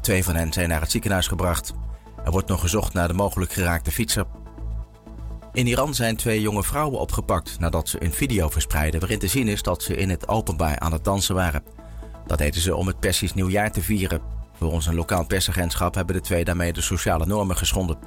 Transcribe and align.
Twee 0.00 0.24
van 0.24 0.34
hen 0.34 0.52
zijn 0.52 0.68
naar 0.68 0.80
het 0.80 0.90
ziekenhuis 0.90 1.26
gebracht. 1.26 1.72
Er 2.24 2.30
wordt 2.30 2.48
nog 2.48 2.60
gezocht 2.60 2.92
naar 2.92 3.08
de 3.08 3.14
mogelijk 3.14 3.52
geraakte 3.52 3.90
fietser. 3.90 4.24
In 5.52 5.66
Iran 5.66 5.94
zijn 5.94 6.16
twee 6.16 6.40
jonge 6.40 6.62
vrouwen 6.62 7.00
opgepakt 7.00 7.58
nadat 7.58 7.88
ze 7.88 8.04
een 8.04 8.12
video 8.12 8.48
verspreidden 8.48 9.00
waarin 9.00 9.18
te 9.18 9.26
zien 9.26 9.48
is 9.48 9.62
dat 9.62 9.82
ze 9.82 9.96
in 9.96 10.10
het 10.10 10.28
openbaar 10.28 10.78
aan 10.78 10.92
het 10.92 11.04
dansen 11.04 11.34
waren. 11.34 11.62
Dat 12.26 12.38
deden 12.38 12.60
ze 12.60 12.76
om 12.76 12.86
het 12.86 13.00
Persisch 13.00 13.34
nieuwjaar 13.34 13.72
te 13.72 13.82
vieren. 13.82 14.20
Volgens 14.52 14.86
een 14.86 14.94
lokaal 14.94 15.26
persagentschap 15.26 15.94
hebben 15.94 16.14
de 16.14 16.20
twee 16.20 16.44
daarmee 16.44 16.72
de 16.72 16.80
sociale 16.80 17.26
normen 17.26 17.56
geschonden. 17.56 17.98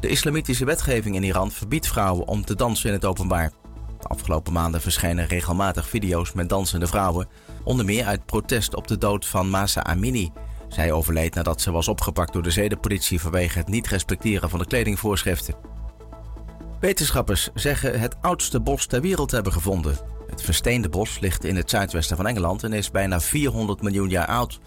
De 0.00 0.08
islamitische 0.08 0.64
wetgeving 0.64 1.14
in 1.14 1.22
Iran 1.22 1.50
verbiedt 1.50 1.88
vrouwen 1.88 2.26
om 2.26 2.44
te 2.44 2.54
dansen 2.54 2.88
in 2.88 2.94
het 2.94 3.04
openbaar. 3.04 3.52
De 4.00 4.08
afgelopen 4.08 4.52
maanden 4.52 4.80
verschenen 4.80 5.26
regelmatig 5.26 5.88
video's 5.88 6.32
met 6.32 6.48
dansende 6.48 6.86
vrouwen, 6.86 7.28
onder 7.64 7.84
meer 7.84 8.04
uit 8.04 8.26
protest 8.26 8.74
op 8.74 8.86
de 8.86 8.98
dood 8.98 9.26
van 9.26 9.50
Masa 9.50 9.84
Amini. 9.84 10.32
Zij 10.76 10.92
overleed 10.92 11.34
nadat 11.34 11.60
ze 11.60 11.70
was 11.70 11.88
opgepakt 11.88 12.32
door 12.32 12.42
de 12.42 12.50
zedenpolitie 12.50 13.20
vanwege 13.20 13.58
het 13.58 13.68
niet 13.68 13.86
respecteren 13.86 14.50
van 14.50 14.58
de 14.58 14.66
kledingvoorschriften. 14.66 15.54
Wetenschappers 16.80 17.50
zeggen 17.54 18.00
het 18.00 18.16
oudste 18.20 18.60
bos 18.60 18.86
ter 18.86 19.00
wereld 19.00 19.30
hebben 19.30 19.52
gevonden. 19.52 19.96
Het 20.26 20.42
versteende 20.42 20.88
bos 20.88 21.18
ligt 21.20 21.44
in 21.44 21.56
het 21.56 21.70
zuidwesten 21.70 22.16
van 22.16 22.26
Engeland 22.26 22.64
en 22.64 22.72
is 22.72 22.90
bijna 22.90 23.20
400 23.20 23.82
miljoen 23.82 24.08
jaar 24.08 24.26
oud. 24.26 24.60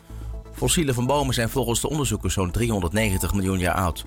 Fossielen 0.51 0.93
van 0.93 1.05
bomen 1.05 1.33
zijn 1.33 1.49
volgens 1.49 1.81
de 1.81 1.89
onderzoekers 1.89 2.33
zo'n 2.33 2.51
390 2.51 3.33
miljoen 3.33 3.59
jaar 3.59 3.75
oud. 3.75 4.05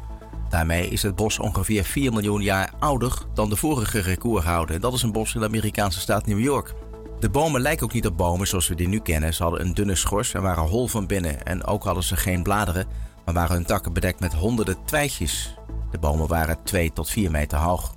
Daarmee 0.48 0.88
is 0.88 1.02
het 1.02 1.16
bos 1.16 1.38
ongeveer 1.38 1.84
4 1.84 2.12
miljoen 2.12 2.42
jaar 2.42 2.72
ouder 2.78 3.12
dan 3.34 3.48
de 3.48 3.56
vorige 3.56 4.00
recordhouder. 4.00 4.80
Dat 4.80 4.92
is 4.92 5.02
een 5.02 5.12
bos 5.12 5.34
in 5.34 5.40
de 5.40 5.46
Amerikaanse 5.46 6.00
staat 6.00 6.26
New 6.26 6.40
York. 6.40 6.74
De 7.22 7.30
bomen 7.30 7.60
lijken 7.60 7.84
ook 7.84 7.92
niet 7.92 8.06
op 8.06 8.16
bomen 8.16 8.46
zoals 8.46 8.68
we 8.68 8.74
die 8.74 8.88
nu 8.88 9.00
kennen. 9.00 9.34
Ze 9.34 9.42
hadden 9.42 9.60
een 9.60 9.74
dunne 9.74 9.94
schors 9.94 10.34
en 10.34 10.42
waren 10.42 10.62
hol 10.62 10.88
van 10.88 11.06
binnen. 11.06 11.44
En 11.44 11.64
ook 11.64 11.84
hadden 11.84 12.02
ze 12.02 12.16
geen 12.16 12.42
bladeren, 12.42 12.86
maar 13.24 13.34
waren 13.34 13.54
hun 13.54 13.64
takken 13.64 13.92
bedekt 13.92 14.20
met 14.20 14.32
honderden 14.32 14.76
twijgjes. 14.84 15.54
De 15.90 15.98
bomen 15.98 16.28
waren 16.28 16.62
2 16.64 16.92
tot 16.92 17.10
4 17.10 17.30
meter 17.30 17.58
hoog. 17.58 17.94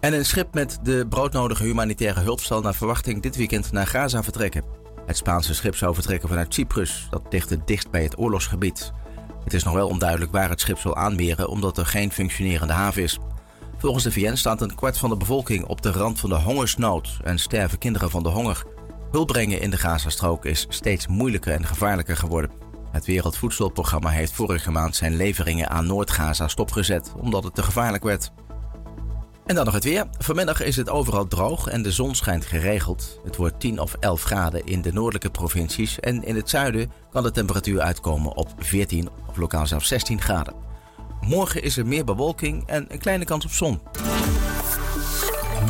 En 0.00 0.12
een 0.12 0.24
schip 0.24 0.54
met 0.54 0.78
de 0.82 1.06
broodnodige 1.08 1.62
humanitaire 1.62 2.20
hulp 2.20 2.40
zal 2.40 2.60
naar 2.60 2.74
verwachting 2.74 3.22
dit 3.22 3.36
weekend 3.36 3.72
naar 3.72 3.86
Gaza 3.86 4.22
vertrekken. 4.22 4.64
Het 5.06 5.16
Spaanse 5.16 5.54
schip 5.54 5.76
zou 5.76 5.94
vertrekken 5.94 6.28
vanuit 6.28 6.54
Cyprus, 6.54 7.06
dat 7.10 7.22
ligt 7.30 7.50
het 7.50 7.66
dichtst 7.66 7.90
bij 7.90 8.02
het 8.02 8.18
oorlogsgebied. 8.18 8.92
Het 9.44 9.54
is 9.54 9.64
nog 9.64 9.74
wel 9.74 9.88
onduidelijk 9.88 10.32
waar 10.32 10.48
het 10.48 10.60
schip 10.60 10.78
zal 10.78 10.96
aanmeren 10.96 11.48
omdat 11.48 11.78
er 11.78 11.86
geen 11.86 12.12
functionerende 12.12 12.72
haven 12.72 13.02
is. 13.02 13.18
Volgens 13.84 14.04
de 14.04 14.12
VN 14.12 14.34
staat 14.34 14.60
een 14.60 14.74
kwart 14.74 14.98
van 14.98 15.10
de 15.10 15.16
bevolking 15.16 15.64
op 15.64 15.82
de 15.82 15.90
rand 15.90 16.20
van 16.20 16.30
de 16.30 16.34
hongersnood 16.34 17.18
en 17.22 17.38
sterven 17.38 17.78
kinderen 17.78 18.10
van 18.10 18.22
de 18.22 18.28
honger. 18.28 18.64
Hulp 19.10 19.26
brengen 19.26 19.60
in 19.60 19.70
de 19.70 19.76
Gazastrook 19.76 20.44
is 20.44 20.66
steeds 20.68 21.06
moeilijker 21.06 21.52
en 21.52 21.66
gevaarlijker 21.66 22.16
geworden. 22.16 22.50
Het 22.90 23.06
Wereldvoedselprogramma 23.06 24.08
heeft 24.08 24.32
vorige 24.32 24.70
maand 24.70 24.96
zijn 24.96 25.16
leveringen 25.16 25.70
aan 25.70 25.86
Noord-Gaza 25.86 26.48
stopgezet 26.48 27.12
omdat 27.16 27.44
het 27.44 27.54
te 27.54 27.62
gevaarlijk 27.62 28.04
werd. 28.04 28.30
En 29.46 29.54
dan 29.54 29.64
nog 29.64 29.74
het 29.74 29.84
weer. 29.84 30.06
Vanmiddag 30.18 30.62
is 30.62 30.76
het 30.76 30.90
overal 30.90 31.26
droog 31.26 31.66
en 31.66 31.82
de 31.82 31.92
zon 31.92 32.14
schijnt 32.14 32.44
geregeld. 32.44 33.20
Het 33.24 33.36
wordt 33.36 33.60
10 33.60 33.78
of 33.78 33.94
11 34.00 34.22
graden 34.22 34.66
in 34.66 34.82
de 34.82 34.92
noordelijke 34.92 35.30
provincies 35.30 36.00
en 36.00 36.22
in 36.22 36.36
het 36.36 36.50
zuiden 36.50 36.92
kan 37.10 37.22
de 37.22 37.30
temperatuur 37.30 37.80
uitkomen 37.80 38.36
op 38.36 38.48
14 38.58 39.08
of 39.26 39.36
lokaal 39.36 39.66
zelfs 39.66 39.88
16 39.88 40.20
graden. 40.20 40.63
Morgen 41.26 41.62
is 41.62 41.76
er 41.76 41.86
meer 41.86 42.04
bewolking 42.04 42.66
en 42.66 42.84
een 42.88 42.98
kleine 42.98 43.24
kans 43.24 43.44
op 43.44 43.50
zon. 43.50 43.80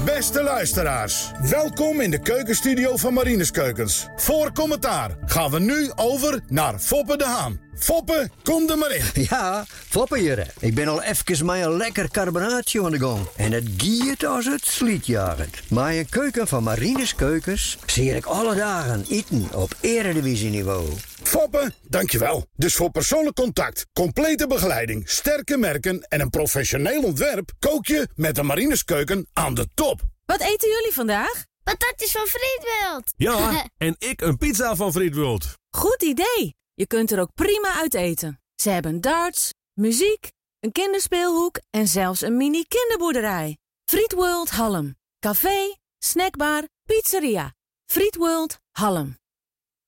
Beste 0.05 0.43
luisteraars, 0.43 1.31
welkom 1.51 2.01
in 2.01 2.11
de 2.11 2.21
keukenstudio 2.21 2.97
van 2.97 3.15
Marines 3.15 3.51
Keukens. 3.51 4.09
Voor 4.17 4.53
commentaar 4.53 5.11
gaan 5.25 5.51
we 5.51 5.61
nu 5.61 5.91
over 5.95 6.41
naar 6.49 6.79
Foppe 6.79 7.17
de 7.17 7.25
Haan. 7.25 7.64
Foppe, 7.85 8.31
kom 8.43 8.71
er 8.71 8.79
maar 8.79 8.95
in. 8.95 9.05
Ja, 9.31 9.65
Foppe 9.69 10.19
hier. 10.19 10.47
Ik 10.59 10.75
ben 10.75 10.89
al 10.89 11.03
even 11.03 11.47
met 11.47 11.65
een 11.65 11.77
lekker 11.77 12.11
carbonaatje 12.11 12.85
aan 12.85 12.91
de 12.91 12.99
gang. 12.99 13.27
En 13.37 13.53
het 13.53 13.65
giert 13.77 14.25
als 14.25 14.45
het 14.45 14.65
slietjagend. 14.67 15.71
Maar 15.71 15.93
een 15.93 16.09
keuken 16.09 16.49
van 16.49 16.63
Marines 16.63 17.15
Keukens 17.15 17.79
zie 17.87 18.15
ik 18.15 18.27
alle 18.27 18.55
dagen 18.55 19.05
eten 19.09 19.49
op 19.53 19.75
eredivisieniveau. 19.81 20.89
Foppe, 21.23 21.73
dankjewel. 21.83 22.47
Dus 22.57 22.75
voor 22.75 22.91
persoonlijk 22.91 23.37
contact, 23.37 23.87
complete 23.93 24.47
begeleiding, 24.47 25.09
sterke 25.11 25.57
merken 25.57 26.07
en 26.09 26.21
een 26.21 26.31
professioneel 26.31 27.03
ontwerp... 27.03 27.53
kook 27.59 27.87
je 27.87 28.09
met 28.15 28.35
de 28.35 28.43
Marines 28.43 28.85
Keuken 28.85 29.27
aan 29.33 29.55
de 29.55 29.69
top. 29.75 30.01
Wat 30.27 30.41
eten 30.41 30.69
jullie 30.69 30.93
vandaag? 30.93 31.45
Patatjes 31.63 32.11
van 32.11 32.27
Friedwild. 32.27 33.13
Ja, 33.17 33.65
en 33.87 33.97
ik 33.99 34.21
een 34.21 34.37
pizza 34.37 34.75
van 34.77 34.93
Friedwild. 34.93 35.53
Goed 35.71 36.03
idee. 36.03 36.63
Je 36.75 36.87
kunt 36.87 37.11
er 37.11 37.21
ook 37.21 37.35
prima 37.35 37.75
uit 37.75 37.95
eten. 37.95 38.41
Ze 38.55 38.71
hebben 38.71 39.01
darts, 39.01 39.55
muziek, 39.73 40.33
een 40.61 40.73
kinderspeelhoek 40.73 41.61
en 41.71 41.89
zelfs 41.89 42.21
een 42.21 42.37
mini 42.37 42.65
kinderboerderij. 42.69 43.57
Friedworld 43.85 44.51
Hallem. 44.51 44.97
Café, 45.19 45.77
snackbar, 45.99 46.63
pizzeria. 46.87 47.55
Friedworld 47.87 48.59
Hallem. 48.71 49.17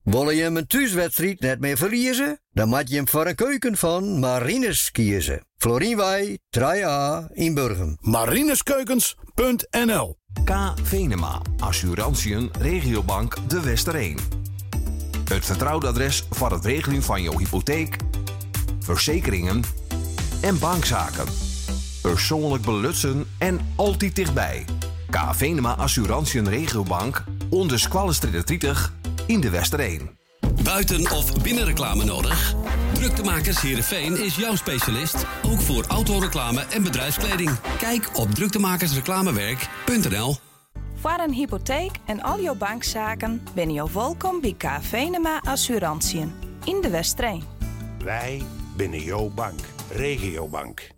Wil 0.02 0.30
je 0.30 0.50
mijn 0.50 0.66
thuiswedstrijd 0.66 1.40
net 1.40 1.60
meer 1.60 1.76
verliezen? 1.76 2.40
Dan 2.50 2.68
moet 2.68 2.88
je 2.88 2.96
hem 2.96 3.08
voor 3.08 3.26
een 3.26 3.34
keuken 3.34 3.76
van 3.76 4.18
Marines 4.18 4.90
kiezen. 4.90 5.46
Florienwij, 5.56 6.38
3A 6.58 7.24
in 7.32 7.54
Burgum. 7.54 7.96
Marineskeukens.nl 8.00 10.16
K. 10.44 10.52
Venema, 10.82 11.42
Assurantiën, 11.58 12.50
Regiobank 12.58 13.48
De 13.48 13.60
Westereen. 13.60 14.45
Het 15.28 15.44
vertrouwde 15.44 15.86
adres 15.86 16.26
voor 16.30 16.50
het 16.50 16.64
regelen 16.64 17.02
van 17.02 17.22
jouw 17.22 17.38
hypotheek, 17.38 17.96
verzekeringen 18.80 19.62
en 20.40 20.58
bankzaken. 20.58 21.26
Persoonlijk 22.02 22.62
belutsen 22.62 23.26
en 23.38 23.72
altijd 23.76 24.16
dichtbij. 24.16 24.64
K. 25.10 25.18
Venema 25.32 25.76
Assurantiën 25.76 26.48
Regiobank, 26.48 27.24
onder 27.50 27.78
Squallenstreet 27.78 28.46
30 28.46 28.92
in 29.26 29.40
De 29.40 29.50
Westereen. 29.50 30.10
Buiten- 30.62 31.10
of 31.10 31.42
binnenreclame 31.42 32.04
nodig? 32.04 32.54
Druktemakers 32.92 33.60
Heerenveen 33.60 34.24
is 34.24 34.36
jouw 34.36 34.56
specialist. 34.56 35.26
Ook 35.42 35.60
voor 35.60 35.84
autoreclame 35.88 36.60
en 36.60 36.82
bedrijfskleding. 36.82 37.50
Kijk 37.78 38.18
op 38.18 38.34
druktemakersreclamewerk.nl 38.34 40.36
Voor 41.06 41.18
een 41.18 41.32
hypotheek 41.32 41.90
en 42.04 42.22
al 42.22 42.40
jouw 42.40 42.54
bankzaken 42.54 43.42
ben 43.54 43.72
je 43.72 43.92
welkom 43.92 44.40
bij 44.40 44.54
K. 44.58 44.64
Venema 44.80 45.40
Assurantiën 45.44 46.32
in 46.64 46.80
de 46.80 46.90
Westrijn. 46.90 47.42
Wij 48.04 48.42
binnen 48.76 49.00
jouw 49.00 49.28
bank, 49.28 49.58
Regiobank. 49.90 50.90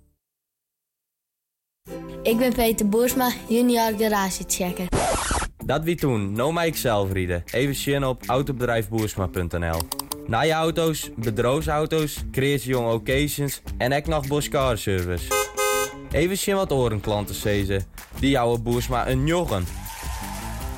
Ik 2.23 2.39
ben 2.39 2.53
Peter 2.53 2.89
Boersma, 2.89 3.31
junior 3.49 3.93
garagechecker. 3.99 4.87
Dat 5.65 5.85
wie 5.85 5.97
toen, 5.97 6.33
no 6.33 6.53
mij 6.53 6.73
zelf 6.73 7.13
rieden. 7.13 7.43
Even 7.53 7.75
zien 7.75 8.05
op 8.05 8.23
autobedrijfboersma.nl. 8.27 9.81
Na 10.27 10.41
je 10.41 10.53
auto's, 10.53 11.11
bedroomsauto's, 11.17 12.25
creatie 12.31 12.69
jong 12.69 12.93
occasions 12.93 13.63
en 13.79 13.93
ek 13.93 14.07
nog 14.07 14.27
Boskar 14.27 14.79
service. 14.79 15.47
Even 16.11 16.39
zien 16.39 16.55
wat 16.55 16.73
orenklanten 16.73 17.35
zezen. 17.35 17.85
Die 18.21 18.31
jouwe 18.31 18.59
Boersma 18.59 19.09
een 19.09 19.27
joggen. 19.27 19.88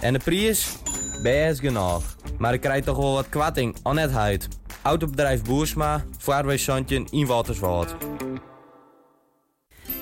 En 0.01 0.13
de 0.13 0.19
prijs? 0.19 0.77
Best 1.23 1.61
genoeg. 1.61 2.03
Maar 2.39 2.55
ik 2.55 2.61
krijg 2.61 2.85
toch 2.85 2.97
wel 2.97 3.13
wat 3.13 3.29
kwatting 3.29 3.77
aan 3.83 3.99
het 3.99 4.11
huid. 4.11 4.49
Autobedrijf 4.83 5.43
Boersma, 5.43 6.05
Vaarwij 6.19 6.57
Santje 6.57 7.05
in 7.11 7.27
Waterswoord. 7.27 7.95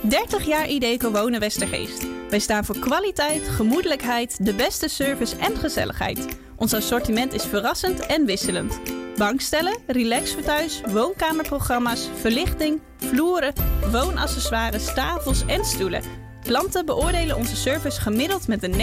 30 0.01 0.47
jaar 0.47 0.69
Ideco 0.69 1.11
Wonen 1.11 1.41
Westergeest. 1.41 2.07
Wij 2.31 2.39
staan 2.39 2.65
voor 2.65 2.79
kwaliteit, 2.79 3.49
gemoedelijkheid, 3.49 4.45
de 4.47 4.55
beste 4.55 4.89
service 4.89 5.37
en 5.37 5.57
gezelligheid. 5.57 6.39
Ons 6.57 6.75
assortiment 6.75 7.33
is 7.33 7.45
verrassend 7.45 8.07
en 8.07 8.27
wisselend. 8.27 8.81
Bankstellen, 9.17 9.77
relax 9.87 10.33
voor 10.33 10.43
thuis, 10.43 10.81
woonkamerprogramma's, 10.87 12.09
verlichting, 12.21 12.81
vloeren, 12.97 13.53
woonaccessoires, 13.91 14.95
tafels 14.95 15.47
en 15.47 15.65
stoelen. 15.65 16.28
Klanten 16.49 16.87
beoordelen 16.87 17.37
onze 17.37 17.57
service 17.57 18.01
gemiddeld 18.01 18.49
met 18.49 18.63
een 18.63 18.73
9,9. 18.73 18.77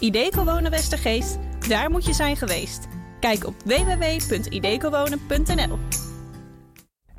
Ideco 0.00 0.44
Wonen 0.44 0.70
Westergeest, 0.70 1.38
daar 1.68 1.90
moet 1.90 2.04
je 2.04 2.12
zijn 2.12 2.36
geweest. 2.36 2.88
Kijk 3.20 3.46
op 3.46 3.54
www.idecowonen.nl 3.64 5.78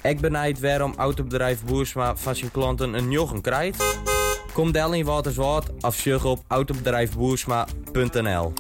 Ik 0.02 0.20
benijd 0.20 0.60
waarom 0.60 0.94
autobedrijf 0.98 1.66
Boersma 1.66 2.16
van 2.16 2.36
zijn 2.36 2.52
klanten 2.52 2.94
een 2.94 3.12
joggen 3.12 3.42
krijgt. 3.42 4.00
Kom 4.54 4.72
del 4.72 4.94
in 4.94 5.06
Waterswoord 5.06 5.70
of 5.82 5.96
zoek 5.96 6.24
op 6.24 6.40
autobedrijfboersma.nl 6.48 8.54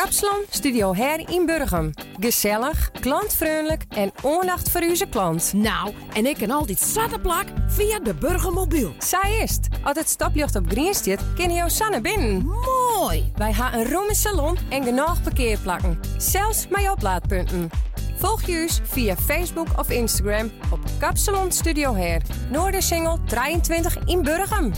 Kapsalon 0.00 0.44
Studio 0.50 0.94
Her 0.94 1.28
in 1.28 1.46
Burgum. 1.46 1.90
Gezellig, 2.20 2.90
klantvriendelijk 3.00 3.84
en 3.88 4.12
aandacht 4.24 4.70
voor 4.70 4.80
onze 4.80 5.06
klant. 5.06 5.52
Nou, 5.52 5.94
en 6.12 6.26
ik 6.26 6.36
kan 6.36 6.50
altijd 6.50 6.78
zette 6.78 7.18
plak 7.18 7.44
via 7.68 7.98
de 7.98 8.14
Burgermobiel. 8.14 8.94
Zij 8.98 9.40
is 9.42 9.58
Als 9.82 9.98
het 9.98 10.08
stopjocht 10.08 10.56
op 10.56 10.64
Green 10.68 10.94
staat, 10.94 11.20
kun 11.34 11.50
je 11.50 11.70
Sanne 11.70 12.00
binnen. 12.00 12.46
Mooi! 12.46 13.32
Wij 13.36 13.52
hebben 13.52 13.80
een 13.80 13.92
room 13.92 14.14
salon 14.14 14.58
en 14.68 14.84
genoeg 14.84 15.22
parkeerplakken. 15.22 16.00
Zelfs 16.18 16.68
met 16.68 16.90
oplaadpunten. 16.90 17.70
Volg 18.16 18.42
je 18.42 18.60
ons 18.62 18.80
via 18.82 19.16
Facebook 19.16 19.68
of 19.76 19.90
Instagram 19.90 20.50
op 20.72 20.78
Kapsalon 20.98 21.52
Studio 21.52 21.94
Hair. 21.94 22.22
Noordersingel 22.50 23.18
23 23.26 23.98
in 24.04 24.22
Burgum. 24.22 24.72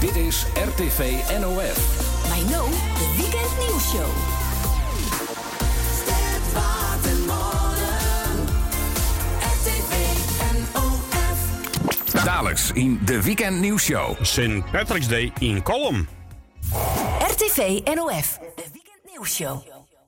Dit 0.00 0.16
is 0.16 0.46
RTV 0.54 1.12
NOF. 1.40 2.28
Mijn 2.28 2.46
de 2.46 3.14
Weekend 3.16 3.58
Nieuwsshow. 3.58 4.08
Dadelijks 12.24 12.72
in 12.72 13.00
de 13.04 13.22
Weekend 13.22 13.60
Nieuwsshow. 13.60 14.16
St. 14.22 14.70
Patrick's 14.72 15.08
Day 15.08 15.32
in 15.38 15.62
Column. 15.62 16.08
RTV 17.18 17.80
NOF. 17.94 18.38
De 18.54 18.64
Weekend 18.72 19.00
Nieuwsshow. 19.10 19.62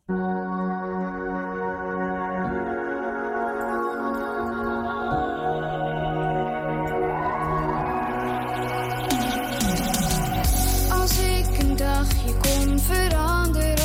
Als 0.08 1.38
veranderen, 12.80 13.76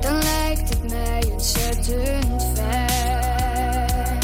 dan 0.00 0.18
lijkt 0.22 0.68
het 0.68 0.88
mij 0.90 1.22
ontzettend 1.32 2.44
fijn. 2.54 4.18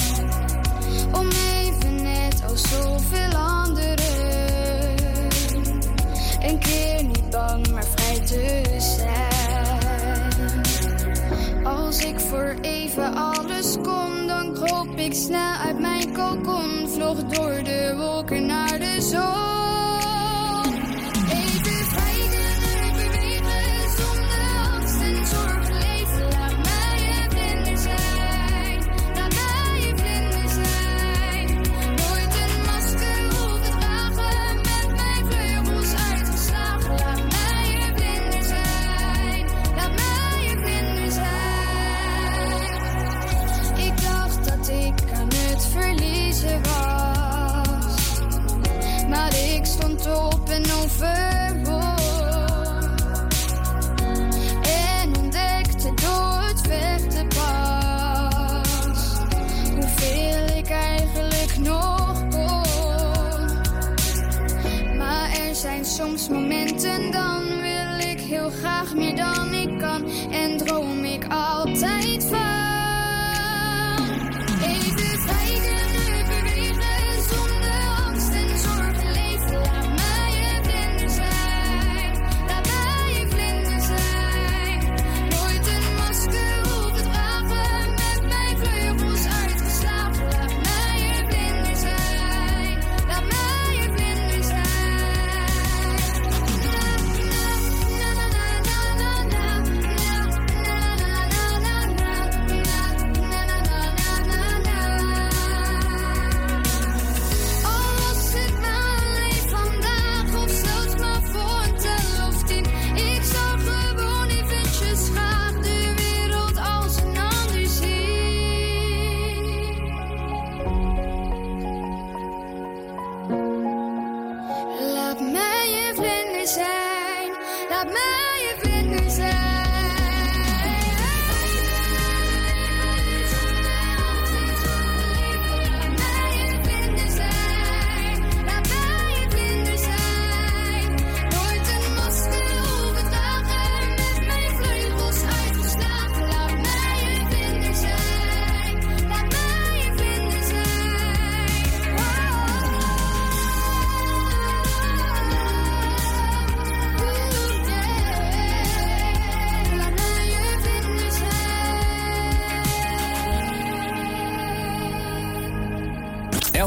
Om 1.12 1.29
even 1.29 2.02
net 2.02 2.43
als 2.49 2.62
zoveel 2.62 3.34
anderen, 3.34 3.96
een 6.40 6.58
keer 6.58 7.05
niet 7.05 7.31
bang, 7.31 7.70
maar 7.70 7.87
vrij 7.96 8.20
te 8.26 8.62
zijn. 8.78 9.20
Als 11.64 11.99
ik 11.99 12.20
voor 12.20 12.56
even 12.61 13.14
alles 13.14 13.76
kon, 13.82 14.26
dan 14.26 14.52
kroop 14.55 14.96
ik 14.96 15.14
snel 15.14 15.55
uit 15.64 15.81
mijn 15.81 16.12
kokon, 16.12 16.88
vloog 16.88 17.25
door 17.25 17.51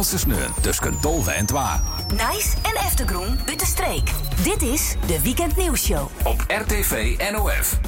Sneun 0.06 0.54
tussen 0.62 0.94
Dolve 1.02 1.32
en 1.32 1.46
Twa. 1.46 1.82
Nice 2.10 2.58
en 2.62 2.86
Eftergroen 2.86 3.40
uit 3.48 3.60
de 3.60 3.66
streek. 3.66 4.12
Dit 4.44 4.62
is 4.62 4.96
de 5.08 5.22
Weekend 5.22 5.58
Nieuwsshow. 5.58 6.10
Op 6.24 6.44
RTV 6.48 7.16
NOF. 7.32 7.80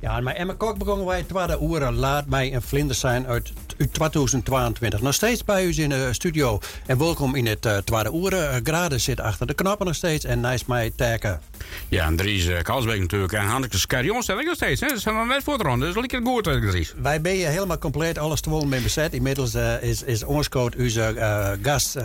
Ja, 0.00 0.16
en 0.16 0.24
mijn 0.24 0.36
Emma 0.36 0.54
Kok 0.56 0.78
begonnen 0.78 1.06
wij 1.06 1.22
tweede 1.22 1.58
uren. 1.62 1.94
Laat 1.94 2.26
mij 2.26 2.54
een 2.54 2.62
vlinder 2.62 2.96
zijn 2.96 3.26
uit, 3.26 3.52
uit 3.78 3.92
2022. 3.94 5.00
Nog 5.00 5.14
steeds 5.14 5.44
bij 5.44 5.64
u 5.64 5.72
in 5.76 5.88
de 5.88 6.08
studio. 6.12 6.58
En 6.86 6.98
welkom 6.98 7.34
in 7.34 7.46
het 7.46 7.66
uh, 7.66 7.76
tweede 7.76 8.12
uren. 8.12 8.54
Uh, 8.54 8.60
Graden 8.62 9.00
zit 9.00 9.20
achter 9.20 9.46
de 9.46 9.54
knoppen 9.54 9.86
nog 9.86 9.94
steeds. 9.94 10.24
En 10.24 10.40
nice 10.40 10.64
mij 10.66 10.92
taken. 10.96 11.40
Ja, 11.88 12.06
en 12.06 12.16
Dries 12.16 12.46
uh, 12.46 12.60
Kalsbeek 12.62 13.00
natuurlijk. 13.00 13.32
En 13.32 13.44
Hanneke 13.44 13.78
Scarion 13.78 14.22
stel 14.22 14.38
ik 14.38 14.46
nog 14.46 14.54
steeds. 14.54 14.80
Hè. 14.80 14.88
Ze 14.88 14.98
zijn 14.98 15.14
nog 15.14 15.26
net 15.26 15.42
voor 15.42 15.58
de 15.58 15.64
ronde. 15.64 15.86
Dus 15.86 15.94
lekker 15.94 16.20
goed, 16.24 16.46
uh, 16.46 16.70
Dries. 16.70 16.94
Wij 17.02 17.20
ben 17.20 17.34
je 17.36 17.46
helemaal 17.46 17.78
compleet. 17.78 18.18
Alles 18.18 18.40
te 18.40 18.50
wollen 18.50 18.68
met 18.68 18.82
bezet. 18.82 19.12
Inmiddels 19.12 19.54
uh, 19.54 19.82
is, 19.82 20.02
is 20.02 20.24
ons 20.24 20.48
coach, 20.48 20.76
onze 20.78 21.14
uh, 21.16 21.50
gast 21.62 21.96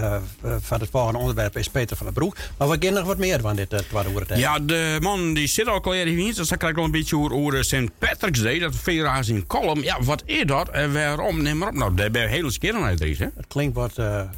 van 0.61 0.79
het 0.79 0.89
volgende 0.91 1.19
onderwerp 1.19 1.57
is 1.57 1.69
Peter 1.69 1.97
van 1.97 2.05
der 2.05 2.15
Broek. 2.15 2.35
Maar 2.57 2.69
we 2.69 2.77
kennen 2.77 2.99
nog 2.99 3.09
wat 3.09 3.17
meer 3.17 3.39
van 3.41 3.55
dit 3.55 3.73
uh, 3.73 3.79
uren. 4.15 4.37
Ja, 4.37 4.59
de 4.59 4.97
man 5.01 5.33
die 5.33 5.47
zit 5.47 5.67
al 5.67 5.91
hier. 5.91 6.35
Dus 6.35 6.47
dan 6.47 6.57
krijg 6.57 6.73
ik 6.73 6.75
nog 6.75 6.85
een 6.85 6.91
beetje 6.91 7.17
over, 7.17 7.33
over 7.33 7.63
St. 7.63 7.97
Patrick's 7.99 8.41
Day. 8.41 8.59
Dat 8.59 8.75
federatie 8.75 9.35
in 9.35 9.47
Column. 9.47 9.81
Ja, 9.81 10.03
wat 10.03 10.23
is 10.25 10.43
dat 10.45 10.69
en 10.69 10.93
waarom? 10.93 11.41
Neem 11.41 11.57
maar 11.57 11.67
op. 11.67 11.73
Nou, 11.73 11.95
daar 11.95 12.11
ben 12.11 12.21
je 12.21 12.27
hele 12.27 12.51
skeren 12.51 12.83
uit, 12.83 12.97
Dries. 12.97 13.19
Hè. 13.19 13.27
Het 13.35 13.47
klinkt 13.47 13.75
wat 13.75 13.93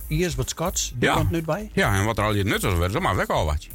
Iers, 0.08 0.36
wat 0.36 0.50
Scots. 0.50 0.94
Die 0.96 1.10
ja. 1.10 1.16
komt 1.16 1.32
nu 1.32 1.42
bij. 1.42 1.70
Ja, 1.74 1.96
en 1.96 2.06
wat 2.06 2.18
er 2.18 2.24
al 2.24 2.34
je 2.34 2.44
nut 2.44 2.64
is, 2.64 2.74
werd, 2.74 3.00
maar 3.00 3.16
weg 3.16 3.28
al 3.28 3.46
wat. 3.46 3.68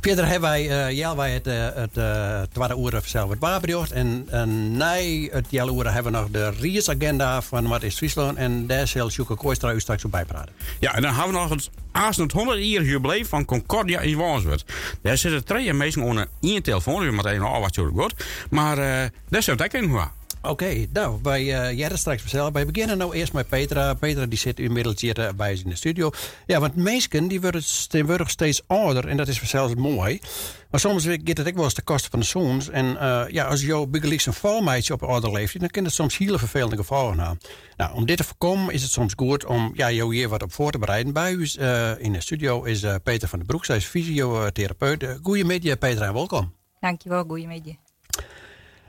Verder 0.00 0.26
hebben 0.26 0.48
wij, 0.48 0.90
uh, 1.00 1.12
wij 1.16 1.32
het, 1.32 1.46
uh, 1.46 1.68
het 1.74 1.96
uh, 1.96 2.42
tweede 2.52 2.76
uur 2.76 3.00
zelf 3.04 3.30
het. 3.30 3.90
En 3.92 4.28
uh, 4.32 4.42
na 4.76 4.94
het 5.30 5.46
jelle 5.48 5.72
uur 5.72 5.92
hebben 5.92 6.12
we 6.12 6.18
nog 6.18 6.28
de 6.30 6.50
reisagenda 6.50 7.42
van 7.42 7.68
wat 7.68 7.82
is 7.82 7.96
Friesland. 7.96 8.36
En 8.36 8.66
daar 8.66 8.86
zal 8.86 9.10
Sjoeke 9.10 9.34
Kooistra 9.34 9.72
u 9.72 9.80
straks 9.80 10.04
op 10.04 10.10
bijpraten. 10.10 10.54
Ja, 10.80 10.94
en 10.94 11.02
dan 11.02 11.14
hebben 11.14 11.32
we 11.32 11.38
nog 11.38 11.50
het 11.50 11.70
Aasend 11.92 12.32
100 12.32 12.58
jaar 12.64 12.82
jubileum 12.82 13.26
van 13.26 13.44
Concordia 13.44 14.00
in 14.00 14.16
Wanswerd. 14.16 14.64
Daar 15.02 15.16
zitten 15.16 15.44
twee 15.44 15.72
mensen 15.72 16.02
onder 16.02 16.26
één 16.40 16.62
telefoon. 16.62 17.02
U 17.02 17.12
moet 17.12 17.26
even 17.26 17.60
wat 17.60 17.74
zo 17.74 17.90
goed. 17.94 18.14
Maar 18.50 18.76
daar 19.28 19.42
zit 19.42 19.60
ik 19.60 19.72
in. 19.72 20.17
Oké, 20.42 20.86
nou, 20.92 21.18
wij 21.22 21.42
uh, 21.42 21.78
jaren 21.78 21.98
straks 21.98 22.24
zelf. 22.24 22.52
Wij 22.52 22.66
beginnen 22.66 22.98
nou 22.98 23.14
eerst 23.14 23.32
met 23.32 23.48
Petra. 23.48 23.94
Petra 23.94 24.26
die 24.26 24.38
zit 24.38 24.58
inmiddels 24.60 25.00
hier 25.00 25.18
uh, 25.18 25.28
bij 25.36 25.50
ons 25.50 25.62
in 25.62 25.70
de 25.70 25.76
studio. 25.76 26.10
Ja, 26.46 26.60
want 26.60 26.76
mensen 26.76 27.28
die 27.28 27.40
worden 27.40 27.62
steeds 28.30 28.62
ouder 28.66 29.08
en 29.08 29.16
dat 29.16 29.28
is 29.28 29.42
zelfs 29.42 29.74
mooi. 29.74 30.20
Maar 30.70 30.80
soms 30.80 31.04
gaat 31.04 31.38
het 31.38 31.48
ook 31.48 31.54
wel 31.54 31.64
eens 31.64 31.74
de 31.74 31.82
kosten 31.82 32.10
van 32.10 32.20
de 32.20 32.26
zoons. 32.26 32.68
En 32.68 32.86
uh, 32.86 33.24
ja, 33.28 33.44
als 33.44 33.62
jouw 33.62 33.86
bigelies 33.86 34.26
een 34.26 34.32
valmeidje 34.32 34.92
op 34.92 35.02
ouder 35.02 35.32
leeftijd, 35.32 35.60
dan 35.60 35.70
kan 35.70 35.84
het 35.84 35.92
soms 35.92 36.18
hele 36.18 36.38
vervelende 36.38 36.76
gevallen 36.76 37.18
hebben. 37.18 37.40
Nou, 37.76 37.94
om 37.94 38.06
dit 38.06 38.16
te 38.16 38.24
voorkomen 38.24 38.74
is 38.74 38.82
het 38.82 38.90
soms 38.90 39.12
goed 39.16 39.44
om 39.44 39.72
ja, 39.74 39.90
jou 39.90 40.14
hier 40.14 40.28
wat 40.28 40.42
op 40.42 40.52
voor 40.52 40.70
te 40.70 40.78
bereiden. 40.78 41.12
Bij 41.12 41.32
u 41.32 41.48
in 41.98 42.12
de 42.12 42.20
studio 42.20 42.62
is 42.62 42.84
Peter 43.02 43.28
van 43.28 43.38
den 43.38 43.48
Broek. 43.48 43.64
Zij 43.64 43.76
is 43.76 43.84
fysiotherapeut. 43.84 45.18
Goedemiddag, 45.22 45.78
Peter, 45.78 46.02
en 46.02 46.12
welkom. 46.12 46.54
Dankjewel, 46.80 47.24
goedemiddag. 47.24 47.87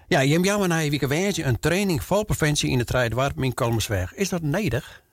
Ja, 0.10 0.20
je 0.20 0.34
hebt 0.34 0.46
jou 0.46 0.68
naar 0.68 0.84
je 0.84 1.08
week 1.08 1.38
een 1.38 1.60
training 1.60 2.04
valpreventie 2.04 2.70
in 2.70 2.78
de 2.78 2.86
Trijdwarp 2.86 3.44
in 3.44 3.54
Kalmersweg. 3.54 4.14
Is 4.14 4.30
dat 4.30 4.42
nedig? 4.42 5.04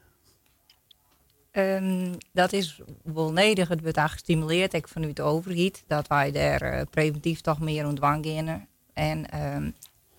Um, 1.52 2.16
dat 2.32 2.52
is 2.52 2.80
wel 3.02 3.32
nedig. 3.32 3.68
Het 3.68 3.80
wordt 3.80 4.00
gestimuleerd 4.00 4.74
ik 4.74 4.88
vanuit 4.88 5.16
de 5.16 5.22
overheid. 5.22 5.84
Dat 5.86 6.08
wij 6.08 6.32
daar 6.32 6.74
uh, 6.74 6.82
preventief 6.90 7.40
toch 7.40 7.60
meer 7.60 7.86
ontwang 7.86 8.26
gaan. 8.26 8.66
En 8.92 9.42
um, 9.42 9.74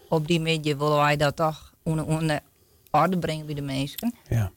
op 0.09 0.27
die 0.27 0.39
manier 0.39 0.77
willen 0.77 0.97
wij 0.97 1.17
dat 1.17 1.35
toch 1.35 1.73
onder, 1.83 2.05
onder 2.05 2.39
orde 2.91 3.17
brengen 3.17 3.45
bij 3.45 3.55
de 3.55 3.61
mensen. 3.61 4.15
Ja. 4.29 4.51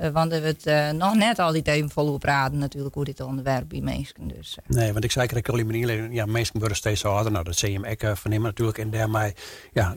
Uh, 0.00 0.08
want 0.08 0.32
we 0.32 0.38
het 0.38 0.66
uh, 0.66 0.90
nog 0.90 1.14
net 1.14 1.38
altijd 1.38 1.68
even 1.68 1.90
volop 1.90 2.20
praten 2.20 2.58
natuurlijk 2.58 2.94
hoe 2.94 3.04
dit 3.04 3.20
onderwerp 3.20 3.68
bij 3.68 3.80
mensen. 3.80 4.28
Dus, 4.28 4.58
uh. 4.58 4.76
Nee, 4.76 4.92
want 4.92 5.04
ik 5.04 5.10
zei 5.10 5.28
ik 5.30 5.48
al 5.48 5.58
in 5.58 5.66
mijn 5.66 6.12
ja, 6.12 6.26
mensen 6.26 6.58
worden 6.58 6.76
steeds 6.76 7.04
ouder. 7.04 7.32
Nou, 7.32 7.44
dat 7.44 7.56
zie 7.56 7.72
je 7.72 7.80
hem 7.80 7.90
ook 7.90 8.16
vernemen 8.16 8.46
natuurlijk. 8.46 8.78
En 8.78 8.90
daarmee, 8.90 9.34
ja, 9.72 9.96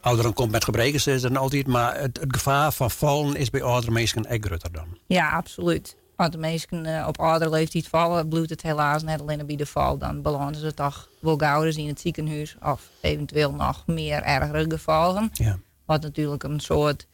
ouderen 0.00 0.32
komt 0.32 0.50
met 0.50 0.64
gebreken, 0.64 1.12
is 1.12 1.22
dan 1.22 1.36
altijd. 1.36 1.66
Maar 1.66 2.00
het, 2.00 2.20
het, 2.20 2.36
gevaar 2.36 2.72
van 2.72 2.90
vallen 2.90 3.36
is 3.36 3.50
bij 3.50 3.62
oudere 3.62 3.92
mensen 3.92 4.28
ook 4.28 4.44
groter 4.44 4.72
dan. 4.72 4.98
Ja, 5.06 5.30
absoluut. 5.30 5.96
Als 6.16 6.30
de 6.30 6.38
mensen 6.38 7.06
op 7.06 7.20
oudere 7.20 7.50
leeftijd 7.50 7.88
vallen, 7.88 8.28
bloedt 8.28 8.50
het 8.50 8.62
helaas 8.62 9.02
net 9.02 9.20
alleen 9.20 9.46
bij 9.46 9.56
de 9.56 9.66
val. 9.66 9.98
Dan 9.98 10.22
belanden 10.22 10.60
ze 10.60 10.74
toch 10.74 11.08
wel 11.20 11.64
in 11.64 11.88
het 11.88 12.00
ziekenhuis. 12.00 12.56
Of 12.62 12.90
eventueel 13.00 13.52
nog 13.52 13.86
meer 13.86 14.22
ergere 14.22 14.64
gevallen. 14.68 15.30
Ja. 15.32 15.58
Wat 15.84 16.02
natuurlijk 16.02 16.42
een 16.42 16.60
soort 16.60 17.06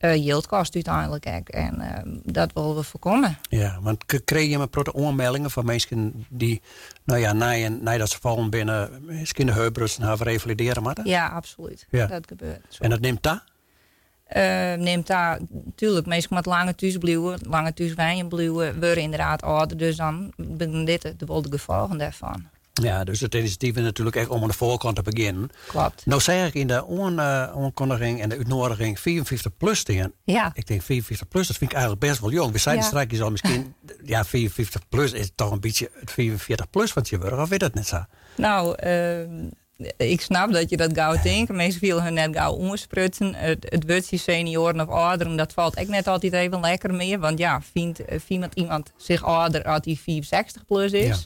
uh, 0.00 0.14
yield 0.14 0.46
kost 0.46 0.74
uiteindelijk. 0.74 1.24
En 1.24 1.74
uh, 1.80 2.20
dat 2.24 2.52
willen 2.52 2.76
we 2.76 2.82
voorkomen. 2.82 3.38
Ja, 3.48 3.78
want 3.80 4.04
kreeg 4.24 4.50
je 4.50 4.58
maar 4.58 4.68
protte 4.68 4.92
onmeldingen 4.92 5.50
van 5.50 5.64
mensen 5.64 6.26
die, 6.28 6.62
nou 7.04 7.20
ja, 7.20 7.32
na, 7.32 7.68
na 7.68 7.98
dat 7.98 8.10
ze 8.10 8.18
vallen 8.20 8.50
binnen, 8.50 8.90
misschien 9.00 9.46
de 9.46 9.52
heubrust 9.52 9.98
en 9.98 10.16
revalideren 10.16 10.82
maar 10.82 10.96
Ja, 11.04 11.28
absoluut. 11.28 11.86
Ja. 11.90 12.06
Dat 12.06 12.26
gebeurt. 12.26 12.66
Zo. 12.68 12.82
En 12.82 12.90
dat 12.90 13.00
neemt 13.00 13.22
daar? 13.22 13.48
Uh, 14.36 14.84
neemt 14.84 15.06
daar, 15.06 15.38
natuurlijk, 15.64 16.06
mensen 16.06 16.34
met 16.34 16.46
lange 16.46 16.74
thuis 16.74 16.96
blijven, 16.96 17.38
lange 17.48 17.72
thuis 17.72 17.94
wijnen 17.94 18.28
blijven, 18.28 18.54
worden 18.54 18.96
inderdaad 18.96 19.42
ouder. 19.42 19.76
Dus 19.76 19.96
dan 19.96 20.32
ben 20.36 20.84
dit 20.84 21.02
de, 21.02 21.14
de 21.16 21.46
gevolgen 21.50 21.98
daarvan. 21.98 22.48
Ja, 22.72 23.04
dus 23.04 23.20
het 23.20 23.34
initiatief 23.34 23.76
is 23.76 23.82
natuurlijk 23.82 24.16
echt 24.16 24.28
om 24.28 24.42
aan 24.42 24.48
de 24.48 24.54
voorkant 24.54 24.96
te 24.96 25.02
beginnen. 25.02 25.50
Klopt. 25.66 26.06
Nou 26.06 26.20
zeg 26.20 26.46
ik 26.46 26.54
in 26.54 26.66
de 26.66 26.86
aankondiging 27.54 28.20
en 28.20 28.28
de 28.28 28.36
uitnodiging 28.36 29.00
44 29.00 29.56
plus 29.56 29.82
tegen. 29.82 30.12
Ja. 30.24 30.50
Ik 30.54 30.66
denk 30.66 30.82
44 30.82 31.28
plus, 31.28 31.46
dat 31.46 31.56
vind 31.56 31.70
ik 31.70 31.76
eigenlijk 31.76 32.06
best 32.06 32.20
wel 32.20 32.30
jong. 32.30 32.52
We 32.52 32.58
zijn 32.58 32.76
ja. 32.76 32.82
straks 32.82 33.20
al 33.20 33.30
misschien, 33.30 33.74
ja 34.04 34.24
44 34.24 34.88
plus 34.88 35.12
is 35.12 35.30
toch 35.34 35.50
een 35.50 35.60
beetje 35.60 35.90
het 36.00 36.10
44 36.10 36.70
plus 36.70 36.92
van 36.92 37.04
je 37.08 37.18
burger, 37.18 37.40
of 37.40 37.48
weet 37.48 37.60
dat 37.60 37.74
net 37.74 37.86
zo? 37.86 38.04
Nou, 38.36 38.76
uh, 38.84 39.20
ik 39.96 40.20
snap 40.20 40.52
dat 40.52 40.70
je 40.70 40.76
dat 40.76 40.92
gauw 40.94 41.22
denkt. 41.22 41.52
Mensen 41.52 41.80
willen 41.80 42.02
hun 42.02 42.14
net 42.14 42.36
gauw 42.36 42.52
omsprutsen. 42.52 43.34
Het, 43.34 43.66
het 43.68 43.84
woordje 43.86 44.16
senioren 44.16 44.80
of 44.80 44.88
ouderen, 44.88 45.36
dat 45.36 45.52
valt 45.52 45.78
ik 45.78 45.88
net 45.88 46.06
altijd 46.06 46.32
even 46.32 46.60
lekker 46.60 46.94
meer. 46.94 47.18
Want 47.18 47.38
ja, 47.38 47.62
vindt, 47.72 48.00
vindt 48.06 48.54
iemand 48.54 48.92
zich 48.96 49.24
ouder 49.24 49.64
als 49.64 49.80
hij 49.84 49.98
64 50.02 50.64
plus 50.64 50.92
is? 50.92 51.06
Ja. 51.06 51.16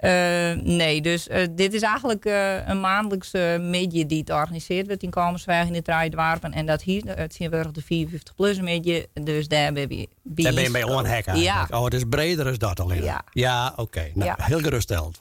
Uh, 0.00 0.52
nee, 0.62 1.00
dus 1.00 1.28
uh, 1.28 1.46
dit 1.50 1.74
is 1.74 1.82
eigenlijk 1.82 2.24
uh, 2.24 2.68
een 2.68 2.80
maandelijkse 2.80 3.58
medie 3.60 4.06
die 4.06 4.18
het 4.18 4.30
organiseerd 4.30 4.86
wordt 4.86 5.02
in 5.02 5.10
Kalmersweg 5.10 5.66
in 5.66 5.72
de 5.72 5.82
Draaidwarpen. 5.82 6.52
En 6.52 6.66
dat 6.66 6.82
hier, 6.82 7.02
het 7.06 7.34
zien 7.34 7.50
we 7.50 7.70
de 7.72 7.82
54 7.82 8.34
plus 8.34 8.60
medie. 8.60 9.06
Dus 9.12 9.48
daar 9.48 9.72
ben 9.72 9.80
je 9.80 10.08
bij. 10.22 10.44
Daar 10.44 10.54
ben 10.54 10.62
je 10.62 10.70
bij 10.70 10.82
onhekken 10.82 11.40
Ja. 11.40 11.66
Oh, 11.70 11.84
het 11.84 11.94
is 11.94 12.04
breder 12.08 12.44
dan 12.44 12.54
dat 12.56 12.80
alleen. 12.80 13.02
Ja, 13.02 13.24
ja 13.32 13.68
oké. 13.70 13.80
Okay. 13.80 14.12
Nou, 14.14 14.34
ja. 14.38 14.44
heel 14.44 14.60
geruststellend. 14.60 15.18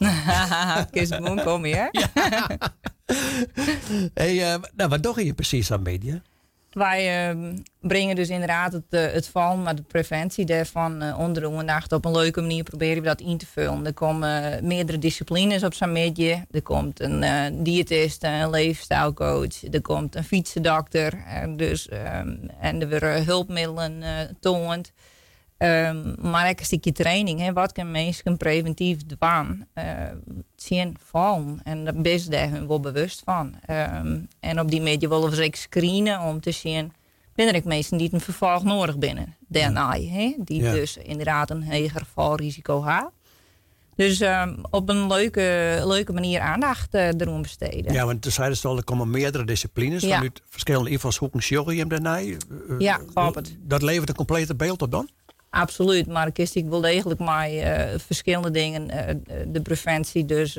Gewoon 0.92 1.44
kom 1.44 1.64
hier. 1.64 1.90
hey, 4.14 4.60
nou, 4.76 4.90
wat 4.90 5.04
doe 5.04 5.26
je 5.26 5.34
precies 5.34 5.72
aan 5.72 5.82
media? 5.82 6.22
Wij 6.72 7.32
uh, 7.34 7.54
brengen 7.82 8.16
dus 8.16 8.30
inderdaad 8.30 8.74
het, 8.74 8.84
uh, 8.90 9.12
het 9.12 9.28
val, 9.28 9.58
maar 9.58 9.76
de 9.76 9.82
preventie 9.82 10.46
daarvan 10.46 11.04
uh, 11.04 11.20
onder 11.20 11.42
de 11.42 11.58
aandacht 11.58 11.92
op 11.92 12.06
een 12.06 12.12
leuke 12.12 12.42
manier 12.42 12.64
proberen 12.64 13.02
we 13.02 13.08
dat 13.08 13.22
in 13.22 13.38
te 13.38 13.46
vullen. 13.46 13.86
Er 13.86 13.94
komen 13.94 14.66
meerdere 14.68 14.98
disciplines 14.98 15.64
op 15.64 15.74
zo'n. 15.74 15.96
Er 16.52 16.62
komt 16.64 17.00
een 17.00 17.64
diëtist, 17.64 18.24
een 18.24 18.50
leefstijlcoach, 18.50 19.64
er 19.72 19.82
komt 19.82 20.16
een 20.16 20.24
fietsendokter. 20.24 21.14
dus, 21.56 21.90
um, 21.92 22.50
en 22.60 22.82
er 22.82 22.90
worden 22.90 23.26
hulpmiddelen 23.26 24.04
toond. 24.40 24.92
Um, 25.64 26.16
maar 26.22 26.50
een 26.50 26.66
stukje 26.66 26.92
training. 26.92 27.40
Hè. 27.40 27.54
Wat 27.54 27.72
kan 27.72 27.92
mensen 27.92 28.38
preventief 28.38 28.98
doen? 29.06 29.66
Uh, 29.76 29.84
zien 30.56 30.98
vallen. 31.06 31.60
En 31.64 31.86
daar 31.86 31.96
ben 31.96 32.12
je 32.12 32.30
daar 32.30 32.68
wel 32.68 32.80
bewust 32.80 33.22
van. 33.26 33.56
Um, 33.70 34.28
en 34.40 34.60
op 34.60 34.72
die 34.72 34.82
media 34.82 35.10
willen 35.10 35.30
we 35.30 35.50
screenen 35.52 36.22
om 36.22 36.40
te 36.42 36.52
zien... 36.52 36.92
binnen 37.36 37.56
ik 37.56 37.66
mensen 37.66 37.98
die 37.98 38.14
een 38.14 38.22
vervolg 38.22 38.64
nodig 38.64 38.98
binnen. 38.98 39.36
Daarna, 39.48 39.94
ja. 39.94 40.10
hè, 40.10 40.36
die 40.38 40.62
ja. 40.62 40.72
dus 40.72 40.98
inderdaad 40.98 41.50
een 41.50 41.72
hoger 41.72 42.06
valrisico 42.14 42.86
hebben. 42.86 43.12
Dus 43.96 44.22
um, 44.22 44.58
op 44.70 44.90
een 44.90 45.08
leuke, 45.08 45.82
leuke 45.86 46.14
manier 46.14 46.40
aandacht 46.40 46.96
uh, 46.96 47.08
erom 47.08 47.42
besteden. 47.42 47.94
Ja, 47.94 48.06
want 48.06 48.24
de 48.24 48.30
zeiden 48.30 48.60
al, 48.64 48.78
er 48.78 48.84
komen 48.84 49.10
meerdere 49.10 49.46
disciplines. 49.46 50.02
Ja. 50.02 50.16
Vanuit 50.16 50.42
verschillende 50.50 50.90
invalshoeken 50.90 51.42
sjorgen 51.42 51.74
je 51.74 51.80
hem 51.80 51.90
daarna. 51.90 52.22
Uh, 52.22 52.36
ja, 52.78 53.00
klopt 53.14 53.36
het. 53.36 53.58
Dat 53.60 53.82
levert 53.82 54.10
een 54.10 54.16
complete 54.16 54.56
beeld 54.56 54.82
op 54.82 54.92
dan? 54.92 55.10
Absoluut, 55.50 56.08
maar 56.08 56.28
ik 56.28 56.38
ik 56.56 56.66
wel 56.66 56.82
degelijk 56.82 57.20
maar 57.20 57.52
uh, 57.52 57.82
verschillende 57.98 58.52
dingen. 58.52 58.90
Uh, 58.90 59.44
de 59.48 59.62
preventie, 59.62 60.26
dus 60.26 60.56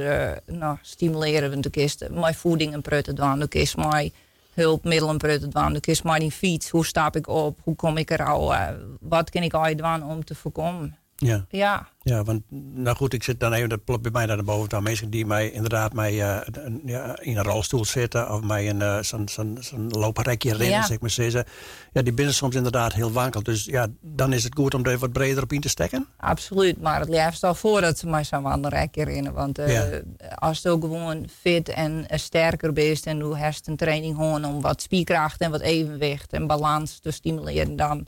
nou, 0.47 0.77
stimuleren 0.83 1.51
we 1.51 1.61
de 1.61 1.71
kist. 1.71 2.09
Mijn 2.11 2.35
voeding 2.35 2.73
en 2.73 2.83
prutten 2.83 3.15
doen, 3.15 3.39
de 3.39 3.49
kist 3.49 3.77
mijn 3.77 4.13
hulpmiddelen 4.55 5.19
prutten 5.19 5.51
doen, 5.51 5.73
de 5.73 5.81
kist 5.81 6.05
mijn 6.05 6.31
fiets. 6.31 6.71
Hoe 6.71 6.87
stap 6.87 7.17
ik 7.17 7.29
op? 7.29 7.59
Hoe 7.63 7.75
kom 7.75 7.97
ik 7.97 8.11
er 8.11 8.27
al? 8.27 8.55
wat 9.01 9.31
kan 9.31 9.43
ik 9.43 9.55
al 9.55 9.77
doen 9.77 10.05
om 10.05 10.25
te 10.25 10.35
voorkomen? 10.35 11.00
Ja. 11.21 11.45
ja. 11.49 11.89
Ja, 12.03 12.23
want 12.25 12.43
nou 12.75 12.97
goed, 12.97 13.13
ik 13.13 13.23
zit 13.23 13.41
dan 13.41 13.53
even, 13.53 13.69
dat 13.69 13.85
plopt 13.85 14.03
bij 14.03 14.11
mij 14.11 14.27
naar 14.27 14.37
de 14.37 14.43
boven 14.43 14.73
aan 14.73 14.83
mensen 14.83 15.11
die 15.11 15.27
mij 15.27 15.51
inderdaad 15.51 15.93
mij, 15.93 16.15
uh, 16.15 16.39
een, 16.53 16.83
ja, 16.85 17.19
in 17.21 17.37
een 17.37 17.45
rolstoel 17.45 17.85
zitten 17.85 18.33
of 18.35 18.43
mij 18.43 18.69
een 18.71 18.81
uh, 18.81 19.03
zo'n 19.03 19.29
zo'n 19.29 19.59
zo'n 19.61 19.89
looprekje 19.89 20.51
rennen, 20.51 20.69
Ja. 20.69 20.87
zeg 20.87 21.01
maar 21.01 21.11
zeggen. 21.11 21.45
Ja, 21.93 22.03
die 22.03 22.13
binnen 22.13 22.35
soms 22.35 22.55
inderdaad 22.55 22.93
heel 22.93 23.13
wankel. 23.13 23.43
Dus 23.43 23.65
ja, 23.65 23.87
dan 24.01 24.33
is 24.33 24.45
het 24.45 24.55
goed 24.55 24.75
om 24.75 24.85
er 24.85 24.99
wat 24.99 25.13
breder 25.13 25.43
op 25.43 25.53
in 25.53 25.61
te 25.61 25.69
stekken. 25.69 26.07
Absoluut, 26.17 26.81
maar 26.81 27.01
het 27.01 27.09
liefst 27.09 27.45
al 27.45 27.55
voordat 27.55 27.99
ze 27.99 28.07
maar 28.07 28.25
zo'n 28.25 28.43
wandelrekje 28.43 29.05
rennen. 29.05 29.33
Want 29.33 29.59
uh, 29.59 29.73
Ja. 29.73 30.01
als 30.35 30.63
je 30.63 30.69
ook 30.69 30.83
gewoon 30.83 31.29
fit 31.41 31.69
en 31.69 32.07
sterker 32.11 32.73
bent 32.73 33.07
en 33.07 33.19
doe 33.19 33.37
herst 33.37 33.69
een 33.69 33.77
training 33.77 34.17
gewoon 34.17 34.45
om 34.45 34.61
wat 34.61 34.83
spierkracht 34.83 35.41
en 35.41 35.51
wat 35.51 35.61
evenwicht 35.61 36.33
en 36.33 36.47
balans 36.47 36.99
te 36.99 37.11
stimuleren, 37.11 37.77
dan 37.77 38.07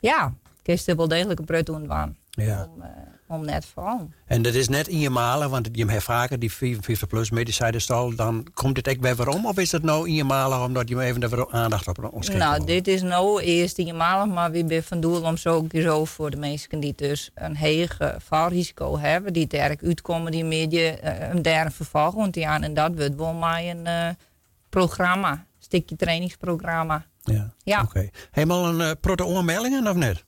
ja, 0.00 0.34
kun 0.62 0.74
je 0.74 0.82
er 0.86 0.96
wel 0.96 1.08
degelijk 1.08 1.38
een 1.38 1.44
prut 1.44 1.66
doen. 1.66 1.86
Ja. 2.34 2.68
Om, 2.74 2.82
uh, 2.82 2.86
om 3.28 3.44
net 3.44 3.64
van. 3.64 4.12
En 4.26 4.42
dat 4.42 4.54
is 4.54 4.68
net 4.68 4.88
in 4.88 4.98
je 4.98 5.10
malen, 5.10 5.50
want 5.50 5.68
je 5.72 5.86
hebt 5.86 6.02
vaker 6.02 6.38
die 6.38 6.52
54 6.52 7.08
plus 7.08 7.30
medicijnen 7.30 7.80
stal, 7.80 8.14
dan 8.14 8.46
komt 8.54 8.74
dit 8.74 8.86
echt 8.86 9.00
bij 9.00 9.14
waarom? 9.14 9.46
Of 9.46 9.58
is 9.58 9.72
het 9.72 9.82
nou 9.82 10.08
in 10.08 10.14
je 10.14 10.24
malen 10.24 10.60
omdat 10.60 10.88
je 10.88 11.00
even 11.00 11.22
er 11.22 11.50
aandacht 11.50 11.88
op 11.88 12.12
ons 12.12 12.26
geeft? 12.26 12.38
Nou, 12.38 12.64
dit 12.64 12.88
is 12.88 13.02
nou 13.02 13.42
eerst 13.42 13.78
in 13.78 13.86
je 13.86 13.92
malig, 13.92 14.34
maar 14.34 14.50
we 14.50 14.64
zijn 14.68 14.82
van 14.82 15.00
doel 15.00 15.22
om 15.22 15.36
zo, 15.36 15.66
zo 15.72 16.04
voor 16.04 16.30
de 16.30 16.36
mensen 16.36 16.80
die 16.80 16.94
dus 16.96 17.30
een 17.34 17.56
hoog 17.56 17.96
valrisico 18.18 18.98
hebben, 18.98 19.32
die 19.32 19.48
er 19.48 19.76
uitkomen, 19.82 20.32
die 20.32 20.44
media 20.44 21.02
uh, 21.04 21.28
een 21.28 21.42
derde 21.42 21.70
vervolg 21.70 22.30
te 22.30 22.46
aan. 22.46 22.62
En 22.62 22.74
dat 22.74 22.92
wordt 22.94 23.14
wel 23.16 23.32
maar 23.32 23.62
een 23.62 23.86
uh, 23.86 24.08
programma, 24.68 25.30
een 25.30 25.46
stukje 25.58 25.96
trainingsprogramma. 25.96 27.04
Ja, 27.22 27.52
Ja. 27.64 27.82
oké. 27.82 28.08
Helemaal 28.30 28.66
een 28.68 28.80
uh, 28.80 28.90
proto-oormeldingen 29.00 29.86
of 29.86 29.96
net? 29.96 30.24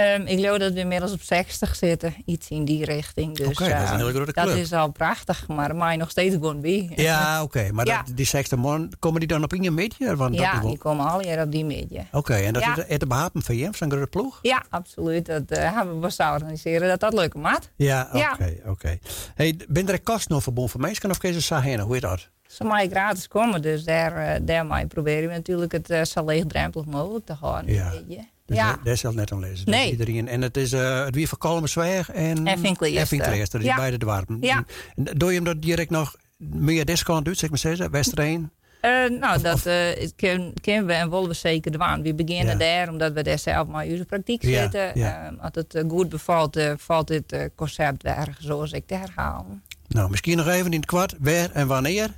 Um, 0.00 0.26
ik 0.26 0.38
geloof 0.38 0.58
dat 0.58 0.72
we 0.72 0.78
inmiddels 0.78 1.12
op 1.12 1.22
60 1.22 1.76
zitten, 1.76 2.14
iets 2.24 2.48
in 2.48 2.64
die 2.64 2.84
richting. 2.84 3.36
Dus, 3.36 3.46
Oké, 3.46 3.68
dat 3.68 3.82
is 3.82 3.90
een 3.90 3.96
hele 3.96 4.12
grote 4.12 4.32
dat 4.32 4.48
is 4.48 4.72
al 4.72 4.90
prachtig, 4.92 5.48
maar 5.48 5.76
mij 5.76 5.96
nog 5.96 6.10
steeds 6.10 6.34
gewoon 6.34 6.60
bij. 6.60 6.92
Ja, 6.96 7.42
oké. 7.42 7.68
Maar 7.72 7.86
Ja. 7.86 8.02
dat, 8.02 8.16
die 8.16 8.26
60 8.26 8.58
man, 8.58 8.92
komen 8.98 9.18
die 9.20 9.28
dan 9.28 9.42
op 9.42 9.52
in 9.54 9.62
je 9.62 9.70
media? 9.70 10.16
Want 10.16 10.34
Ja, 10.34 10.60
wel- 10.60 10.68
die 10.70 10.78
komen 10.78 11.06
al 11.06 11.20
hier 11.20 11.42
op 11.42 11.52
die 11.52 11.64
media. 11.64 12.04
Oké, 12.12 12.34
en 12.34 12.52
dat 12.52 12.62
Ja. 12.62 12.76
is 12.76 12.84
het 12.88 13.08
behapen 13.08 13.42
van 13.42 13.56
je, 13.56 13.68
zo'n 13.72 13.90
grote 13.90 14.06
ploeg? 14.06 14.38
Ja, 14.42 14.62
absoluut. 14.70 15.26
Dat 15.26 15.42
uh, 15.48 15.74
hebben 15.76 15.94
we 15.94 16.00
best 16.00 16.20
organiseren 16.20 16.88
dat 16.88 17.00
dat 17.00 17.12
leuk 17.12 17.34
maat. 17.34 17.70
Ja, 17.76 18.08
oké, 18.12 18.56
oké. 18.66 18.98
Hey, 19.34 19.56
ben 19.68 19.88
er 19.88 19.94
een 19.94 20.02
kost 20.02 20.28
nog 20.28 20.42
verbonden 20.42 20.72
voor 20.72 20.80
mensen 20.80 21.10
of 21.10 21.18
kun 21.18 21.32
je 21.32 21.40
ze 21.40 21.78
hoe 21.80 21.94
is 21.94 22.00
dat? 22.00 22.28
Ze 22.46 22.64
mag 22.64 22.82
gratis 22.88 23.28
komen, 23.28 23.62
dus 23.62 23.84
daar, 23.84 24.16
eh, 24.16 24.40
daarmee 24.42 24.86
proberen 24.86 25.28
we 25.28 25.34
natuurlijk 25.34 25.72
het 25.72 26.08
zo 26.08 26.24
leegdrempelig 26.24 26.86
mogelijk 26.86 27.26
te 27.26 27.32
houden. 27.32 27.72
Ja. 27.74 27.92
Dus 28.50 28.58
ja. 28.58 28.78
daar- 29.02 29.14
net 29.14 29.32
aan 29.32 29.40
lezen. 29.40 29.70
Nee. 29.70 29.90
Iedereen. 29.90 30.28
En 30.28 30.42
het 30.42 30.56
is 30.56 30.72
eh, 30.72 31.04
het 31.04 31.14
wie 31.14 31.28
van 31.28 31.38
Kalmensweg 31.38 32.10
en. 32.10 32.48
Vinkleerster, 32.58 33.58
die 33.58 33.68
Ja. 33.68 33.76
beide 33.76 33.98
dwarpen. 33.98 34.36
Ja. 34.40 34.64
Doe 34.96 35.28
je 35.28 35.34
hem 35.34 35.44
dat 35.44 35.62
direct 35.62 35.90
nog 35.90 36.16
meer 36.36 36.84
descant 36.84 37.26
uit, 37.26 37.38
zeg 37.38 37.48
maar 37.50 37.58
zeggen? 37.58 37.90
Westereen? 37.90 38.50
Eh, 38.80 38.90
nou, 39.20 39.42
dat 39.42 39.66
eh, 39.66 40.08
ken- 40.16 40.52
kennen 40.60 40.86
we 40.86 40.92
en 40.92 41.10
willen 41.10 41.28
we 41.28 41.34
zeker 41.34 41.72
doen. 41.72 42.02
We 42.02 42.14
beginnen 42.14 42.58
Ja. 42.58 42.64
daar, 42.84 42.88
omdat 42.88 43.12
we 43.12 43.22
daar 43.22 43.38
zelf 43.38 43.68
maar 43.68 43.84
in 43.86 43.92
onze 43.92 44.04
praktijk 44.04 44.42
Ja, 44.42 44.60
zitten. 44.62 44.90
ja. 44.94 45.24
Eh, 45.38 45.44
als 45.44 45.50
het 45.54 45.84
goed 45.88 46.08
bevalt, 46.08 46.58
valt 46.76 47.06
dit 47.08 47.48
concept 47.54 48.02
weg, 48.02 48.28
zoals 48.38 48.72
ik 48.72 48.82
het 48.86 48.98
herhaal. 49.00 49.46
Nou, 49.88 50.10
misschien 50.10 50.36
nog 50.36 50.46
even 50.48 50.66
in 50.72 50.76
het 50.78 50.86
kwart. 50.86 51.14
Waar 51.18 51.50
en 51.52 51.66
wanneer? 51.66 52.08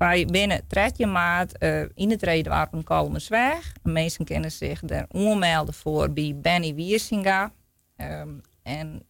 Wij 0.00 0.26
binnen 0.26 0.62
13 0.68 1.12
maart 1.12 1.58
eh, 1.58 1.82
in 1.94 2.10
het 2.10 2.22
Redenwarpen 2.22 2.84
Kalmersweg. 2.84 3.72
Mensen 3.82 4.24
kennen 4.24 4.52
zich 4.52 4.80
daar 4.80 5.06
aanmelden 5.10 5.74
voor 5.74 6.10
bij 6.10 6.34
Benny 6.36 6.74
Wiersinga. 6.74 7.52
Ehm, 7.96 8.28
en 8.62 9.02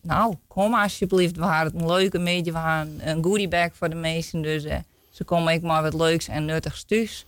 nou, 0.00 0.34
kom 0.46 0.74
alsjeblieft. 0.74 1.36
We 1.36 1.42
hadden 1.42 1.72
het 1.72 1.82
een 1.82 1.88
leuke 1.88 2.22
beetje. 2.22 2.52
We 2.52 2.58
hadden 2.58 3.08
een 3.08 3.24
goodiebag 3.24 3.68
voor 3.72 3.88
de 3.88 3.94
meesten. 3.94 4.42
Dus 4.42 4.64
eh, 4.64 4.76
ze 5.10 5.24
komen 5.24 5.52
ik 5.52 5.62
maar 5.62 5.82
wat 5.82 5.94
leuks 5.94 6.28
en 6.28 6.44
nuttigs 6.44 6.84
thuis. 6.84 7.26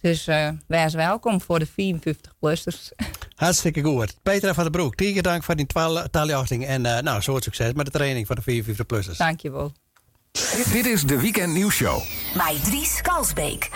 Dus 0.00 0.26
eh 0.26 0.48
wees 0.66 0.94
welkom 0.94 1.40
voor 1.40 1.58
de 1.58 1.68
54-plussers. 1.68 2.92
Hartstikke 3.34 3.82
goed. 3.82 4.16
Petra 4.22 4.54
van 4.54 4.62
der 4.62 4.72
Broek, 4.72 4.94
tien 4.94 5.22
dank 5.22 5.42
voor 5.42 5.56
die 5.56 5.66
taalachting. 6.10 6.66
En 6.66 6.86
eh, 6.86 7.02
nou, 7.02 7.22
soort 7.22 7.44
succes 7.44 7.72
met 7.72 7.86
de 7.86 7.92
training 7.92 8.26
van 8.26 8.36
de 8.44 8.64
54-plussers. 8.64 9.16
Dankjewel. 9.16 9.72
Dit 10.72 10.86
is 10.86 11.02
de 11.02 11.20
Weekend 11.20 11.52
Nieuwsshow. 11.52 12.02
Bij 12.34 12.58
Dries 12.64 13.00
Kalsbeek. 13.00 13.68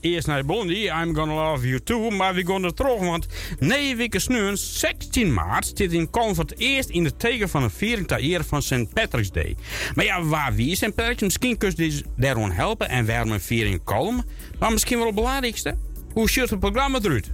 Eerst 0.00 0.26
naar 0.26 0.44
Blondie, 0.44 0.84
I'm 0.84 1.14
gonna 1.14 1.50
love 1.50 1.68
you 1.68 1.80
too. 1.82 2.10
Maar 2.10 2.34
we 2.34 2.46
gaan 2.46 2.64
er 2.64 2.74
terug, 2.74 2.98
want 2.98 3.26
negen 3.58 3.96
weken 3.96 4.20
snuren, 4.20 4.58
16 4.58 5.32
maart, 5.34 5.72
zit 5.74 5.92
in 5.92 6.08
het 6.12 6.58
eerst 6.58 6.88
in 6.88 7.04
de 7.04 7.16
teken 7.16 7.48
van 7.48 7.62
een 7.62 7.70
viering 7.70 8.06
ter 8.06 8.18
ere 8.18 8.44
van 8.44 8.62
St. 8.62 8.92
Patrick's 8.92 9.30
Day. 9.30 9.56
Maar 9.94 10.04
ja, 10.04 10.22
waar 10.22 10.54
wie 10.54 10.70
is 10.70 10.78
St. 10.78 10.94
Patrick's? 10.94 11.22
Misschien 11.22 11.58
kun 11.58 11.68
je 11.68 11.74
dus 11.74 12.02
daarom 12.16 12.50
helpen 12.50 12.88
en 12.88 13.06
waarom 13.06 13.30
een 13.30 13.40
viering 13.40 13.74
in 13.74 13.84
Colm. 13.84 14.24
Maar 14.58 14.72
misschien 14.72 14.96
wel 14.96 15.06
het 15.06 15.14
belangrijkste, 15.14 15.76
hoe 16.12 16.30
ziet 16.30 16.50
het 16.50 16.60
programma 16.60 16.98
eruit? 17.02 17.30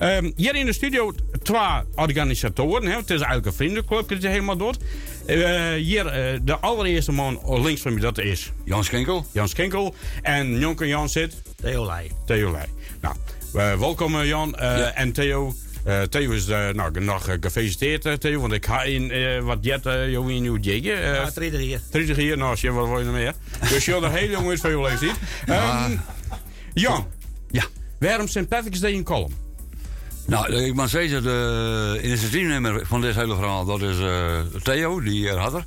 Ehm, 0.00 0.30
hier 0.36 0.54
in 0.54 0.66
de 0.66 0.72
studio 0.72 1.12
twee 1.42 1.60
organisatoren. 1.94 2.86
Hè. 2.86 2.96
Het 2.96 3.10
is 3.10 3.20
eigenlijk 3.20 3.46
een 3.46 3.52
vriendenclub, 3.52 4.08
het 4.08 4.24
is 4.24 4.30
helemaal 4.30 4.56
door. 4.56 4.74
Eh, 5.26 5.72
hier 5.72 6.06
eh, 6.06 6.38
de 6.42 6.58
allereerste 6.58 7.12
man 7.12 7.40
links 7.62 7.80
van 7.80 7.94
me, 7.94 8.00
dat 8.00 8.18
is... 8.18 8.52
Jan 8.64 8.84
Schenkel. 8.84 9.26
Jan 9.32 9.48
Schenkel. 9.48 9.94
En 10.22 10.58
Jonker 10.58 10.86
Jan 10.86 11.08
zit... 11.08 11.42
Theo 11.60 11.86
Leij. 11.86 12.10
Theo 12.26 12.50
Leij. 12.52 12.68
Nou, 13.00 13.14
welkom 13.78 14.20
eh, 14.20 14.26
Jan 14.26 14.54
eh, 14.54 14.98
en 14.98 15.12
Theo. 15.12 15.54
Eh, 15.84 16.02
Theo 16.02 16.30
is 16.30 16.46
nou, 16.46 17.00
nog 17.00 17.28
gefeliciteerd, 17.40 18.20
Theo. 18.20 18.40
Want 18.40 18.52
ik 18.52 18.66
ga 18.66 18.82
in 18.82 19.10
eh, 19.10 19.40
wat 19.42 19.58
jet, 19.60 19.86
uh, 19.86 20.10
jou 20.10 20.32
in 20.32 20.58
jiggen. 20.60 20.98
Uh, 20.98 21.14
Ja, 21.14 21.30
30 21.34 21.60
hier. 21.60 21.80
30 21.90 22.16
hier, 22.16 22.36
nou, 22.36 22.56
je 22.60 22.70
wat 22.72 22.88
wil 22.88 22.98
je 22.98 23.04
nog 23.04 23.14
meer? 23.14 23.34
Dus 23.68 23.84
je 23.84 23.94
er 23.94 24.10
heel 24.10 24.30
jong 24.30 24.52
is 24.52 24.60
van 24.60 24.70
je 24.70 24.80
leeftijd. 24.80 25.14
Ehm, 25.46 25.96
Jan. 26.74 27.06
Ja. 27.50 27.64
Waarom 27.98 28.28
St. 28.28 28.48
Patrick's 28.48 28.80
Day 28.80 28.92
in 28.92 29.04
Column? 29.04 29.34
Nou, 30.26 30.54
ik 30.54 30.74
moet 30.74 30.90
zeggen, 30.90 31.22
de 31.22 32.00
initiatiefnemer 32.02 32.86
van 32.86 33.00
dit 33.00 33.14
hele 33.14 33.34
verhaal, 33.34 33.64
dat 33.64 33.82
is 33.82 33.98
eh, 33.98 34.38
Theo, 34.62 35.00
die 35.00 35.12
hier 35.12 35.36
had 35.36 35.54
er. 35.54 35.64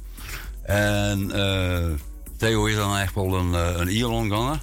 En 0.64 1.32
eh, 1.32 1.90
Theo 2.38 2.66
is 2.66 2.76
dan 2.76 2.98
echt 2.98 3.16
wel 3.16 3.36
een, 3.36 3.54
een 3.54 3.88
Ierlandganger. 3.88 4.60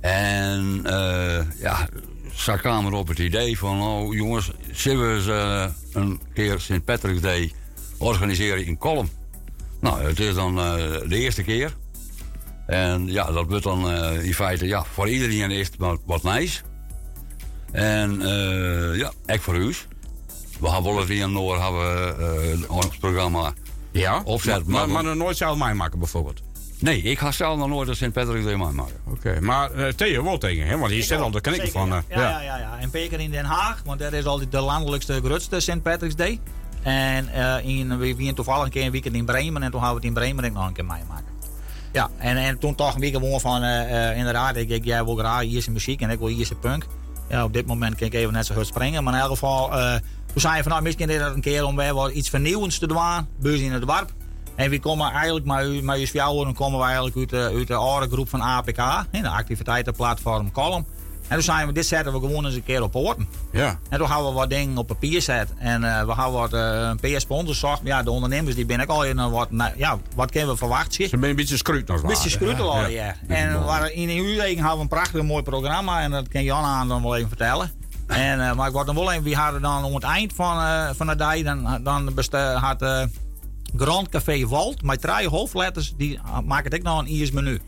En 0.00 0.80
eh, 0.84 1.60
ja, 1.60 1.88
ze 2.34 2.52
kwamen 2.52 2.92
op 2.92 3.08
het 3.08 3.18
idee 3.18 3.58
van, 3.58 3.82
oh 3.82 4.14
jongens, 4.14 4.50
zullen 4.72 5.08
we 5.08 5.14
eens 5.14 5.72
een 5.92 6.20
keer 6.34 6.60
St. 6.60 6.84
Patrick's 6.84 7.20
Day 7.20 7.52
organiseren 7.98 8.66
in 8.66 8.78
Colum? 8.78 9.08
Nou, 9.80 10.02
het 10.02 10.20
is 10.20 10.34
dan 10.34 10.58
eh, 10.58 10.74
de 11.08 11.16
eerste 11.16 11.42
keer. 11.42 11.76
En 12.66 13.06
ja, 13.06 13.32
dat 13.32 13.46
wordt 13.48 13.64
dan 13.64 13.90
eh, 13.90 14.24
in 14.24 14.34
feite, 14.34 14.66
ja, 14.66 14.84
voor 14.84 15.08
iedereen 15.08 15.50
is 15.50 15.66
het 15.66 15.76
wat, 15.78 16.00
wat 16.04 16.22
nice. 16.22 16.60
En 17.72 18.20
ja, 18.96 19.12
ik 19.26 19.40
voor 19.40 19.56
u. 19.56 19.74
We 20.60 20.70
hebben 20.70 20.92
wel 20.92 21.00
eens 21.00 21.10
in 21.10 21.32
Noord 21.32 21.60
hebben 21.60 22.70
ons 22.70 22.96
programma 22.96 23.52
ja? 23.90 24.22
opzet. 24.24 24.66
Maar, 24.66 24.88
maar, 24.88 24.88
maar 24.88 25.04
nog 25.04 25.14
nooit 25.14 25.36
zelf 25.36 25.58
mij 25.58 25.74
maken 25.74 25.98
bijvoorbeeld? 25.98 26.42
Nee, 26.80 27.02
ik 27.02 27.18
ga 27.18 27.32
zelf 27.32 27.58
nog 27.58 27.68
nooit 27.68 27.88
een 27.88 27.96
St. 27.96 28.12
Patrick's 28.12 28.44
Day 28.44 28.54
maken. 28.54 28.96
Oké, 29.04 29.40
maar 29.40 29.74
uh, 29.74 29.86
Theo 29.88 30.24
wel 30.24 30.38
tegen, 30.38 30.66
hè? 30.66 30.78
want 30.78 30.90
hier 30.90 31.02
zit 31.02 31.20
al 31.20 31.30
de 31.30 31.40
knikken 31.40 31.70
van. 31.70 31.92
Uh, 31.92 31.98
ja, 32.08 32.20
ja, 32.20 32.40
ja, 32.40 32.58
ja. 32.58 32.78
En 32.80 32.90
Peker 32.90 33.20
in 33.20 33.30
Den 33.30 33.44
Haag, 33.44 33.82
want 33.84 33.98
dat 33.98 34.12
is 34.12 34.24
al 34.24 34.48
de 34.50 34.60
landelijkste, 34.60 35.20
grootste 35.24 35.60
St. 35.60 35.82
Patrick's 35.82 36.16
Day. 36.16 36.40
En 36.82 37.28
uh, 37.34 37.56
in, 37.62 37.98
we 37.98 38.14
waren 38.16 38.34
toevallig 38.34 38.64
een 38.64 38.70
keer 38.70 38.84
een 38.84 38.90
weekend 38.90 39.14
in 39.14 39.24
Bremen 39.24 39.62
en 39.62 39.70
toen 39.70 39.80
hebben 39.82 40.00
we 40.00 40.06
het 40.06 40.16
in 40.16 40.22
Bremen 40.22 40.44
ik 40.44 40.52
nog 40.52 40.66
een 40.66 40.72
keer 40.72 40.84
meemaken. 40.84 41.24
Ja, 41.92 42.10
en, 42.18 42.36
en 42.36 42.58
toen 42.58 42.74
toch 42.74 42.94
een 42.94 43.00
week 43.00 43.12
gewoon 43.12 43.40
van, 43.40 43.64
uh, 43.64 44.16
inderdaad, 44.16 44.56
ik, 44.56 44.68
ik 44.68 44.84
jij 44.84 45.04
wil 45.04 45.16
graag 45.16 45.42
Ierse 45.42 45.70
muziek 45.70 46.00
en 46.00 46.10
ik 46.10 46.18
wil 46.18 46.28
Ierse 46.28 46.54
punk. 46.54 46.86
Ja, 47.28 47.44
op 47.44 47.52
dit 47.52 47.66
moment 47.66 47.94
kan 47.94 48.06
ik 48.06 48.14
even 48.14 48.32
net 48.32 48.46
zo 48.46 48.54
goed 48.54 48.66
springen, 48.66 49.04
maar 49.04 49.14
in 49.14 49.20
elk 49.20 49.28
geval, 49.28 49.72
uh, 49.72 49.94
Toen 50.32 50.40
zei 50.40 50.56
je 50.56 50.62
van 50.62 50.70
nou, 50.70 50.82
misschien 50.82 51.10
is 51.10 51.18
dat 51.18 51.34
een 51.34 51.40
keer 51.40 51.64
om 51.64 51.76
weer 51.76 51.94
wat 51.94 52.10
iets 52.10 52.28
vernieuwends 52.28 52.78
te 52.78 52.86
doen, 52.86 53.26
beurs 53.40 53.60
in 53.60 53.72
het 53.72 53.86
dorp. 53.86 54.12
En 54.58 54.70
we 54.70 54.80
komen 54.80 55.10
eigenlijk, 55.10 55.46
maar 55.46 55.66
maar 55.82 56.00
u 56.00 56.06
dan 56.12 56.54
komen 56.54 56.78
we 56.78 56.84
eigenlijk 56.84 57.16
uit 57.16 57.28
de, 57.28 57.50
uit 57.56 57.66
de 57.66 57.74
oude 57.74 58.08
groep 58.08 58.28
van 58.28 58.40
APK, 58.40 58.76
hè, 59.10 59.20
de 59.20 59.28
activiteitenplatform 59.28 60.52
Column. 60.52 60.86
En 61.28 61.34
toen 61.34 61.42
zeiden 61.42 61.66
we, 61.66 61.72
dit 61.72 61.86
zetten 61.86 62.12
we 62.12 62.20
gewoon 62.20 62.44
eens 62.44 62.54
een 62.54 62.62
keer 62.62 62.82
op 62.82 62.90
poorten. 62.90 63.28
Ja. 63.52 63.78
En 63.88 63.98
toen 63.98 64.08
gaan 64.08 64.24
we 64.24 64.32
wat 64.32 64.50
dingen 64.50 64.76
op 64.76 64.86
papier 64.86 65.22
zetten. 65.22 65.58
En 65.58 65.84
eh, 65.84 66.06
we 66.06 66.12
gaan 66.12 66.32
wat 66.32 66.54
uh, 66.54 66.60
een 66.90 67.00
paar 67.00 67.20
sponsors 67.20 67.58
zocht. 67.58 67.80
Ja, 67.84 68.02
de 68.02 68.10
ondernemers 68.10 68.54
die 68.54 68.66
ben 68.66 68.80
ik 68.80 68.88
al 68.88 69.04
in 69.04 69.30
wat, 69.30 69.50
nou, 69.50 69.72
ja, 69.76 69.98
wat 70.14 70.30
kunnen 70.30 70.50
we 70.50 70.56
verwachten? 70.56 70.92
Ze 70.92 71.08
zijn 71.08 71.24
een 71.24 71.36
beetje 71.36 71.56
scruut 71.56 71.88
nog 71.88 72.02
Een 72.02 72.08
beetje 72.08 72.30
scruut 72.30 72.60
al, 72.60 72.80
ja. 72.80 72.86
ja. 72.86 73.14
En 73.28 73.64
waar, 73.64 73.92
in 73.92 74.08
uw 74.08 74.36
weken 74.36 74.58
hebben 74.58 74.74
we 74.74 74.80
een 74.80 74.88
prachtig 74.88 75.22
mooi 75.22 75.42
programma. 75.42 76.00
En 76.00 76.10
dat 76.10 76.28
kan 76.28 76.42
Jan 76.42 76.64
aan 76.64 76.88
dan 76.88 77.02
wel 77.02 77.16
even 77.16 77.28
vertellen. 77.28 77.70
En, 78.06 78.38
uh, 78.38 78.52
maar 78.52 78.66
ik 78.66 78.72
word 78.72 78.86
dan 78.86 78.94
wel 78.94 79.12
even, 79.12 79.24
wie 79.24 79.36
hadden 79.36 79.62
dan 79.62 79.84
om 79.84 79.94
het 79.94 80.04
eind 80.04 80.32
van, 80.32 80.94
van 80.94 81.06
de 81.06 81.16
dag, 81.16 81.42
dan, 81.42 81.80
dan 81.82 82.12
had 82.54 82.82
uh, 82.82 83.02
Grand 83.76 84.08
Café 84.08 84.46
Walt 84.46 84.82
met 84.82 85.00
drie 85.00 85.28
hoofdletters, 85.28 85.94
die 85.96 86.20
maken 86.44 86.70
ik 86.70 86.82
nou 86.82 86.98
een 86.98 87.06
IS 87.06 87.30
menu. 87.30 87.60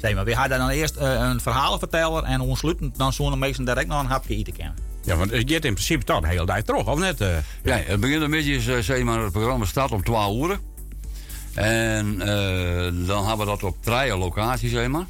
Zeg 0.00 0.14
maar, 0.14 0.24
we 0.24 0.34
hadden 0.34 0.58
dan 0.58 0.68
eerst 0.68 0.96
uh, 0.96 1.02
een 1.02 1.40
verhalenverteller 1.40 2.22
en 2.22 2.40
ontsluitend 2.40 2.98
dan 2.98 3.12
zo'n 3.12 3.38
mensen 3.38 3.64
direct 3.64 3.88
nog 3.88 4.00
een 4.00 4.06
hapje 4.06 4.36
eten 4.36 4.52
kennen. 4.52 4.76
Ja, 5.04 5.16
want 5.16 5.30
het 5.30 5.50
gaat 5.50 5.64
in 5.64 5.72
principe 5.72 6.04
toch 6.04 6.20
de 6.20 6.28
hele 6.28 6.46
dag 6.46 6.62
terug, 6.62 6.86
of 6.86 6.98
net? 6.98 7.20
Uh... 7.20 7.36
Ja, 7.62 7.76
het 7.76 8.00
begint 8.00 8.22
een 8.22 8.30
beetje, 8.30 8.76
uh, 8.76 8.82
zeg 8.82 9.02
maar, 9.02 9.22
het 9.22 9.32
programma 9.32 9.64
staat 9.64 9.92
om 9.92 10.04
12 10.04 10.48
uur. 10.48 10.58
En 11.54 12.18
dan 13.06 13.26
hebben 13.26 13.46
we 13.46 13.52
dat 13.52 13.62
op 13.62 13.76
drie 13.80 14.16
locaties, 14.16 14.70
zeg 14.70 14.88
maar. 14.88 15.06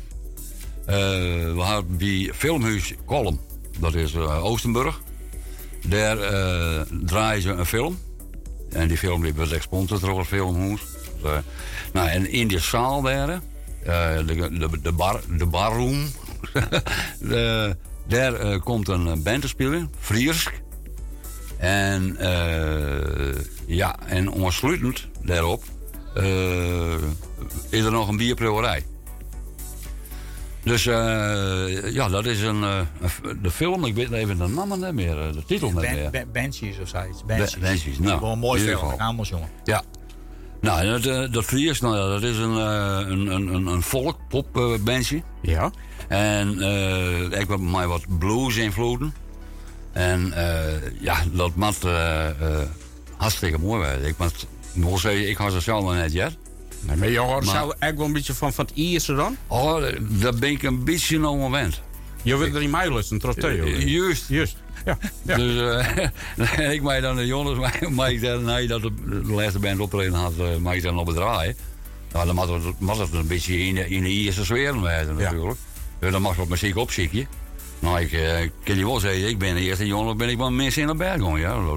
we 0.85 1.63
hebben 1.65 1.97
bij 1.97 2.31
Filmhuis 2.35 2.95
Kolm, 3.05 3.41
dat 3.79 3.95
is 3.95 4.17
Oostenburg. 4.17 5.01
Daar 5.87 6.17
draaien 7.05 7.43
ze 7.43 7.51
een 7.51 7.67
film. 7.67 7.99
En 8.73 8.89
die 8.89 8.99
film 8.99 9.23
die 9.23 9.35
gesponsord 9.35 10.01
door 10.01 10.19
het 10.19 10.29
filmhuis. 10.29 10.81
Dus, 11.23 11.43
nou, 11.93 12.09
en 12.09 12.31
in 12.31 12.49
die 12.49 12.59
zaal 12.59 13.03
daar, 13.03 13.29
uh, 13.29 14.17
de, 14.27 14.59
de, 14.59 14.81
de, 14.83 14.93
bar, 14.93 15.21
de 15.37 15.47
barroom, 15.47 16.07
de, 17.21 17.77
daar 18.07 18.45
uh, 18.45 18.61
komt 18.61 18.89
een 18.89 19.23
band 19.23 19.41
te 19.41 19.49
spelen, 19.49 19.93
Friersk. 20.01 20.63
En 21.57 22.17
ja, 23.67 23.97
en 24.07 24.31
ontsluitend 24.31 25.09
daarop 25.23 25.65
is 27.69 27.85
er 27.85 27.91
nog 27.91 28.09
een 28.09 28.17
bierbrouwerij. 28.17 28.85
Dus 30.69 30.87
uh, 30.87 31.93
ja, 31.93 32.09
dat 32.09 32.27
is 32.27 32.43
een, 32.43 32.61
uh, 32.61 32.81
de 33.43 33.51
film, 33.51 33.85
ik 33.85 33.95
weet 33.95 34.11
even 34.11 34.39
de 34.39 34.47
naam 34.47 34.81
niet 34.81 34.93
meer, 34.93 35.15
de 35.15 35.45
titel 35.47 35.71
niet 35.71 35.81
meer. 35.81 36.11
Ben, 36.11 36.33
Banshees 36.33 36.79
of 36.79 36.89
zoiets. 36.89 37.25
Banshees. 37.25 37.59
Banshees, 37.59 37.99
nou. 37.99 38.21
Wel 38.21 38.33
een 38.33 38.39
mooi 38.39 38.61
film, 38.63 38.95
Amos 38.97 39.29
jongen. 39.29 39.49
Ja. 39.65 39.83
Nou, 40.61 41.01
dat, 41.01 41.33
dat 41.33 41.45
Fries, 41.45 41.81
nou 41.81 41.97
ja, 41.97 42.09
dat 42.09 42.23
is 42.23 42.37
een, 42.37 42.51
een, 42.51 43.27
een, 43.55 43.67
een 43.67 43.83
volkpopbandje. 43.83 45.23
ja. 45.43 45.71
En 46.09 46.59
uh, 46.59 47.23
ik 47.23 47.49
heb 47.49 47.59
mij 47.59 47.87
wat 47.87 48.19
blues 48.19 48.57
invloeden. 48.57 49.15
En 49.93 50.33
ja, 51.01 51.17
dat 51.33 51.55
maakt 51.55 51.87
hartstikke 53.17 53.59
mooi. 53.59 53.89
Ik 53.91 54.15
moet 54.73 55.01
zeggen, 55.01 55.29
ik 55.29 55.37
had 55.37 55.53
ze 55.53 55.61
zelf 55.61 55.83
nog 55.83 55.95
net 55.95 56.13
jet. 56.13 56.37
Nee, 56.81 56.97
maar 56.97 57.09
je 57.09 57.19
hoort 57.19 57.47
zou 57.47 57.75
echt 57.79 57.97
wel 57.97 58.07
een 58.07 58.13
beetje 58.13 58.35
van, 58.35 58.53
van 58.53 58.65
het 58.65 58.75
Ierse 58.77 59.15
dan? 59.15 59.37
Oh, 59.47 59.83
daar 60.01 60.35
ben 60.35 60.51
ik 60.51 60.63
een 60.63 60.85
beetje 60.85 61.19
moment. 61.19 61.81
Je 62.23 62.37
wilt 62.37 62.55
er 62.55 62.63
in 62.63 62.71
mij 62.71 62.93
lusten, 62.93 63.19
trots 63.19 63.37
Theo. 63.37 63.67
Juist. 63.67 64.29
Juist. 64.29 64.57
Ja, 64.85 64.99
ja. 65.23 65.37
Dus 65.37 65.55
uh, 66.59 66.73
ik 66.73 66.83
mij 66.83 67.01
dan 67.01 67.17
de 67.17 67.27
jongens, 67.27 67.59
maar 67.91 68.13
ik 68.13 68.23
dan, 68.23 68.45
nee, 68.45 68.67
dat 68.67 68.83
de, 68.83 68.93
de 69.05 69.33
laatste 69.33 69.59
band 69.59 69.81
optreden 69.81 70.15
had, 70.15 70.33
uh, 70.39 70.73
ik 70.73 70.83
dan 70.83 70.95
nog 70.95 71.05
bedraaien. 71.05 71.57
Nou, 72.13 72.27
dan 72.27 72.35
mag 72.35 72.49
het, 72.49 72.81
mag 72.81 72.99
het 72.99 73.13
een 73.13 73.27
beetje 73.27 73.59
in 73.59 73.75
de, 73.75 73.89
in 73.89 74.03
de 74.03 74.09
Ierse 74.09 74.45
sfeer 74.45 74.81
wijzen 74.81 75.17
natuurlijk. 75.17 75.59
Ja. 75.59 75.97
Dus 75.99 76.13
dan 76.13 76.23
mag 76.23 76.37
wat 76.37 76.49
muziek 76.49 76.77
opziekje. 76.77 77.27
Nou, 77.79 78.01
ik 78.01 78.13
uh, 78.13 78.51
kan 78.65 78.77
je 78.77 78.87
wel 78.87 79.01
zeggen, 79.01 79.29
ik 79.29 79.39
ben 79.39 79.55
de 79.55 79.61
eerste 79.61 79.87
jongen, 79.87 80.17
ben 80.17 80.29
ik 80.29 80.37
wel 80.37 80.51
mensen 80.51 80.83
in 80.83 80.89
de 80.89 80.95
berg 80.95 81.39
ja. 81.39 81.77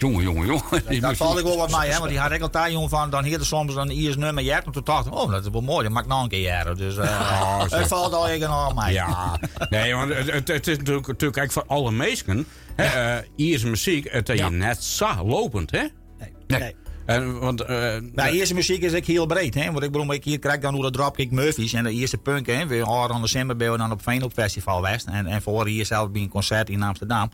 Jongen, 0.00 0.22
jongen, 0.22 0.46
jongen. 0.46 1.00
Daar 1.00 1.16
valt 1.16 1.38
ik 1.38 1.44
wel 1.44 1.56
wat 1.56 1.80
mee, 1.80 1.90
hè? 1.90 1.98
Want 1.98 2.10
die 2.10 2.18
had 2.18 2.32
ik 2.32 2.42
altijd 2.42 2.72
jongen 2.72 2.88
van, 2.88 3.10
dan 3.10 3.24
hier 3.24 3.38
soms 3.40 3.74
een 3.74 3.90
IS 3.90 4.16
nummer 4.16 4.44
jet. 4.44 4.64
En 4.64 4.72
toen 4.72 4.84
dacht 4.84 5.06
ik, 5.06 5.14
oh, 5.14 5.30
dat 5.30 5.44
is 5.44 5.50
wel 5.50 5.60
mooi, 5.60 5.88
dat 5.88 5.98
ik 5.98 6.06
nog 6.06 6.22
een 6.22 6.28
keer 6.28 6.40
jaren. 6.40 6.76
Dus 6.76 6.96
uh, 6.96 7.02
oh, 7.42 7.60
het 7.60 7.88
valt 7.88 8.12
al 8.12 8.28
even 8.28 8.48
aan 8.48 8.74
mij. 8.74 8.92
Ja, 8.92 9.38
nee, 9.70 9.94
want 9.94 10.14
het, 10.14 10.30
het, 10.30 10.48
het 10.48 10.66
is 10.66 10.76
natuurlijk, 10.78 11.06
natuurlijk 11.06 11.36
eigenlijk 11.36 11.52
voor 11.52 11.76
alle 11.76 11.90
mensen. 11.90 12.46
Hè, 12.76 13.18
uh, 13.36 13.52
IS 13.52 13.62
muziek, 13.62 14.12
het 14.12 14.28
is 14.28 14.38
ja. 14.38 14.48
net 14.48 14.82
zo 14.82 15.24
lopend, 15.24 15.70
hè? 15.70 15.84
Nee. 16.18 16.32
nee. 16.46 16.74
En, 17.06 17.38
want, 17.38 17.60
uh, 17.62 17.68
nou, 18.12 18.30
eerste 18.30 18.54
muziek 18.54 18.82
is 18.82 18.92
ik 18.92 19.06
heel 19.06 19.26
breed. 19.26 19.54
Hè? 19.54 19.72
Want 19.72 19.84
ik 19.84 19.92
bedoel, 19.92 20.12
ik 20.12 20.24
hier 20.24 20.38
krijg 20.38 20.60
dan 20.60 20.74
hoe 20.74 20.82
de 20.82 20.90
Dropkick 20.90 21.30
Murphys 21.30 21.72
en 21.72 21.84
de 21.84 21.90
eerste 21.90 22.18
punk. 22.18 22.46
Hè? 22.46 22.66
We 22.66 22.80
hadden 22.80 23.20
december 23.20 23.56
we 23.56 23.76
dan 23.76 23.92
op 23.92 24.02
Veenhoop 24.02 24.32
Festival 24.32 24.82
West. 24.82 25.06
En, 25.06 25.26
en 25.26 25.42
voor 25.42 25.66
hier 25.66 25.86
zelf 25.86 26.10
bij 26.10 26.22
een 26.22 26.28
concert 26.28 26.68
in 26.70 26.82
Amsterdam. 26.82 27.30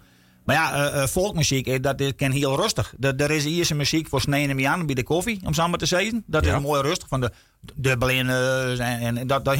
Maar 0.47 0.57
ja, 0.57 0.91
uh, 0.91 0.97
uh, 0.97 1.07
volkmuziek, 1.07 1.83
dat 1.83 2.01
is 2.01 2.13
ken 2.17 2.33
heel 2.33 2.57
rustig. 2.57 2.95
Er 3.01 3.31
is 3.31 3.45
Ierse 3.45 3.75
muziek 3.75 4.09
voor 4.09 4.21
sneen 4.21 4.51
en 4.51 4.67
aan 4.67 4.87
bij 4.87 4.95
de 4.95 5.03
koffie, 5.03 5.41
om 5.45 5.71
maar 5.71 5.79
te 5.79 5.87
zeggen. 5.87 6.25
Dat 6.27 6.45
ja. 6.45 6.57
is 6.57 6.63
mooi 6.63 6.83
rustig, 6.83 7.09
van 7.09 7.21
de, 7.21 7.31
de 7.75 7.99
Blinders 7.99 8.79
en, 8.79 9.01
en 9.01 9.27
dat, 9.27 9.45
dat, 9.45 9.57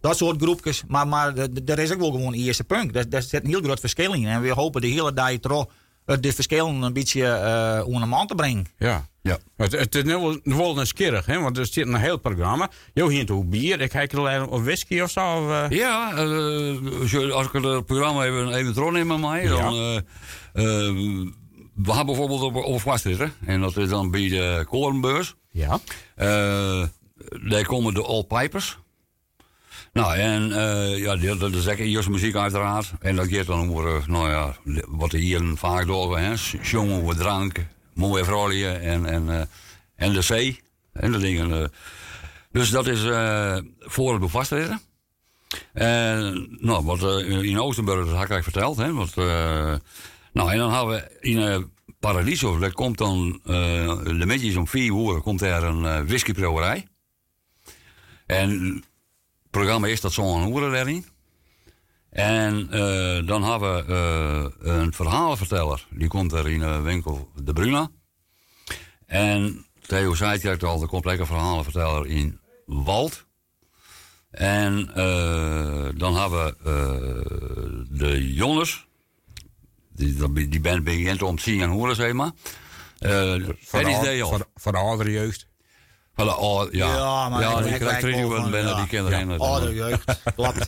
dat 0.00 0.16
soort 0.16 0.42
groepjes. 0.42 0.82
Maar, 0.88 1.08
maar 1.08 1.36
er 1.66 1.78
is 1.78 1.92
ook 1.92 1.98
wel 1.98 2.10
gewoon 2.10 2.32
Ierse 2.32 2.64
punk. 2.64 2.92
Daar, 2.92 3.08
daar 3.08 3.22
zit 3.22 3.44
een 3.44 3.50
heel 3.50 3.62
groot 3.62 3.80
verschil 3.80 4.12
in. 4.12 4.26
En 4.26 4.40
we 4.40 4.52
hopen 4.52 4.80
de 4.80 4.86
hele 4.86 5.12
dag 5.12 5.32
toch 5.32 5.66
de 6.06 6.32
verschillen 6.32 6.82
een 6.82 6.92
beetje 6.92 7.20
uh, 7.22 7.86
onder 7.86 8.00
de 8.00 8.06
man 8.06 8.26
te 8.26 8.34
brengen. 8.34 8.66
Ja. 8.78 9.08
Ja. 9.22 9.38
Het, 9.56 9.72
het 9.72 9.94
is 9.94 10.02
nu 10.02 10.40
wel 10.42 10.74
nieuwsgierig, 10.74 11.26
hè? 11.26 11.40
want 11.40 11.58
er 11.58 11.66
zit 11.66 11.86
een 11.86 11.94
heel 11.94 12.16
programma. 12.16 12.70
Jo, 12.94 13.08
hier 13.08 13.26
toe 13.26 13.44
bier. 13.44 13.80
Ik 13.80 13.90
kijk 13.90 14.14
alleen 14.14 14.46
of 14.46 14.62
whisky 14.62 15.00
of 15.00 15.10
zo. 15.10 15.20
Of, 15.20 15.48
uh... 15.48 15.64
Ja, 15.68 16.12
uh, 16.24 17.32
als 17.32 17.46
ik 17.46 17.52
het 17.52 17.86
programma 17.86 18.24
even, 18.24 18.54
even 18.54 18.72
terugneem 18.72 19.06
met 19.06 19.20
mij, 19.20 19.46
dan. 19.46 19.74
Ja. 19.74 19.94
Uh, 19.94 20.00
we 21.74 21.92
hebben 21.92 22.06
bijvoorbeeld 22.06 22.40
over, 22.40 22.62
over 22.62 22.80
vastzitten. 22.80 23.32
En 23.46 23.60
dat 23.60 23.76
is 23.76 23.88
dan 23.88 24.10
bij 24.10 24.28
de 24.28 24.64
korenbeurs. 24.68 25.34
Ja. 25.50 25.80
daar 27.48 27.66
komen 27.66 27.94
de 27.94 28.02
All 28.02 28.24
Pipers. 28.24 28.78
Nou, 29.96 30.16
en 30.16 30.48
uh, 30.48 30.98
ja, 30.98 31.34
dat 31.34 31.52
is 31.52 31.66
Ierse 31.66 32.10
muziek 32.10 32.34
uiteraard. 32.34 32.92
En 33.00 33.16
dat 33.16 33.28
gaat 33.28 33.46
dan 33.46 33.70
over, 33.70 34.04
nou 34.06 34.30
ja, 34.30 34.56
wat 34.86 35.12
er 35.12 35.18
hier 35.18 35.42
vaak 35.54 35.86
door, 35.86 36.18
hè. 36.18 36.34
Jongen 36.62 37.02
over 37.02 37.16
drank, 37.16 37.66
mooie 37.94 38.24
vrouwen 38.24 38.80
en, 38.80 39.06
en, 39.06 39.26
uh, 39.26 39.40
en 39.94 40.12
de 40.12 40.22
zee. 40.22 40.60
En 40.92 41.12
de 41.12 41.18
dingen. 41.18 41.72
Dus 42.52 42.70
dat 42.70 42.86
is 42.86 43.00
voor 43.80 44.12
het 44.12 44.20
bevastheden. 44.20 44.80
En 45.72 46.56
nou, 46.60 46.84
wat 46.84 47.22
in 47.24 47.60
Oostenburg, 47.60 48.06
dat 48.06 48.16
had 48.16 48.30
ik 48.30 48.42
verteld. 48.42 48.76
Hè, 48.76 48.92
wat, 48.92 49.14
nou, 50.32 50.50
en 50.50 50.58
dan 50.58 50.72
hebben 50.72 50.94
we 50.94 51.18
in 51.20 51.70
Paradiso, 52.00 52.58
daar 52.58 52.72
komt 52.72 52.98
dan, 52.98 53.40
de 53.44 54.24
middags 54.26 54.56
om 54.56 54.68
vier 54.68 54.92
uur, 54.92 55.20
komt 55.20 55.42
er 55.42 55.64
een 55.64 56.06
whiskyproeverij. 56.06 56.86
En 58.26 58.84
programma 59.56 59.86
is 59.86 60.00
dat 60.00 60.12
zo'n 60.12 60.74
erin. 60.74 61.06
En 62.10 62.68
uh, 62.70 63.26
dan 63.26 63.42
hebben 63.42 63.86
we 63.86 63.92
uh, 64.64 64.74
een 64.76 64.92
verhalenverteller. 64.92 65.86
Die 65.90 66.08
komt 66.08 66.32
er 66.32 66.48
in 66.50 66.60
de 66.60 66.80
winkel 66.80 67.30
De 67.42 67.52
Bruna. 67.52 67.90
En 69.06 69.66
Theo 69.86 70.14
zei 70.14 70.40
het 70.40 70.62
al, 70.62 70.82
er 70.82 70.88
komt 70.88 71.04
lekker 71.04 71.26
verhalenverteller 71.26 72.06
in 72.06 72.40
Wald. 72.66 73.24
En 74.30 74.90
uh, 74.96 75.88
dan 75.94 76.16
hebben 76.16 76.56
we 76.62 77.86
de 77.90 78.34
jongens. 78.34 78.86
Die, 79.92 80.48
die 80.48 80.60
band 80.60 80.84
begint 80.84 81.22
om 81.22 81.36
tien 81.36 81.60
en 81.60 81.70
horen, 81.70 81.96
zeg 81.96 82.12
maar. 82.12 82.30
van, 83.60 83.84
de, 83.84 84.26
van, 84.28 84.44
van 84.54 84.72
de 84.72 84.78
oudere 84.78 85.10
jeugd. 85.10 85.45
Van 86.16 86.26
de 86.26 86.36
oh, 86.36 86.72
ja. 86.72 86.94
ja, 86.94 87.28
maar 87.28 87.40
ja, 87.40 87.60
die 87.60 87.78
krijgt 87.78 88.02
er 88.02 88.50
bijna 88.50 88.74
die 88.74 88.86
kinderen 88.86 89.28
ja. 89.28 89.36
Oh, 89.36 89.60
de 89.60 89.74
jeugd, 89.74 90.20
klopt. 90.34 90.66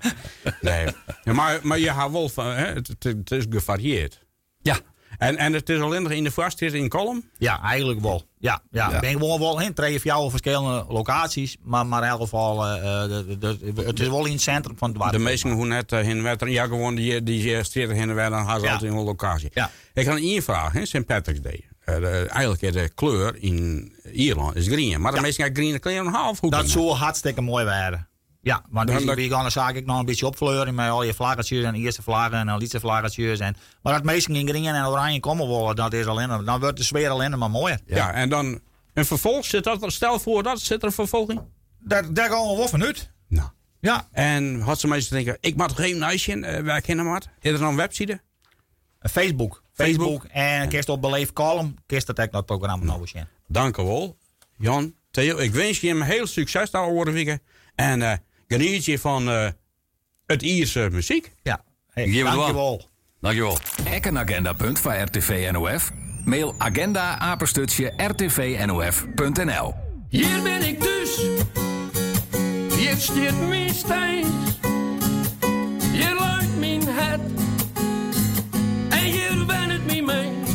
nee. 0.60 0.86
Ja, 1.24 1.32
maar, 1.32 1.58
maar 1.62 1.78
je 1.78 1.90
houdt 1.90 2.12
wel 2.12 2.28
van, 2.28 2.46
hè? 2.46 2.66
Het, 2.66 3.30
is 3.30 3.44
gevarieerd. 3.50 4.20
Ja. 4.62 4.76
En, 5.18 5.36
en 5.36 5.52
het 5.52 5.68
is 5.68 5.80
alleen 5.80 6.02
nog 6.02 6.12
in 6.12 6.24
de 6.24 6.30
vastzit 6.30 6.72
in 6.72 6.88
Kolm? 6.88 7.24
Ja, 7.38 7.62
eigenlijk 7.62 8.00
wel. 8.00 8.22
Ja, 8.38 8.62
ja. 8.70 8.90
ja. 8.90 9.00
ben 9.00 9.10
gewoon 9.10 9.40
wel 9.40 9.60
in. 9.60 9.74
Twee 9.74 9.96
of 9.96 10.04
jouw 10.04 10.30
verschillende 10.30 10.84
locaties. 10.88 11.56
Maar, 11.62 11.86
maar 11.86 12.02
in 12.02 12.08
elk 12.08 12.20
geval, 12.20 12.66
uh, 12.66 13.02
de, 13.02 13.38
de, 13.38 13.72
de, 13.74 13.82
het 13.82 14.00
is 14.00 14.08
wel 14.08 14.26
in 14.26 14.32
het 14.32 14.40
centrum 14.40 14.78
van 14.78 14.88
het 14.88 14.98
water. 14.98 15.18
De 15.18 15.24
meesten 15.24 15.50
hoe 15.50 15.66
net 15.66 15.92
uh, 15.92 16.00
heen 16.00 16.22
werd. 16.22 16.40
Ja, 16.44 16.66
gewoon 16.66 16.94
die, 16.94 17.22
die 17.22 17.62
steden 17.64 17.96
heen 17.96 18.08
en 18.08 18.14
weer, 18.14 18.30
dan 18.30 18.46
gaan 18.46 18.60
ze 18.60 18.70
altijd 18.70 18.90
in 18.90 18.98
een 18.98 19.04
locatie. 19.04 19.50
Ja. 19.52 19.70
Ik 19.94 20.06
ga 20.06 20.16
één 20.16 20.42
vraag, 20.42 20.72
St. 20.82 21.06
Patrick's 21.06 21.40
Day. 21.40 21.64
De, 21.84 22.26
eigenlijk 22.30 22.62
is 22.62 22.72
de 22.72 22.90
kleur 22.94 23.36
in 23.36 23.92
Ierland 24.12 24.56
is 24.56 24.66
groen. 24.66 25.00
Maar 25.00 25.10
de 25.10 25.16
ja. 25.16 25.22
meesten 25.22 25.44
gaan 25.44 25.54
groene 25.54 25.78
kleren 25.78 26.06
half. 26.06 26.40
Dat 26.40 26.68
zou 26.68 26.90
hartstikke 26.90 27.40
mooi 27.40 27.64
worden. 27.64 28.08
Ja, 28.40 28.62
want 28.68 28.88
Dan- 28.88 29.16
gaan 29.30 29.44
de 29.44 29.50
zaak 29.50 29.74
ik 29.74 29.86
nog 29.86 29.98
een 29.98 30.04
beetje 30.04 30.26
opvleuren 30.26 30.74
met 30.74 30.90
al 30.90 31.02
je 31.02 31.14
vlaggetjes 31.14 31.64
en 31.64 31.74
eerste 31.74 32.02
vlaggen 32.02 32.48
en 32.48 32.56
lietse 32.56 32.80
vlaggetjes. 32.80 33.38
En, 33.38 33.56
maar 33.82 33.92
dat 33.92 34.04
meesten 34.04 34.36
in 34.36 34.48
green 34.48 34.66
en 34.66 34.86
oranje 34.86 35.20
komen 35.20 35.46
worden, 35.46 35.76
dat 35.76 35.92
is 35.92 36.06
alleen, 36.06 36.44
dan 36.44 36.60
wordt 36.60 36.76
de 36.76 36.84
sfeer 36.84 37.08
alleen 37.08 37.38
maar 37.38 37.50
mooier. 37.50 37.80
Ja. 37.86 38.12
en 38.12 38.28
dan 38.28 38.60
een 38.94 39.06
vervolg. 39.06 39.44
Zit 39.44 39.64
dat, 39.64 39.92
stel 39.92 40.20
voor 40.20 40.42
dat, 40.42 40.60
zit 40.60 40.80
er 40.80 40.88
een 40.88 40.92
vervolging? 40.92 41.40
Daar, 41.78 42.12
daar 42.12 42.30
gaan 42.30 42.48
we 42.48 42.56
wel 42.56 42.68
vanuit. 42.68 43.10
Nou. 43.28 43.48
Ja. 43.80 44.08
En 44.12 44.60
had 44.60 44.80
ze 44.80 44.88
mensen 44.88 45.14
denken, 45.14 45.36
ik 45.40 45.56
mag 45.56 45.74
geen 45.74 46.02
huisje 46.02 46.30
in, 46.30 46.44
uh, 46.44 46.76
in? 46.86 47.00
Is 47.40 47.52
er 47.52 47.58
dan 47.58 47.68
een 47.68 47.76
website? 47.76 48.20
Facebook. 49.00 49.61
Facebook. 49.72 50.24
En 50.24 50.68
kerst 50.68 50.88
op 50.88 51.00
Beleef 51.00 51.32
Column, 51.32 51.76
kerst 51.86 52.06
dat 52.06 52.18
ik 52.18 52.32
dat 52.32 52.46
programma 52.46 52.84
nou 52.84 53.00
eens. 53.00 53.14
Dank 53.46 53.76
u 53.76 53.82
wel. 53.82 54.16
Jan, 54.56 54.94
Theo, 55.10 55.36
ik 55.36 55.52
wens 55.52 55.80
je 55.80 55.88
hem 55.88 56.02
heel 56.02 56.26
succes 56.26 56.70
daar 56.70 56.94
weken. 56.94 57.42
En 57.74 58.02
eh, 58.02 58.12
geniet 58.48 58.84
je 58.84 58.98
van 58.98 59.30
eh, 59.30 59.48
het 60.26 60.42
Ierse 60.42 60.88
muziek. 60.92 61.32
Ja. 61.42 61.64
Hey, 61.88 62.22
dankjewel. 62.22 62.88
Dankjewel. 63.20 63.58
Ek 63.84 64.06
een 64.06 64.18
agendapunt 64.18 64.78
van 64.78 65.02
RTV 65.02 65.48
NOF? 65.52 65.90
Mail 66.24 66.54
agenda 66.58 67.18
apenstutje 67.18 67.92
rtvnof.nl 67.96 69.74
Hier 70.08 70.42
ben 70.42 70.62
ik 70.62 70.80
dus. 70.80 71.16
Hier 72.76 72.96
staat 72.96 73.48
mijn 73.48 73.74
En 79.02 79.08
hier 79.08 79.46
ben 79.46 79.70
het 79.70 79.86
mijn 79.86 80.04
mens. 80.04 80.50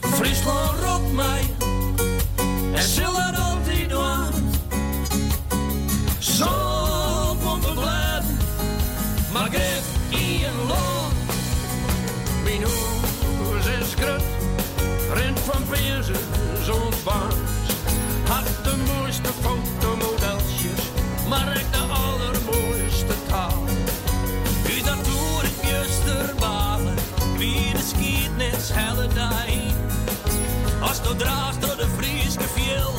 Friesland 0.00 0.78
roept 0.80 1.12
mij. 1.12 1.42
En 2.72 2.82
zal 2.82 3.37
skietnis 28.68 28.70
helle 28.70 29.08
dag. 29.14 29.46
Als 30.80 31.02
de 31.02 31.16
draagt 31.16 31.60
door 31.60 31.76
de 31.76 31.86
Frieske 31.96 32.44
viel 32.54 32.92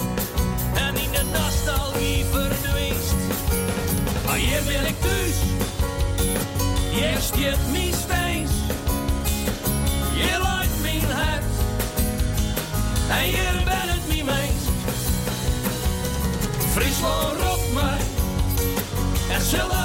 en 0.76 0.96
in 0.96 1.12
de 1.12 1.24
nostalgie 1.34 2.26
verdwijst. 2.32 3.14
Maar 4.26 4.36
hier 4.36 4.64
ben 4.66 4.86
ik 4.86 5.02
thuis, 5.02 5.38
hier 6.92 7.18
stiet 7.20 7.72
mijn 7.72 7.94
steens. 7.94 8.52
Je 10.14 10.38
lijkt 10.42 10.82
mijn 10.82 11.12
hart, 11.12 11.44
en 13.10 13.24
hier 13.24 13.62
ben 13.64 13.88
het 13.94 14.08
mijn 14.08 14.26
meest. 14.26 14.68
Friesland 16.74 17.40
roept 17.42 17.74
mij, 17.74 18.02
en 19.36 19.42
zal 19.42 19.79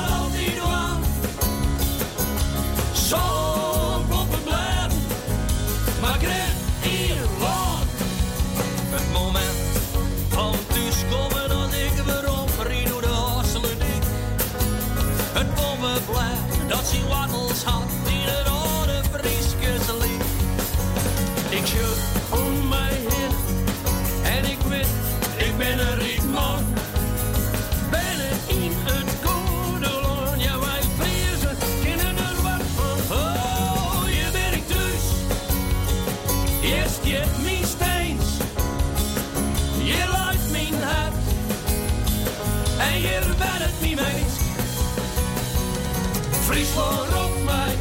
Friesland 46.55 47.09
roept 47.13 47.45
mij, 47.45 47.75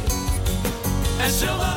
en 1.18 1.30
zal 1.30 1.73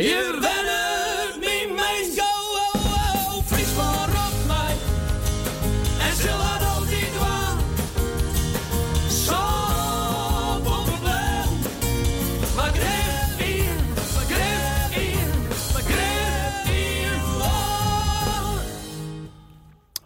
Je 0.00 0.38
bent 0.40 0.68
het 0.68 1.40
mijn 1.40 1.74
meest. 1.74 2.20
Go, 2.20 2.26
oh, 2.78 3.36
oh, 3.36 3.44
Friesland 3.46 4.06
roept 4.06 4.46
mij. 4.46 4.74
En 5.98 6.16
zal 6.16 6.38
het 6.40 6.64
altijd 6.76 7.12
doen. 7.12 7.58
Zo 9.10 9.40
op 10.70 10.86
het 10.86 11.02
land. 11.02 11.62
Maar 12.56 12.70
greep 12.72 13.46
hier, 13.46 13.74
maar 14.14 14.26
hier, 14.94 15.28
maar 15.72 15.84
hier. 16.64 17.20
Oh. 17.40 18.58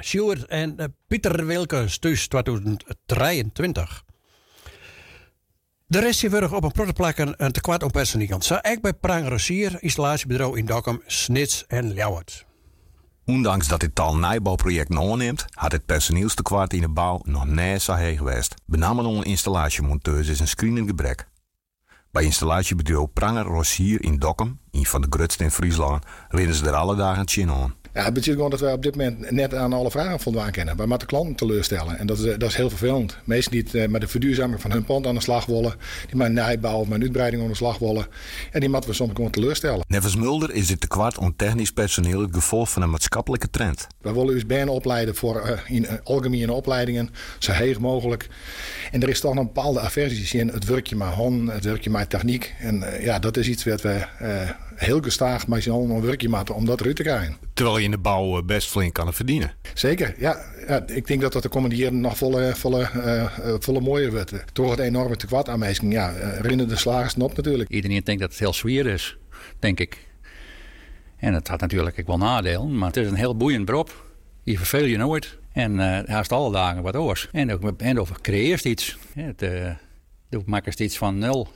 Sjoerd 0.03 0.47
en 0.47 0.79
eh, 0.79 0.87
Pieter 1.07 1.47
Wilkes, 1.47 2.01
dus 2.01 2.29
2023. 2.29 4.05
De 5.89 6.01
rest 6.01 6.25
is 6.25 6.33
op 6.33 6.65
een 6.65 6.73
prottenplek 6.73 7.19
een, 7.19 7.35
een 7.37 7.53
tekort 7.53 7.83
om 7.83 7.91
personeel. 7.91 8.43
Zo 8.43 8.59
bij 8.81 8.93
Prang 8.93 9.29
Rossier, 9.29 9.77
installatiebedrijf 9.81 10.55
in 10.55 10.67
Dokkum, 10.67 11.03
Snits 11.07 11.67
en 11.67 11.93
Ljouwert. 11.93 12.47
Ondanks 13.25 13.69
dat 13.69 13.81
dit 13.81 13.95
tal 13.95 14.17
nijbouwproject 14.17 14.89
neemt, 14.89 15.45
had 15.51 15.73
het 15.73 15.87
personeelstekort 15.87 16.73
in 16.73 16.81
de 16.81 16.89
bouw 16.89 17.21
nog 17.25 17.47
net 17.47 17.83
zo 17.83 17.93
heeg 17.93 18.19
geweest. 18.19 18.55
Benamen 18.65 19.05
onder 19.05 19.27
installatiemonteurs 19.27 20.29
is 20.29 20.41
een 20.41 20.49
screenend 20.49 20.87
gebrek. 20.89 21.29
Bij 22.11 22.25
installatiebedrijf 22.25 23.13
Pranger 23.13 23.45
Rossier 23.45 24.03
in 24.03 24.19
Dokkum, 24.19 24.61
een 24.71 24.87
van 24.87 25.01
de 25.01 25.07
grootste 25.11 25.45
in 25.45 25.51
Friesland, 25.51 26.05
rennen 26.29 26.55
ze 26.55 26.67
er 26.67 26.75
alle 26.75 26.97
dagen 26.97 27.29
chin 27.29 27.51
aan. 27.51 27.75
Ja, 27.97 28.05
het 28.05 28.15
betekent 28.15 28.37
gewoon 28.37 28.51
dat 28.51 28.61
wij 28.61 28.73
op 28.73 28.83
dit 28.83 28.97
moment 28.97 29.31
net 29.31 29.55
aan 29.55 29.73
alle 29.73 29.91
vragen 29.91 30.21
voldaan 30.21 30.51
kunnen. 30.51 30.77
Wij 30.77 30.87
moeten 30.87 31.07
klanten 31.07 31.35
teleurstellen. 31.35 31.99
En 31.99 32.07
dat 32.07 32.19
is, 32.19 32.25
eh, 32.25 32.39
dat 32.39 32.49
is 32.49 32.57
heel 32.57 32.69
vervelend. 32.69 33.17
Mensen 33.25 33.51
die 33.51 33.63
het, 33.63 33.75
eh, 33.75 33.89
met 33.89 34.01
de 34.01 34.09
verduurzaming 34.09 34.61
van 34.61 34.71
hun 34.71 34.85
pand 34.85 35.07
aan 35.07 35.15
de 35.15 35.21
slag 35.21 35.47
willen. 35.47 35.75
Die 36.07 36.17
maar 36.17 36.31
nijbouw 36.31 36.79
of 36.79 36.89
met 36.89 37.03
uitbreiding 37.03 37.43
aan 37.43 37.49
de 37.49 37.55
slag 37.55 37.79
willen. 37.79 38.07
En 38.51 38.61
die 38.61 38.69
moeten 38.69 38.91
we 38.91 38.97
soms 38.97 39.13
gewoon 39.15 39.31
teleurstellen. 39.31 39.85
Nevens 39.89 40.17
Mulder 40.17 40.55
is 40.55 40.67
dit 40.67 40.81
tekort 40.81 41.19
aan 41.19 41.37
technisch 41.37 41.71
personeel 41.71 42.21
het 42.21 42.35
gevolg 42.35 42.71
van 42.71 42.83
een 42.83 42.91
maatschappelijke 42.91 43.51
trend. 43.51 43.87
We 44.01 44.13
willen 44.13 44.35
dus 44.35 44.47
bijna 44.47 44.71
opleiden 44.71 45.15
voor 45.15 45.41
eh, 45.41 45.59
in 45.67 45.87
algemene 46.05 46.53
opleidingen, 46.53 47.11
zo 47.39 47.53
heeg 47.53 47.79
mogelijk. 47.79 48.29
En 48.93 49.03
er 49.03 49.09
is 49.09 49.21
toch 49.21 49.37
een 49.37 49.45
bepaalde 49.45 49.81
aversie 49.81 50.39
in 50.39 50.49
het 50.49 50.65
werkje 50.65 50.97
maar 50.97 51.13
hon, 51.13 51.51
het 51.51 51.65
werkje 51.65 51.91
maar 51.91 52.07
techniek. 52.07 52.55
En 52.61 52.85
ja, 53.01 53.19
dat 53.19 53.37
is 53.37 53.49
iets 53.49 53.65
wat 53.65 53.81
we 53.81 54.05
heel 54.77 55.01
gestaag 55.01 55.47
maar 55.47 55.63
z'n 55.63 55.71
allen 55.71 55.91
een 55.91 56.01
werkje 56.01 56.29
maken 56.29 56.55
om 56.55 56.65
dat 56.65 56.81
eruit 56.81 56.97
te 56.97 57.03
krijgen. 57.03 57.37
Terwijl 57.53 57.79
je 57.79 57.85
in 57.85 57.91
de 57.91 57.99
bouw 57.99 58.39
eh, 58.39 58.45
best 58.45 58.69
flink 58.69 58.95
kan 58.95 59.15
verdienen. 59.15 59.53
Zeker, 59.75 60.15
ja, 60.19 60.45
ja. 60.69 60.87
Ik 60.87 61.07
denk 61.07 61.21
dat 61.21 61.33
dat 61.33 61.43
de 61.43 61.49
komende 61.49 61.77
jaren 61.77 62.01
nog 62.01 62.17
volle, 62.17 62.55
volle, 62.55 62.83
eh, 62.83 63.23
eh, 63.23 63.55
volle 63.59 63.81
mooier 63.81 64.11
wordt. 64.11 64.33
Door 64.53 64.71
het 64.71 64.81
enorme 64.81 65.17
tekort 65.17 65.49
aan 65.49 65.59
mensen, 65.59 65.91
ja, 65.91 66.13
rennen 66.41 66.69
de 66.69 66.77
slagers 66.77 67.15
op 67.15 67.37
natuurlijk. 67.37 67.71
Iedereen 67.71 68.01
denkt 68.05 68.21
dat 68.21 68.31
het 68.31 68.39
heel 68.39 68.53
zwier 68.53 68.87
is, 68.87 69.17
denk 69.59 69.81
ik. 69.81 70.07
En 71.17 71.35
het 71.35 71.49
had 71.49 71.61
natuurlijk 71.61 72.01
ook 72.01 72.07
wel 72.07 72.19
nadelen, 72.19 72.79
maar 72.79 72.89
het 72.89 72.97
is 72.97 73.07
een 73.07 73.15
heel 73.15 73.37
boeiend 73.37 73.65
beroep. 73.65 74.05
Je 74.43 74.57
verveel 74.57 74.85
je 74.85 74.97
nooit. 74.97 75.39
En 75.53 75.81
eh 75.81 76.15
haast 76.15 76.33
alle 76.33 76.53
dagen 76.53 76.83
wat 76.83 76.97
oors. 76.97 77.29
En 77.33 77.53
ook 77.53 77.73
en 77.77 78.01
of 78.01 78.21
creëert 78.21 78.65
iets. 78.65 78.97
Het, 79.15 79.39
doe 80.29 80.43
maakt 80.47 80.81
iets 80.81 80.99
van 80.99 81.19
nul 81.19 81.49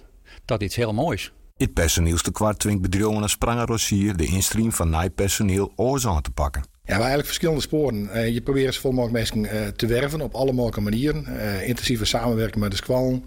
tot 0.45 0.63
iets 0.63 0.77
heel 0.77 0.93
moois. 0.93 1.33
Het 1.61 1.75
personeelstekort 1.75 2.59
dwingt 2.59 2.83
bedrijven 2.83 3.23
als 3.23 3.31
Spranger 3.31 3.67
Rossier 3.67 4.17
de 4.17 4.27
instream 4.27 4.73
van 4.73 4.89
nieuw 4.89 5.11
personeel 5.15 5.73
oors 5.77 6.07
aan 6.07 6.23
te 6.23 6.31
pakken. 6.31 6.65
Ja, 6.91 6.97
maar 6.97 7.07
eigenlijk 7.07 7.27
verschillende 7.27 7.63
sporen. 7.63 8.11
Eh, 8.13 8.29
je 8.29 8.41
probeert 8.41 8.75
zoveel 8.75 8.93
mogelijk 8.93 9.19
mensen 9.19 9.47
eh, 9.47 9.67
te 9.77 9.87
werven 9.87 10.21
op 10.21 10.35
alle 10.35 10.53
mogelijke 10.53 10.81
manieren. 10.81 11.27
Eh, 11.27 11.69
intensieve 11.69 12.05
samenwerking 12.05 12.63
met 12.63 12.71
de 12.71 12.77
squallen, 12.77 13.25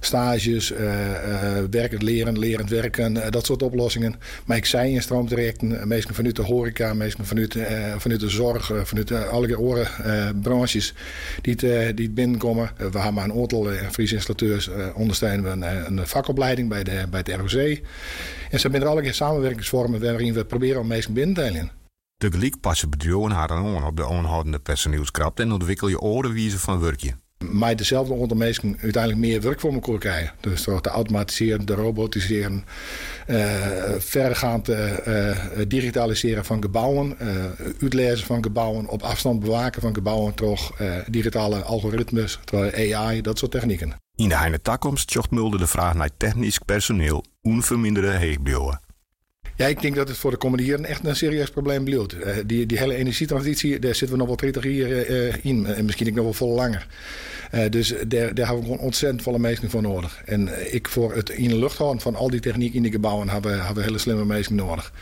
stages, 0.00 0.72
werkend 1.70 2.02
leren, 2.02 2.38
lerend 2.38 2.70
werken, 2.70 3.30
dat 3.30 3.46
soort 3.46 3.62
oplossingen. 3.62 4.14
Maar 4.44 4.56
ik 4.56 4.64
zei 4.64 4.94
in 4.94 5.02
stroomtrajecten, 5.02 5.88
mensen 5.88 6.14
vanuit 6.14 6.36
de 6.36 6.42
horeca, 6.42 6.94
mensen 6.94 7.26
vanuit, 7.26 7.56
vanuit 7.98 8.20
de 8.20 8.28
zorg, 8.28 8.72
vanuit 8.84 9.12
alle 9.12 9.80
eh, 9.80 10.28
branches 10.42 10.94
die 11.40 11.56
het, 11.60 11.96
die 11.96 12.10
binnenkomen. 12.10 12.70
We 12.76 12.98
hebben 12.98 13.22
een 13.22 13.32
aantal 13.32 13.68
Friese 13.90 14.14
installateurs 14.14 14.70
ondersteunen 14.94 15.44
we 15.44 15.66
een, 15.66 15.98
een 15.98 16.06
vakopleiding 16.06 16.68
bij, 16.68 16.84
de, 16.84 17.02
bij 17.10 17.22
het 17.24 17.40
ROC. 17.40 17.52
En 18.50 18.60
ze 18.60 18.62
hebben 18.62 18.80
er 18.80 18.86
allerlei 18.86 19.14
samenwerkingsvormen 19.14 20.00
waarin 20.00 20.34
we 20.34 20.44
proberen 20.44 20.80
om 20.80 20.86
mensen 20.86 21.12
binnen 21.12 21.34
te 21.34 21.42
halen. 21.42 21.81
Tegelijk 22.22 22.60
passen 22.60 22.90
bedrijven 22.90 23.30
haar 23.30 23.50
aan 23.50 23.84
op 23.84 23.96
de 23.96 24.06
onhoudende 24.06 24.58
personeelskracht 24.58 25.40
en 25.40 25.52
ontwikkel 25.52 25.88
je 25.88 26.00
orenwijze 26.00 26.58
van 26.58 26.80
werkje. 26.80 27.14
Maar 27.50 27.76
dezelfde 27.76 28.34
mensen 28.34 28.78
uiteindelijk 28.80 29.22
meer 29.22 29.40
werk 29.40 29.60
voor 29.60 29.72
elkaar 29.72 29.98
krijgen. 29.98 30.34
Dus 30.40 30.64
door 30.64 30.80
te 30.80 30.88
automatiseren, 30.88 31.64
te 31.64 31.74
robotiseren, 31.74 32.64
eh, 33.26 33.36
verregaand 33.98 34.68
eh, 34.68 35.30
eh, 35.30 35.36
digitaliseren 35.68 36.44
van 36.44 36.62
gebouwen, 36.62 37.16
uitlezen 37.80 38.26
van 38.26 38.42
gebouwen, 38.42 38.88
op 38.88 39.02
afstand 39.02 39.40
bewaken 39.40 39.82
van 39.82 39.94
gebouwen, 39.94 40.34
toch 40.34 40.76
digitale 41.06 41.62
algoritmes, 41.62 42.38
AI, 42.74 43.20
dat 43.20 43.38
soort 43.38 43.50
technieken. 43.50 43.94
In 44.16 44.28
de 44.28 44.36
heine 44.36 44.60
toekomst 44.60 45.10
zocht 45.10 45.30
Mulder 45.30 45.58
de 45.58 45.66
vraag 45.66 45.94
naar 45.94 46.10
technisch 46.16 46.58
personeel 46.58 47.24
onverminderde 47.40 48.16
heegbouwen. 48.16 48.80
Ja, 49.56 49.66
ik 49.66 49.80
denk 49.80 49.94
dat 49.94 50.08
het 50.08 50.16
voor 50.16 50.30
de 50.30 50.36
komende 50.36 50.64
jaren 50.64 50.84
echt 50.84 51.04
een 51.06 51.16
serieus 51.16 51.50
probleem 51.50 51.84
blijft. 51.84 52.12
Eh, 52.12 52.36
die, 52.46 52.66
die 52.66 52.78
hele 52.78 52.94
energietransitie, 52.94 53.78
daar 53.78 53.94
zitten 53.94 54.10
we 54.10 54.16
nog 54.16 54.26
wel 54.26 54.52
30 54.52 54.64
jaar 54.64 54.90
eh, 54.90 55.44
in. 55.44 55.66
En 55.66 55.84
misschien 55.84 56.08
ook 56.08 56.14
nog 56.14 56.24
wel 56.24 56.32
veel 56.32 56.48
langer. 56.48 56.86
Eh, 57.50 57.70
dus 57.70 57.88
daar, 57.88 58.34
daar 58.34 58.46
hebben 58.46 58.56
we 58.56 58.62
gewoon 58.62 58.78
ontzettend 58.78 59.22
volle 59.22 59.38
mensen 59.38 59.70
voor 59.70 59.82
nodig. 59.82 60.22
En 60.24 60.74
ik 60.74 60.88
voor 60.88 61.14
het 61.14 61.30
in 61.30 61.48
de 61.48 61.58
lucht 61.58 61.78
houden 61.78 62.02
van 62.02 62.14
al 62.14 62.30
die 62.30 62.40
techniek 62.40 62.74
in 62.74 62.82
die 62.82 62.92
gebouwen 62.92 63.28
hebben, 63.28 63.56
hebben 63.56 63.74
we 63.74 63.82
hele 63.82 63.98
slimme 63.98 64.24
mensen 64.24 64.54
nodig. 64.54 64.92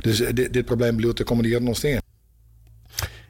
Dus 0.00 0.18
dit, 0.18 0.52
dit 0.52 0.64
probleem 0.64 0.96
blijft 0.96 1.16
de 1.16 1.24
komende 1.24 1.48
jaren 1.48 1.66
nog 1.66 1.76
steeds. 1.76 2.00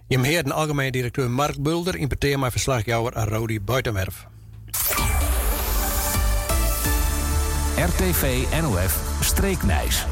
Je 0.06 0.20
heert 0.20 0.46
een 0.46 0.52
algemeen 0.52 0.92
directeur 0.92 1.30
Mark 1.30 1.62
Bulder 1.62 1.96
importeer 1.96 2.38
maar 2.38 2.50
verslagjouwer 2.50 3.14
aan 3.14 3.28
Rodi 3.28 3.60
Buitenwerf. 3.60 4.26
RTV 7.76 8.44
NOF 8.60 9.18
Streeknijs. 9.20 10.06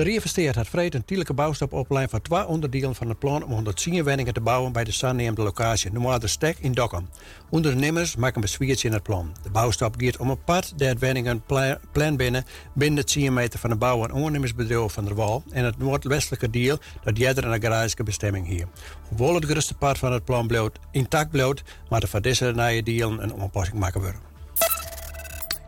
De 0.00 0.06
Reinvesteert 0.06 0.54
had 0.54 0.68
vreed 0.68 0.94
een 0.94 1.04
tijdelijke 1.04 1.34
bouwstap 1.34 1.72
opleiding 1.72 2.10
van 2.10 2.22
twee 2.22 2.46
onderdelen 2.46 2.94
van 2.94 3.08
het 3.08 3.18
plan 3.18 3.44
om 3.44 3.52
110 3.52 4.04
woningen 4.04 4.34
te 4.34 4.40
bouwen 4.40 4.72
bij 4.72 4.84
de 4.84 4.92
Sanneemde 4.92 5.42
locatie, 5.42 5.92
noemde 5.92 6.18
de 6.18 6.26
Stek 6.26 6.58
in 6.58 6.72
Dokkum. 6.72 7.08
Ondernemers 7.50 8.16
maken 8.16 8.40
bezwiertje 8.40 8.88
in 8.88 8.94
het 8.94 9.02
plan. 9.02 9.36
De 9.42 9.50
bouwstap 9.50 9.94
gaat 9.98 10.16
om 10.16 10.30
een 10.30 10.44
pad 10.44 10.72
dat 10.76 11.00
woningen 11.00 11.42
pla- 11.46 11.80
plan 11.92 12.16
binnen 12.16 12.44
binnen 12.74 13.04
de 13.04 13.12
10 13.12 13.32
meter 13.32 13.58
van 13.58 13.70
de 13.70 13.76
bouw- 13.76 14.04
en 14.04 14.12
ondernemersbedrijf 14.12 14.92
van 14.92 15.04
der 15.04 15.14
Wal 15.14 15.42
en 15.50 15.64
het 15.64 15.78
noordwestelijke 15.78 16.50
deel 16.50 16.78
dat 17.02 17.16
jeder 17.16 17.44
een 17.44 17.62
agrarische 17.62 18.02
bestemming 18.02 18.46
hier. 18.46 18.66
Hoewel 19.08 19.34
het 19.34 19.44
grootste 19.44 19.74
part 19.74 19.98
van 19.98 20.12
het 20.12 20.24
plan 20.24 20.46
bloot, 20.46 20.78
intact 20.90 21.30
bloot, 21.30 21.62
maar 21.88 22.00
de 22.00 22.06
van 22.06 22.22
deze 22.22 22.44
nieuwe 22.44 22.82
delen 22.82 23.22
een 23.22 23.40
aanpassing 23.40 23.78
maken 23.78 24.00
worden. 24.00 24.29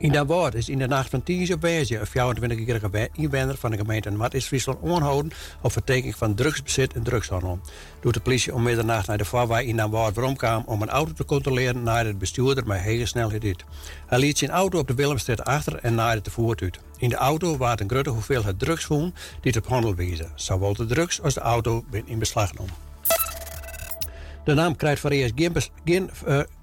In 0.02 0.12
dat 0.12 0.26
woord 0.26 0.54
is 0.54 0.68
in 0.68 0.78
de 0.78 0.86
nacht 0.86 1.10
van 1.10 1.22
10 1.22 1.52
op 1.52 1.60
Weesje 1.60 1.98
een 1.98 2.06
24-jarige 2.06 3.08
inwoner 3.12 3.56
van 3.56 3.70
de 3.70 3.76
gemeente 3.76 4.10
Mat 4.10 4.34
is 4.34 4.46
Friesland 4.46 4.78
onhouden 4.80 5.32
op 5.60 5.72
vertekening 5.72 6.16
van 6.16 6.34
drugsbezit 6.34 6.92
en 6.92 7.02
drugshandel. 7.02 7.60
Doet 8.00 8.14
de 8.14 8.20
politie 8.20 8.54
om 8.54 8.62
middernacht 8.62 9.06
naar 9.06 9.18
de 9.18 9.24
voorwij 9.24 9.64
in 9.64 9.76
dat 9.76 9.90
woord 9.90 10.14
waarom 10.14 10.36
kwam 10.36 10.62
om 10.66 10.82
een 10.82 10.88
auto 10.88 11.12
te 11.12 11.24
controleren 11.24 11.82
naar 11.82 12.04
het 12.06 12.18
bestuurder 12.18 12.66
met 12.66 12.80
hege 12.80 13.06
snelheid 13.06 13.40
dit. 13.40 13.64
Hij 14.06 14.18
liet 14.18 14.38
zijn 14.38 14.50
auto 14.50 14.78
op 14.78 14.88
de 14.88 14.94
Willemstraat 14.94 15.44
achter 15.44 15.76
en 15.76 15.94
naaide 15.94 16.22
de 16.22 16.30
voert 16.30 16.62
uit. 16.62 16.78
In 16.96 17.08
de 17.08 17.16
auto 17.16 17.56
was 17.56 17.80
een 17.80 17.90
grote 17.90 18.10
hoeveelheid 18.10 18.58
drugs 18.58 18.84
vonden 18.84 19.14
die 19.40 19.56
op 19.56 19.66
handel 19.66 19.94
wezen. 19.94 20.32
Zowel 20.34 20.74
de 20.74 20.86
drugs 20.86 21.22
als 21.22 21.34
de 21.34 21.40
auto 21.40 21.84
in 22.04 22.18
beslag 22.18 22.48
genomen. 22.48 22.74
De 24.44 24.54
naam 24.54 24.76
krijgt 24.76 25.00
voor 25.00 25.10
eerst 25.10 25.32
geen, 25.84 26.10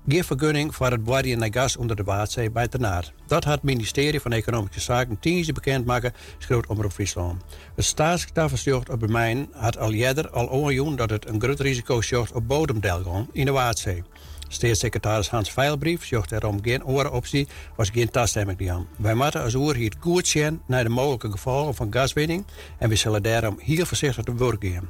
geen, 0.08 0.24
vergunning 0.24 0.76
voor 0.76 0.92
het 0.92 1.04
boren 1.04 1.40
naar 1.40 1.50
gas 1.52 1.78
onder 1.78 1.96
de 1.96 2.04
Waadzee 2.04 2.52
bij 2.52 2.68
Ternaar. 2.68 3.14
Dat 3.28 3.44
had 3.44 3.54
het 3.54 3.64
ministerie 3.64 4.20
van 4.20 4.32
Economische 4.32 4.80
Zaken 4.80 5.20
tienje 5.20 5.54
bekend 5.54 5.86
maken, 5.86 6.14
schreeuwt 6.38 6.68
Omroep 6.68 6.92
Friesland. 6.92 7.44
Het 7.76 7.86
staatssecretaris 7.86 8.68
op 8.68 9.00
de 9.00 9.08
mijn 9.08 9.48
had 9.52 9.78
al 9.78 9.94
eerder 9.94 10.30
al 10.30 10.48
onjoen 10.48 10.96
dat 10.96 11.10
het 11.10 11.28
een 11.28 11.42
groot 11.42 11.60
risico 11.60 12.02
zocht 12.02 12.32
op 12.32 12.48
bodemdelgang 12.48 13.30
in 13.32 13.46
de 13.46 13.52
Waadzee. 13.52 14.04
Staatssecretaris 14.48 15.30
Hans 15.30 15.52
Veilbrief 15.52 16.06
zocht 16.06 16.32
erom 16.32 16.60
geen 16.62 16.86
oren 16.86 17.12
optie, 17.12 17.48
was 17.76 17.90
geen 17.90 18.10
toestemming 18.10 18.58
die 18.58 18.72
aan. 18.72 18.88
Wij 18.98 19.14
moeten 19.14 19.44
als 19.44 19.56
oer 19.56 19.76
hier 19.76 19.94
goed 20.00 20.36
naar 20.66 20.84
de 20.84 20.90
mogelijke 20.90 21.32
gevolgen 21.32 21.76
van 21.76 21.94
gaswinning 21.94 22.46
en 22.78 22.90
we 22.90 22.96
zullen 22.96 23.24
daarom 23.24 23.60
heel 23.60 23.86
voorzichtig 23.86 24.24
te 24.24 24.36
werk 24.36 24.66
gaan. 24.66 24.90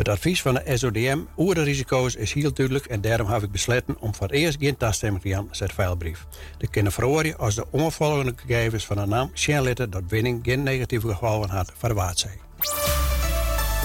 Het 0.00 0.08
advies 0.08 0.42
van 0.42 0.54
de 0.54 0.76
SODM 0.76 1.18
over 1.36 1.54
de 1.54 1.62
risico's 1.62 2.14
is 2.14 2.32
heel 2.32 2.52
duidelijk 2.52 2.86
en 2.86 3.00
daarom 3.00 3.28
heb 3.28 3.42
ik 3.42 3.50
besloten 3.50 3.96
om 3.98 4.14
voor 4.14 4.28
eerst 4.28 4.58
geen 4.60 4.76
toestemming 4.76 5.22
te 5.22 5.28
gaan, 5.28 5.48
zegt 5.50 5.74
Veilbrief. 5.74 6.26
De 6.58 6.68
kunnen 6.68 6.92
verhoren 6.92 7.38
als 7.38 7.54
de 7.54 7.66
onvolgende 7.70 8.34
gegevens 8.46 8.86
van 8.86 8.96
de 8.96 9.06
naam 9.06 9.30
Sjenlitten 9.34 9.90
dat 9.90 10.02
winning 10.08 10.40
geen 10.42 10.62
negatieve 10.62 11.08
gevolgen 11.08 11.50
had 11.50 11.72
voor 11.76 11.88
de 11.88 11.94
Waadzee. 11.94 12.40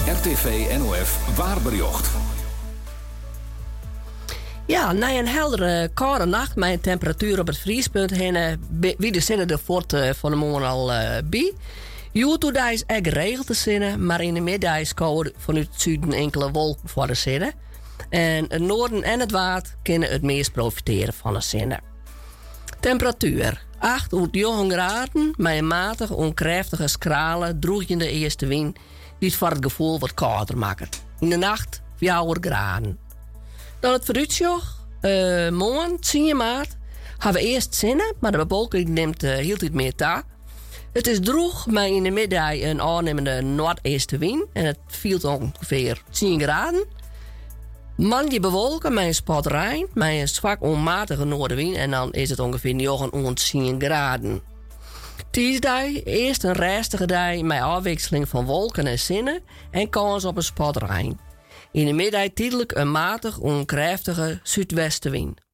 RTV 0.06 0.76
NOF 0.78 1.36
Waarberjocht. 1.36 2.10
Ja, 4.66 4.92
na 4.92 5.18
een 5.18 5.28
heldere 5.28 5.90
koude 5.94 6.24
nacht 6.24 6.56
met 6.56 6.70
een 6.70 6.80
temperatuur 6.80 7.40
op 7.40 7.46
het 7.46 7.58
vriespunt 7.58 8.10
heen, 8.10 8.36
eh, 8.36 8.52
wie 8.98 9.12
de 9.12 9.20
zinnen 9.20 9.46
er 9.48 9.58
voort 9.58 9.92
eh, 9.92 10.10
van 10.12 10.30
de 10.30 10.36
morgen 10.36 10.68
al 10.68 10.92
eh, 10.92 11.22
bij. 11.24 11.52
Joetodij 12.16 12.72
is 12.72 12.84
echt 12.86 13.08
geregeld 13.08 13.46
te 13.46 13.54
zinnen, 13.54 14.06
maar 14.06 14.20
in 14.20 14.34
de 14.34 14.40
middag 14.40 14.94
kouder 14.94 15.32
vanuit 15.36 15.66
het 15.66 15.80
zuiden 15.82 16.12
enkele 16.12 16.50
wolken 16.50 16.88
voor 16.88 17.06
de 17.06 17.14
zinnen. 17.14 17.52
En 18.08 18.44
het 18.48 18.62
noorden 18.62 19.02
en 19.02 19.20
het 19.20 19.30
water 19.30 19.74
kunnen 19.82 20.10
het 20.10 20.22
meest 20.22 20.52
profiteren 20.52 21.14
van 21.14 21.34
de 21.34 21.40
zinnen. 21.40 21.80
Temperatuur 22.80 23.66
8 23.78 24.08
tot 24.08 24.32
9 24.32 24.70
graden 24.70 25.34
met 25.36 25.58
een 25.58 25.66
matige, 25.66 26.14
onkrachtige 26.14 26.88
schrale, 26.88 27.58
droegende 27.58 28.10
eerste 28.10 28.46
wind 28.46 28.78
die 29.18 29.28
het 29.28 29.38
voor 29.38 29.50
het 29.50 29.64
gevoel 29.64 29.98
wat 29.98 30.14
kouder 30.14 30.58
maakt. 30.58 31.02
In 31.20 31.30
de 31.30 31.36
nacht 31.36 31.82
4 31.96 32.36
graden. 32.40 32.98
Dan 33.80 33.92
het 33.92 34.04
vooruitzicht. 34.04 34.74
Uh, 35.00 35.50
morgen, 35.50 36.00
10 36.00 36.36
maart, 36.36 36.76
hebben 37.18 37.42
we 37.42 37.48
eerst 37.48 37.74
zinnen, 37.74 38.14
maar 38.20 38.32
de 38.32 38.46
bevolking 38.46 38.88
neemt 38.88 39.22
uh, 39.24 39.34
heel 39.34 39.56
meer 39.72 39.94
taak. 39.94 40.24
Het 40.96 41.06
is 41.06 41.20
droog, 41.20 41.66
maar 41.66 41.88
in 41.88 42.02
de 42.02 42.10
middag 42.10 42.60
een 42.60 42.80
aannemende 42.80 43.42
noordestenwind. 43.42 44.44
En 44.52 44.64
het 44.64 44.78
viel 44.86 45.18
ongeveer 45.18 46.02
10 46.10 46.40
graden. 46.40 46.84
Manje 47.96 48.40
bewolken 48.40 48.94
met 48.94 49.04
een 49.04 49.14
spot 49.14 49.46
rein, 49.46 49.86
met 49.94 50.08
een 50.08 50.28
zwak 50.28 50.62
onmatige 50.62 51.24
noordenwind. 51.24 51.76
En 51.76 51.90
dan 51.90 52.12
is 52.12 52.30
het 52.30 52.38
ongeveer 52.38 52.74
9 52.74 53.34
10 53.34 53.80
graden. 53.80 54.42
Tuesdag, 55.30 56.04
eerst 56.04 56.44
een 56.44 56.52
rustige 56.52 57.06
dag 57.06 57.40
met 57.40 57.60
afwisseling 57.60 58.28
van 58.28 58.44
wolken 58.44 58.86
en 58.86 58.98
zinnen 58.98 59.42
en 59.70 59.88
kans 59.88 60.24
op 60.24 60.36
een 60.36 60.42
spot. 60.42 60.78
In 61.72 61.86
de 61.86 61.92
middag 61.92 62.28
tijdelijk 62.34 62.72
een 62.74 62.90
matig 62.90 63.38
onkrachtige 63.38 64.40
zuidwestenwind. 64.42 65.45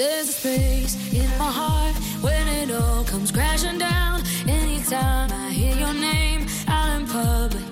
There's 0.00 0.30
a 0.30 0.32
space 0.32 1.12
in 1.12 1.28
my 1.38 1.52
heart 1.60 1.94
when 2.22 2.48
it 2.48 2.70
all 2.70 3.04
comes 3.04 3.30
crashing 3.30 3.76
down. 3.76 4.22
Anytime 4.48 5.30
I 5.30 5.50
hear 5.50 5.76
your 5.76 5.92
name 5.92 6.46
out 6.68 6.98
in 6.98 7.06
public, 7.06 7.70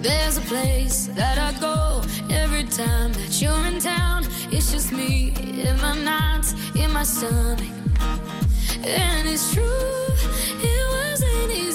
there's 0.00 0.36
a 0.36 0.42
place 0.42 1.08
that 1.16 1.36
I 1.36 1.58
go 1.58 2.02
every 2.30 2.62
time 2.62 3.12
that 3.14 3.42
you're 3.42 3.66
in 3.66 3.80
town. 3.80 4.26
It's 4.52 4.70
just 4.70 4.92
me 4.92 5.34
in 5.60 5.76
my 5.80 5.96
nights, 6.04 6.54
in 6.76 6.92
my 6.92 7.02
stomach. 7.02 7.66
And 8.84 9.28
it's 9.28 9.52
true, 9.52 10.06
it 10.70 10.84
wasn't 10.94 11.50
easy 11.50 11.67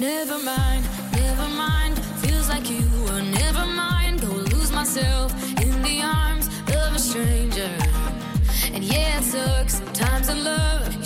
Never 0.00 0.38
mind, 0.38 0.84
never 1.12 1.48
mind. 1.48 1.98
Feels 2.20 2.48
like 2.48 2.70
you 2.70 2.86
were 3.04 3.20
never 3.20 3.66
mind. 3.66 4.20
Go 4.20 4.28
lose 4.28 4.70
myself 4.70 5.32
in 5.60 5.82
the 5.82 6.02
arms 6.02 6.46
of 6.68 6.94
a 6.94 6.98
stranger. 7.00 7.68
And 8.72 8.84
yeah, 8.84 9.18
it 9.18 9.24
sucks 9.24 9.74
sometimes 9.78 10.28
in 10.28 10.44
love. 10.44 10.97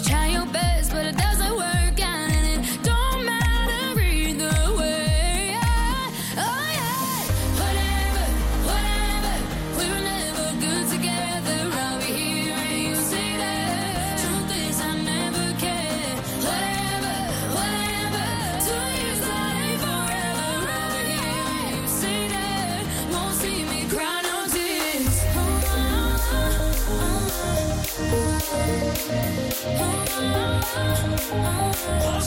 Oh. 31.34 32.21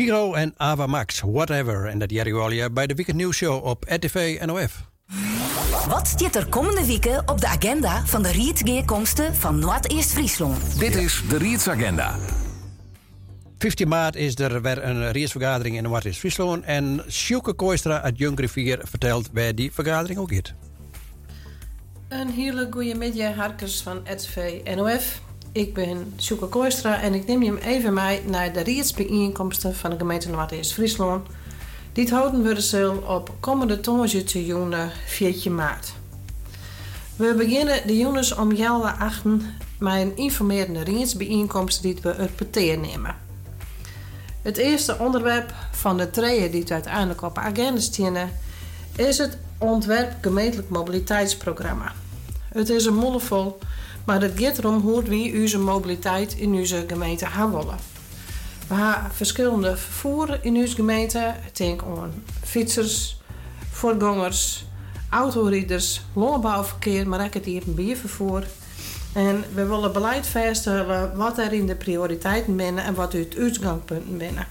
Kiro 0.00 0.34
en 0.34 0.54
Ava 0.56 0.86
Max, 0.86 1.20
whatever. 1.20 1.86
En 1.86 1.98
dat 1.98 2.10
Jerry 2.10 2.32
Wallier 2.32 2.72
bij 2.72 2.86
de 2.86 2.94
Weekend 2.94 3.16
News 3.16 3.36
Show 3.36 3.64
op 3.64 3.84
RTV 3.88 4.42
NOF. 4.46 4.90
Wat 5.88 6.06
staat 6.06 6.34
er 6.34 6.46
komende 6.46 6.86
weken 6.86 7.28
op 7.28 7.40
de 7.40 7.46
agenda 7.46 8.06
van 8.06 8.22
de 8.22 8.30
Rietsgeerkomsten 8.30 9.34
van 9.34 9.58
Noord-Eerst-Friesland? 9.58 10.78
Dit 10.78 10.94
is 10.94 11.22
de 11.28 11.38
Rietsagenda. 11.38 12.16
15 13.58 13.88
maart 13.88 14.16
is 14.16 14.38
er 14.38 14.62
weer 14.62 14.84
een 14.84 15.12
reersvergadering 15.12 15.76
in 15.76 15.82
Noord-Friesland. 15.82 16.64
En 16.64 17.04
Sjoeke 17.08 17.52
Kooistra 17.52 18.00
uit 18.00 18.18
Jongrivier 18.18 18.80
vertelt 18.82 19.30
waar 19.32 19.54
die 19.54 19.72
vergadering 19.72 20.18
ook 20.18 20.32
is. 20.32 20.54
Een 22.08 22.28
hele 22.28 22.68
goede 22.70 22.94
middag, 22.94 23.34
harkers 23.34 23.82
van 23.82 24.02
RTV 24.04 24.60
NOF. 24.74 25.20
Ik 25.52 25.74
ben 25.74 26.12
Sjoeke 26.18 26.46
Kooistra 26.46 27.00
en 27.00 27.14
ik 27.14 27.26
neem 27.26 27.42
je 27.42 27.60
even 27.60 27.94
mee 27.94 28.22
naar 28.24 28.52
de 28.52 28.60
Rietsbijeenkomsten 28.60 29.74
van 29.74 29.90
de 29.90 29.96
gemeente 29.96 30.28
Noord-Eerst-Friesland. 30.28 31.26
Dit 31.92 32.10
houden 32.10 32.42
we 32.42 32.60
zal 32.60 32.96
op 32.96 33.34
komende 33.40 33.80
tonge 33.80 34.24
te 34.24 34.46
juni 34.46 34.90
14 35.06 35.54
maart. 35.54 35.92
We 37.16 37.34
beginnen 37.36 37.86
de 37.86 37.96
jongens 37.96 38.34
om 38.34 38.56
half 38.56 38.98
achten 38.98 39.42
met 39.78 40.00
een 40.00 40.16
informerende 40.16 40.82
Rietsbijeenkomst 40.82 41.82
die 41.82 41.98
we 42.02 42.28
peteer 42.34 42.78
nemen. 42.78 43.16
Het 44.42 44.56
eerste 44.56 44.98
onderwerp 44.98 45.54
van 45.72 45.96
de 45.96 46.10
treien 46.10 46.50
die 46.50 46.60
het 46.60 46.70
uiteindelijk 46.70 47.22
op 47.22 47.38
agenda 47.38 47.80
staan 47.80 48.30
is 48.96 49.18
het 49.18 49.38
ontwerp 49.58 50.12
gemeentelijk 50.20 50.68
mobiliteitsprogramma. 50.68 51.92
Het 52.48 52.68
is 52.68 52.84
een 52.84 52.94
mondvol, 52.94 53.58
maar 54.04 54.22
het 54.22 54.32
gaat 54.34 54.58
erom 54.58 54.80
hoe 54.80 55.02
we 55.02 55.38
onze 55.42 55.58
mobiliteit 55.58 56.34
in 56.34 56.54
onze 56.54 56.84
gemeente 56.86 57.26
gaan 57.26 57.50
willen. 57.50 57.78
We 58.68 58.74
hebben 58.74 59.10
verschillende 59.12 59.76
vervoer 59.76 60.38
in 60.42 60.56
onze 60.56 60.74
gemeente. 60.74 61.34
Denk 61.52 61.82
aan 61.82 62.12
fietsers, 62.44 63.20
voorgangers, 63.70 64.64
autorijders, 65.08 66.00
landbouwverkeer, 66.12 67.08
maar 67.08 67.24
ook 67.24 67.34
het 67.34 67.74
biervervoer. 67.74 68.44
En 69.12 69.44
we 69.54 69.66
willen 69.66 69.92
beleid 69.92 70.26
vaststellen 70.26 71.16
wat 71.16 71.38
er 71.38 71.52
in 71.52 71.66
de 71.66 71.74
prioriteiten 71.74 72.56
binnen 72.56 72.84
en 72.84 72.94
wat 72.94 73.14
uit 73.14 73.36
uitgangspunten 73.38 74.18
binnen. 74.18 74.46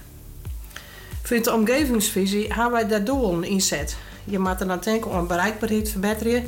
Voor 1.22 1.42
de 1.42 1.52
omgevingsvisie 1.52 2.52
hebben 2.52 2.72
wij 2.72 2.86
daar 2.88 3.04
doelen 3.04 3.44
inzet. 3.44 3.96
Je 4.24 4.38
moet 4.38 4.60
er 4.60 4.66
dan 4.66 4.80
denken 4.80 5.12
aan 5.12 5.26
bereikbaarheid 5.26 5.90
verbeteren, 5.90 6.44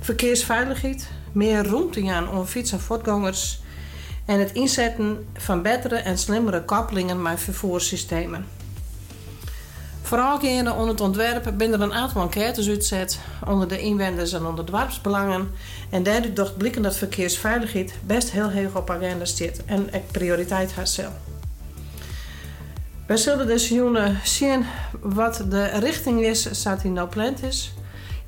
verkeersveiligheid, 0.00 1.08
meer 1.32 1.66
ruimte 1.66 2.10
aan 2.10 2.30
om 2.30 2.44
fiets- 2.44 2.72
en 2.72 2.80
voetgangers 2.80 3.60
en 4.24 4.38
het 4.38 4.52
inzetten 4.52 5.26
van 5.34 5.62
betere 5.62 5.96
en 5.96 6.18
slimmere 6.18 6.64
koppelingen 6.64 7.22
met 7.22 7.40
vervoerssystemen. 7.40 8.46
Vooral 10.02 10.40
gaande 10.40 10.72
onder 10.72 10.88
het 10.88 11.00
ontwerp 11.00 11.52
ben 11.56 11.72
er 11.72 11.80
een 11.80 11.92
aantal 11.92 12.22
enquêtes 12.22 12.68
uitzet 12.68 13.18
onder 13.46 13.68
de 13.68 13.80
inwoners 13.80 14.32
en 14.32 14.46
onder 14.46 14.66
dorpsbelangen. 14.66 15.50
En 15.90 16.02
daardoor 16.02 16.34
dacht 16.34 16.56
blikken 16.56 16.82
dat 16.82 16.96
verkeersveiligheid 16.96 17.94
best 18.06 18.30
heel 18.30 18.52
hoog 18.52 18.76
op 18.76 18.90
agenda 18.90 19.24
staat 19.24 19.64
en 19.66 19.92
echt 19.92 20.12
prioriteit 20.12 20.72
heeft. 20.74 21.12
Wij 23.06 23.16
zullen 23.16 23.46
dus 23.46 23.68
jongen 23.68 24.18
zien 24.24 24.64
wat 25.00 25.44
de 25.48 25.64
richting 25.64 26.22
is, 26.22 26.48
staat 26.50 26.82
die 26.82 26.90
nou 26.90 27.08
plant 27.08 27.42
is. 27.42 27.72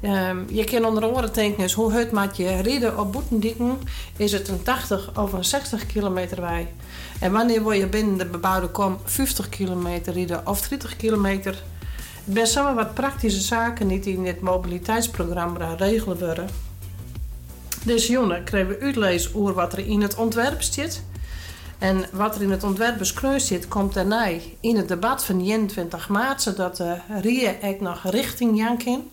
Ehm, 0.01 0.39
je 0.49 0.65
kan 0.65 0.85
onder 0.85 1.05
andere 1.05 1.31
denken 1.31 1.73
hoe 1.73 1.93
het 1.93 2.13
met 2.13 2.37
je 2.37 2.61
rijden 2.61 2.99
op 2.99 3.13
Boetendieken. 3.13 3.79
Is 4.17 4.33
het 4.33 4.49
een 4.49 4.63
80 4.63 5.19
of 5.19 5.33
een 5.33 5.45
60 5.45 5.87
kilometer 5.87 6.41
wij? 6.41 6.69
En 7.21 7.33
wanneer 7.33 7.63
wil 7.63 7.73
je 7.73 7.87
binnen 7.87 8.19
de 8.19 8.27
bebouwde 8.27 8.69
kom 8.69 8.99
50 9.05 9.49
kilometer 9.49 10.13
rijden 10.13 10.47
of 10.47 10.69
30 10.69 10.97
kilometer? 10.97 11.63
Het 12.33 12.49
zijn 12.49 12.75
wat 12.75 12.95
praktische 12.95 13.41
zaken 13.41 13.89
die 13.89 14.01
in 14.01 14.25
dit 14.25 14.41
mobiliteitsprogramma 14.41 15.75
regelen 15.75 16.19
worden. 16.19 16.49
Deze 17.85 18.13
jongen 18.13 18.45
kregen 18.45 18.69
we 18.69 18.81
uitlezen 18.81 19.35
over 19.35 19.55
wat 19.55 19.73
er 19.73 19.87
in 19.87 20.03
het 20.03 20.17
ontwerp 20.17 20.63
zit. 20.63 21.03
En 21.79 22.05
wat 22.13 22.35
er 22.35 22.43
in 22.43 22.51
het 22.51 22.65
ontwerp 22.65 22.99
beschreven 22.99 23.41
zit, 23.41 23.69
komt 23.69 23.95
daarna 23.95 24.29
in 24.61 24.77
het 24.77 24.89
debat 24.89 25.25
van 25.25 25.41
21 25.41 26.09
maart, 26.09 26.43
zodat 26.43 26.77
de 26.77 26.97
Rie 27.21 27.59
ook 27.63 27.81
nog 27.81 28.11
richting 28.11 28.59
Jankin. 28.59 29.11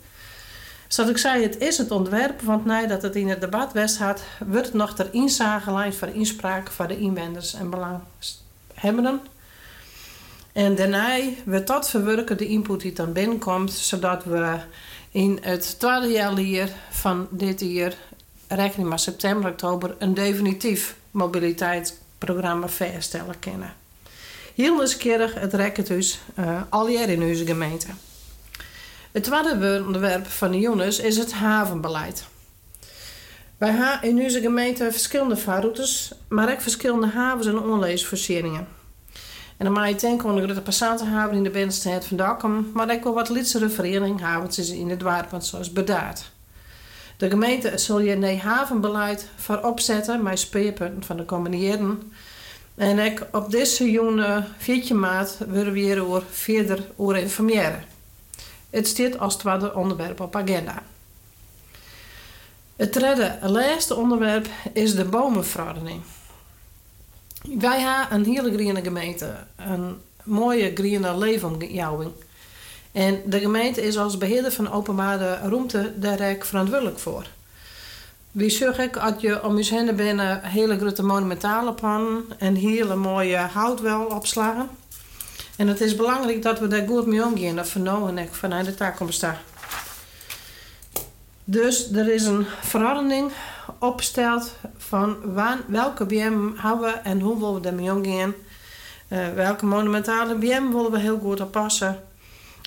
Zoals 0.88 1.10
ik 1.10 1.18
zei, 1.18 1.44
het 1.44 1.58
is 1.58 1.78
het 1.78 1.92
ontwerp, 1.92 2.42
want 2.42 2.66
nadat 2.66 3.02
het 3.02 3.16
in 3.16 3.30
het 3.30 3.42
debat 3.42 3.74
west 3.74 3.98
had, 3.98 4.22
wordt 4.46 4.66
het 4.66 4.76
nog 4.76 4.96
ter 4.96 5.08
inzage 5.12 5.92
voor 5.92 6.08
inspraak 6.08 6.72
van 6.72 6.88
de 6.88 6.98
inwoners 7.00 7.54
en 7.54 7.70
belanghebbenden. 7.70 9.22
En 10.52 10.76
daarna 10.76 11.20
wordt 11.46 11.68
dat 11.68 11.90
verwerken, 11.90 12.38
de 12.38 12.48
input 12.48 12.82
die 12.82 12.94
dan 12.94 13.14
binnenkomt, 13.14 13.72
zodat 13.72 14.24
we 14.24 14.56
in 15.12 15.38
het 15.42 15.80
tweede 15.80 16.08
jaar 16.48 16.70
van 16.90 17.28
dit 17.30 17.60
jaar, 17.60 17.94
rekening 18.48 18.90
maar 18.90 19.00
september, 19.00 19.52
oktober, 19.52 19.96
een 20.00 20.14
definitief 20.14 20.96
mobiliteitsprogramma 21.12 22.68
vaststellen 22.68 23.40
kunnen. 23.40 23.74
Heel 24.56 24.76
nieuwsgierig 24.76 25.34
het 25.34 25.54
rekkerthuis 25.54 26.20
uh, 26.40 26.62
al 26.70 26.88
jaar 26.88 27.10
in 27.10 27.24
onze 27.24 27.46
gemeente. 27.46 27.88
Het 29.12 29.24
tweede 29.24 29.84
onderwerp 29.86 30.28
van 30.28 30.52
de 30.52 30.60
jongens 30.60 31.00
is 31.00 31.18
het 31.18 31.34
havenbeleid. 31.34 32.26
Wij 33.58 33.72
hebben 33.72 34.10
in 34.10 34.24
onze 34.24 34.42
gemeente 34.42 34.92
verschillende 34.92 35.38
vaarroutes, 35.38 36.12
maar 36.28 36.52
ook 36.52 36.62
verschillende 36.62 37.08
havens 37.08 37.48
en 37.48 37.60
onleesvoorzieningen. 37.60 38.68
En 39.58 39.66
dan 39.66 39.74
mag 39.74 39.88
je 39.88 39.96
denken 39.96 40.30
aan 40.30 40.48
de 40.48 40.62
passantenhaven 40.62 41.36
in 41.36 41.44
de 41.44 41.50
binnenstad 41.50 42.06
van 42.06 42.18
Dakkum, 42.18 42.72
maar 42.74 42.92
ook 42.92 43.04
wel 43.04 43.14
wat 43.14 43.30
vereniging 43.70 44.22
havens 44.22 44.70
in 44.70 44.90
het 44.90 45.00
Dwaarpunt, 45.00 45.46
zoals 45.46 45.74
Bedaard. 45.74 46.32
De 47.18 47.30
gemeente 47.30 47.78
zal 47.78 48.00
je 48.00 48.12
een 48.12 48.40
havenbeleid 48.40 49.30
voor 49.36 49.60
opzetten 49.64 50.24
met 50.24 50.40
speerpunten 50.40 51.04
van 51.04 51.18
de 51.18 51.26
jaren. 51.58 52.12
En 52.76 53.00
ik 53.00 53.28
op 53.32 53.52
deze 53.52 53.92
jonge 53.92 54.44
4 54.58 54.96
maart 54.96 55.38
willen 55.48 55.74
we 55.74 55.80
hier 55.80 56.22
verder 56.30 56.80
over 56.96 57.18
informeren. 57.18 57.97
Het 58.70 58.88
staat 58.88 59.20
als 59.20 59.42
ware 59.42 59.76
onderwerp 59.76 60.20
op 60.20 60.36
agenda. 60.36 60.84
Het 62.76 62.94
derde 62.94 63.38
laatste 63.42 63.96
onderwerp 63.96 64.48
is 64.74 64.96
de 64.96 65.06
bomenverordening. 65.06 66.02
Wij 67.42 67.80
hebben 67.80 68.18
een 68.18 68.26
hele 68.26 68.54
groene 68.54 68.82
gemeente, 68.82 69.36
een 69.56 70.02
mooie 70.24 70.72
groene 70.74 71.18
leefomgeving. 71.18 72.12
En 72.92 73.22
de 73.26 73.40
gemeente 73.40 73.82
is 73.82 73.98
als 73.98 74.18
beheerder 74.18 74.52
van 74.52 74.72
openbare 74.72 75.36
ruimte 75.36 75.94
daar 75.96 76.32
ook 76.32 76.46
verantwoordelijk 76.46 77.00
voor. 77.00 77.26
Wie 78.32 78.50
zorg 78.50 78.78
ik 78.80 78.94
dat 78.94 79.22
je 79.22 79.44
om 79.44 79.58
je 79.58 79.76
heen 79.76 79.96
binnen 79.96 80.44
hele 80.44 80.78
grote 80.78 81.04
monumentale 81.04 81.74
pannen 81.74 82.24
en 82.38 82.56
hele 82.56 82.96
mooie 82.96 83.38
houtwel 83.38 84.06
opslagen. 84.06 84.70
En 85.58 85.68
het 85.68 85.82
is 85.82 85.96
belangrijk 85.96 86.42
dat 86.42 86.60
we 86.60 86.68
daar 86.68 86.88
goed 86.88 87.06
mee 87.06 87.26
omgaan, 87.26 87.56
dat 87.56 87.70
vernomen 87.70 88.18
ik 88.18 88.34
vanuit 88.34 88.66
de 88.66 88.76
toekomst. 88.76 89.26
Dus 91.44 91.92
er 91.92 92.14
is 92.14 92.26
een 92.26 92.46
verordening 92.62 93.32
opgesteld 93.80 94.56
van 94.78 95.18
welke 95.68 96.06
BM 96.06 96.50
hebben 96.56 96.80
we 96.80 97.00
en 97.04 97.20
hoe 97.20 97.40
willen 97.40 97.54
we 97.54 97.60
daarmee 97.60 97.92
omgaan. 97.92 98.34
Uh, 99.08 99.34
welke 99.34 99.66
monumentale 99.66 100.36
BM 100.36 100.70
willen 100.72 100.92
we 100.92 101.00
heel 101.00 101.20
goed 101.20 101.42
oppassen. 101.42 102.04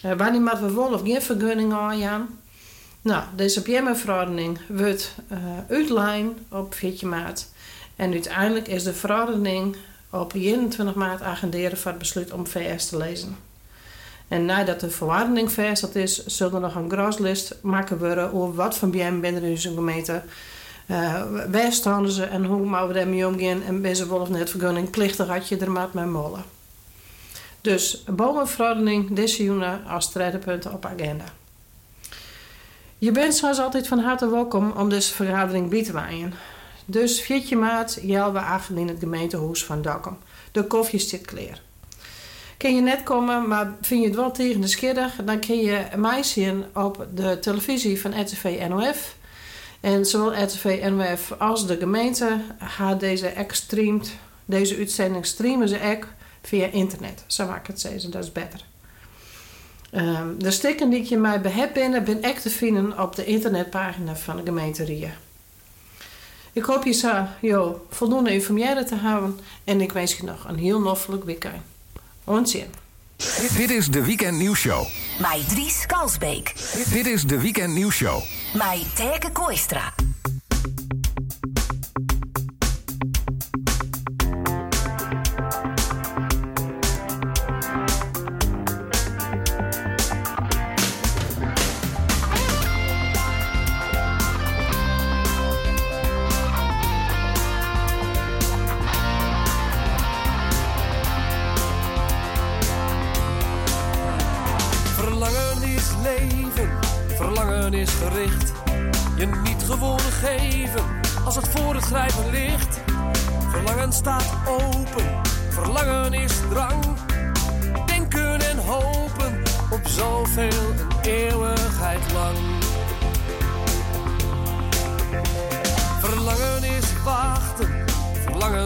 Uh, 0.04 0.12
wanneer 0.12 0.40
moeten 0.40 0.66
we 0.66 0.74
wel 0.74 0.92
of 0.92 1.02
geen 1.02 1.22
vergunning 1.22 1.72
aan. 1.72 2.38
Nou, 3.02 3.22
deze 3.36 3.62
BM-verordening 3.62 4.58
wordt 4.68 5.14
uh, 5.32 5.38
uitlijn 5.68 6.38
op 6.48 6.74
14 6.74 7.08
maart. 7.08 7.46
En 7.96 8.12
uiteindelijk 8.12 8.68
is 8.68 8.82
de 8.82 8.94
verordening 8.94 9.76
op 10.10 10.32
21 10.34 10.94
maart 10.94 11.22
agenderen 11.22 11.78
voor 11.78 11.90
het 11.90 11.98
besluit 11.98 12.32
om 12.32 12.46
VS 12.46 12.88
te 12.88 12.96
lezen. 12.96 13.36
En 14.28 14.44
nadat 14.44 14.80
de 14.80 14.90
verordening 14.90 15.52
versteld 15.52 15.96
is, 15.96 16.26
zullen 16.26 16.52
we 16.52 16.58
nog 16.58 16.74
een 16.74 16.90
groslist 16.90 17.54
maken 17.62 18.32
over 18.32 18.54
wat 18.54 18.76
van 18.76 18.90
BM 18.90 19.20
binnen 19.20 19.42
onze 19.42 19.74
gemeente 19.74 20.22
uh, 20.90 21.22
waar 21.50 21.72
staan 21.72 22.10
ze 22.10 22.24
en 22.24 22.44
hoe 22.44 22.66
moeten 22.66 22.88
we 22.88 22.94
daarmee 22.94 23.26
omgaan 23.26 23.62
en 23.62 23.82
ben 23.82 23.96
ze 23.96 24.08
wel 24.08 24.20
of 24.20 24.28
net 24.28 24.50
vergunningplichtig 24.50 25.26
had 25.26 25.48
je 25.48 25.56
er 25.56 25.70
maar 25.70 25.88
mee 25.92 26.04
molen. 26.04 26.44
Dus 27.60 28.04
bomenverordening 28.06 29.12
deze 29.12 29.44
juni 29.44 29.66
als 29.88 30.08
punten 30.44 30.72
op 30.72 30.86
agenda. 30.86 31.24
Je 32.98 33.12
bent 33.12 33.34
zoals 33.34 33.58
altijd 33.58 33.88
van 33.88 33.98
harte 33.98 34.30
welkom 34.30 34.70
om 34.70 34.88
deze 34.88 35.14
vergadering 35.14 35.70
bij 35.70 35.84
te 35.84 35.92
waaien. 35.92 36.34
Dus 36.90 37.20
14 37.20 37.58
maart 37.58 37.98
jel 38.02 38.32
we 38.32 38.40
achter 38.40 38.78
in 38.78 38.88
het 38.88 38.98
gemeentehuis 38.98 39.64
van 39.64 39.82
Dokkum. 39.82 40.18
De 40.52 40.64
koffie 40.64 40.98
zit 40.98 41.24
klaar. 41.24 41.60
Kun 42.56 42.74
je 42.74 42.80
net 42.80 43.02
komen, 43.02 43.48
maar 43.48 43.76
vind 43.80 44.00
je 44.00 44.06
het 44.06 44.16
wel 44.16 44.30
tegen 44.30 44.60
de 44.60 44.66
dan 45.24 45.40
kun 45.40 45.58
je 45.58 45.86
mij 45.96 46.22
zien 46.22 46.64
op 46.74 47.06
de 47.14 47.38
televisie 47.38 48.00
van 48.00 48.20
RTV 48.20 48.66
NOF. 48.68 49.14
En 49.80 50.04
zowel 50.04 50.42
RTV 50.42 50.88
NOF 50.90 51.32
als 51.38 51.66
de 51.66 51.76
gemeente 51.76 52.40
gaat 52.58 53.00
deze 53.00 53.32
deze 54.44 54.76
uitzending 54.76 55.26
streamen 55.26 55.68
ze 55.68 55.80
ook 55.96 56.06
via 56.42 56.66
internet. 56.66 57.24
Zo 57.26 57.46
maak 57.46 57.60
ik 57.60 57.66
het 57.66 57.80
zeggen, 57.80 58.10
dat 58.10 58.24
is 58.24 58.32
beter. 58.32 58.64
Um, 59.92 60.38
de 60.38 60.50
stikken 60.50 60.90
die 60.90 61.08
je 61.08 61.16
mij 61.16 61.40
heb 61.42 61.74
binnen, 61.74 62.04
ben 62.04 62.22
ik 62.22 62.38
te 62.38 62.50
vinden 62.50 63.00
op 63.00 63.16
de 63.16 63.24
internetpagina 63.24 64.16
van 64.16 64.36
de 64.36 64.42
gemeente 64.44 64.84
Ria. 64.84 65.10
Ik 66.52 66.62
hoop 66.62 66.84
je 66.84 66.92
zo 66.92 67.26
jo, 67.40 67.86
voldoende 67.90 68.32
informeren 68.32 68.86
te 68.86 68.94
houden 68.94 69.40
en 69.64 69.80
ik 69.80 69.92
wens 69.92 70.16
je 70.16 70.24
nog 70.24 70.44
een 70.48 70.58
heel 70.58 70.80
noffelijk 70.80 71.24
weekend. 71.24 71.62
Onzin. 72.24 72.66
Dit 73.56 73.70
is 73.70 73.88
de 73.88 74.04
Weekend 74.04 74.38
Nieuwsshow. 74.38 74.86
Bij 75.20 75.44
Dries 75.48 75.86
Kalsbeek. 75.86 76.54
Dit 76.92 77.06
is 77.06 77.24
de 77.24 77.40
Weekend 77.40 77.74
Nieuwsshow. 77.74 78.22
Bij 78.54 78.86
Terke 78.94 79.32
Kooistra. 79.32 79.92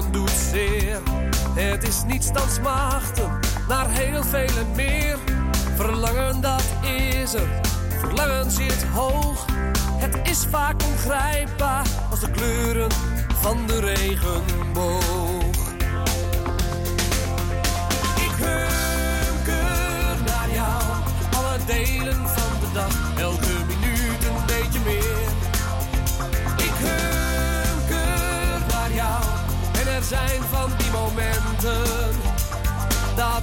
Doet 0.03 0.31
zeer. 0.31 1.01
Het 1.55 1.89
is 1.89 2.03
niets 2.07 2.33
dan 2.33 2.49
smachten 2.49 3.39
naar 3.69 3.91
heel 3.91 4.23
veel 4.23 4.59
en 4.59 4.75
meer. 4.75 5.19
Verlangen 5.77 6.41
dat 6.41 6.65
is 6.83 7.35
er, 7.35 7.49
verlangen 7.99 8.51
zit 8.51 8.85
hoog. 8.85 9.45
Het 9.97 10.19
is 10.23 10.47
vaak 10.51 10.83
ongrijpbaar 10.83 11.87
als 12.11 12.21
de 12.21 12.31
kleuren 12.31 12.91
van 13.41 13.67
de 13.67 13.81
regenboog. 13.81 15.73
Ik 18.17 18.35
hunker 18.39 20.25
naar 20.25 20.51
jou, 20.53 20.83
alle 21.37 21.59
delen 21.67 22.29
van 22.29 22.44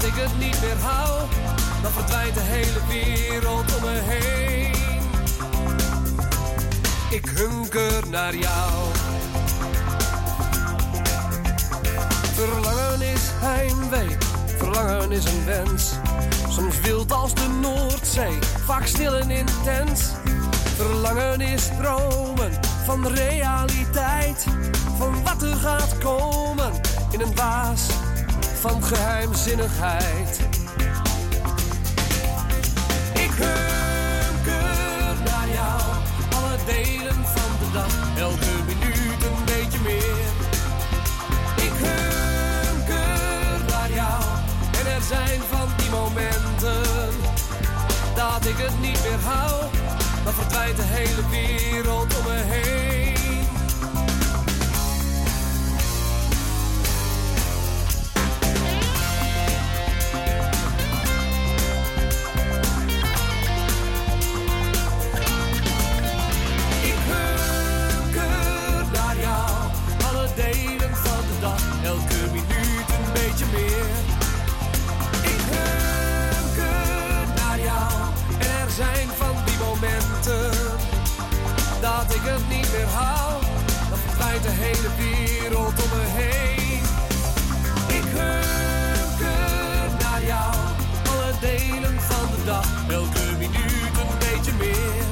dat 0.01 0.09
ik 0.09 0.15
het 0.15 0.39
niet 0.39 0.61
meer 0.61 0.77
hou 0.79 1.19
dan 1.81 1.91
verdwijnt 1.91 2.33
de 2.33 2.41
hele 2.41 2.79
wereld 2.87 3.75
om 3.75 3.81
me 3.81 3.99
heen. 4.03 4.73
Ik 7.09 7.25
hunker 7.25 8.09
naar 8.09 8.35
jou. 8.35 8.71
Verlangen 12.33 13.01
is 13.01 13.21
heimwee, 13.33 14.17
verlangen 14.57 15.11
is 15.11 15.25
een 15.25 15.45
wens. 15.45 15.91
Soms 16.49 16.79
wild 16.79 17.11
als 17.11 17.33
de 17.33 17.47
Noordzee, 17.61 18.39
vaak 18.65 18.85
stil 18.85 19.15
en 19.15 19.31
intens. 19.31 20.01
Verlangen 20.75 21.41
is 21.41 21.69
dromen 21.81 22.51
van 22.85 23.07
realiteit. 23.07 24.45
Van 24.97 25.23
wat 25.23 25.41
er 25.41 25.55
gaat 25.55 25.97
komen 25.97 26.71
in 27.11 27.21
een 27.21 27.35
waas 27.35 27.87
van 28.61 28.83
geheimzinnigheid. 28.83 30.39
Ik 33.13 33.31
hunker 33.37 35.23
naar 35.23 35.49
jou, 35.53 35.81
alle 36.35 36.57
delen 36.65 37.25
van 37.25 37.51
de 37.59 37.71
dag, 37.73 38.17
elke 38.17 38.55
minuut 38.67 39.23
een 39.23 39.45
beetje 39.45 39.79
meer. 39.83 40.31
Ik 41.55 41.73
hunker 41.85 43.65
naar 43.67 43.91
jou, 43.91 44.23
en 44.79 44.91
er 44.95 45.01
zijn 45.01 45.41
van 45.49 45.67
die 45.77 45.89
momenten 45.89 47.09
dat 48.15 48.45
ik 48.45 48.57
het 48.57 48.79
niet 48.81 48.99
meer 49.03 49.19
hou, 49.23 49.65
dan 50.23 50.33
verdwijnt 50.33 50.77
de 50.77 50.83
hele 50.85 51.29
wereld 51.29 52.17
om 52.17 52.23
me 52.23 52.41
heen. 52.45 53.00
Wereld 85.51 85.83
om 85.83 85.89
me 85.89 86.05
heen. 86.05 86.83
Ik 87.97 88.03
hunker 88.17 89.89
naar 89.99 90.23
jou, 90.23 90.53
alle 91.09 91.31
delen 91.39 92.01
van 92.01 92.25
de 92.35 92.43
dag, 92.45 92.65
elke 92.89 93.25
minuut 93.37 93.95
een 94.01 94.17
beetje 94.19 94.53
meer. 94.53 95.03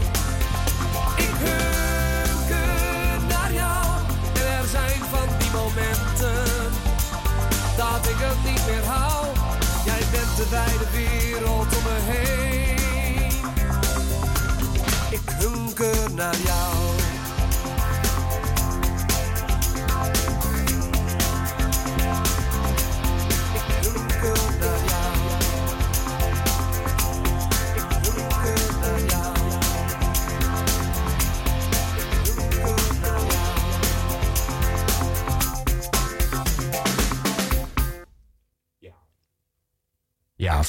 Ik 1.17 1.33
hunker 1.45 3.27
naar 3.27 3.53
jou, 3.53 3.85
en 4.33 4.47
er 4.57 4.67
zijn 4.71 5.01
van 5.13 5.27
die 5.39 5.51
momenten 5.51 6.71
dat 7.77 8.01
ik 8.11 8.19
het 8.27 8.51
niet 8.51 8.63
meer 8.67 8.85
hou. 8.85 9.25
Jij 9.85 10.01
bent 10.11 10.37
de 10.37 10.47
wijde 10.49 10.87
wereld 10.91 11.77
om 11.77 11.83
me 11.83 11.97
heen. 12.11 12.77
Ik 15.09 15.29
hunker 15.39 16.13
naar 16.13 16.37
jou. 16.45 16.78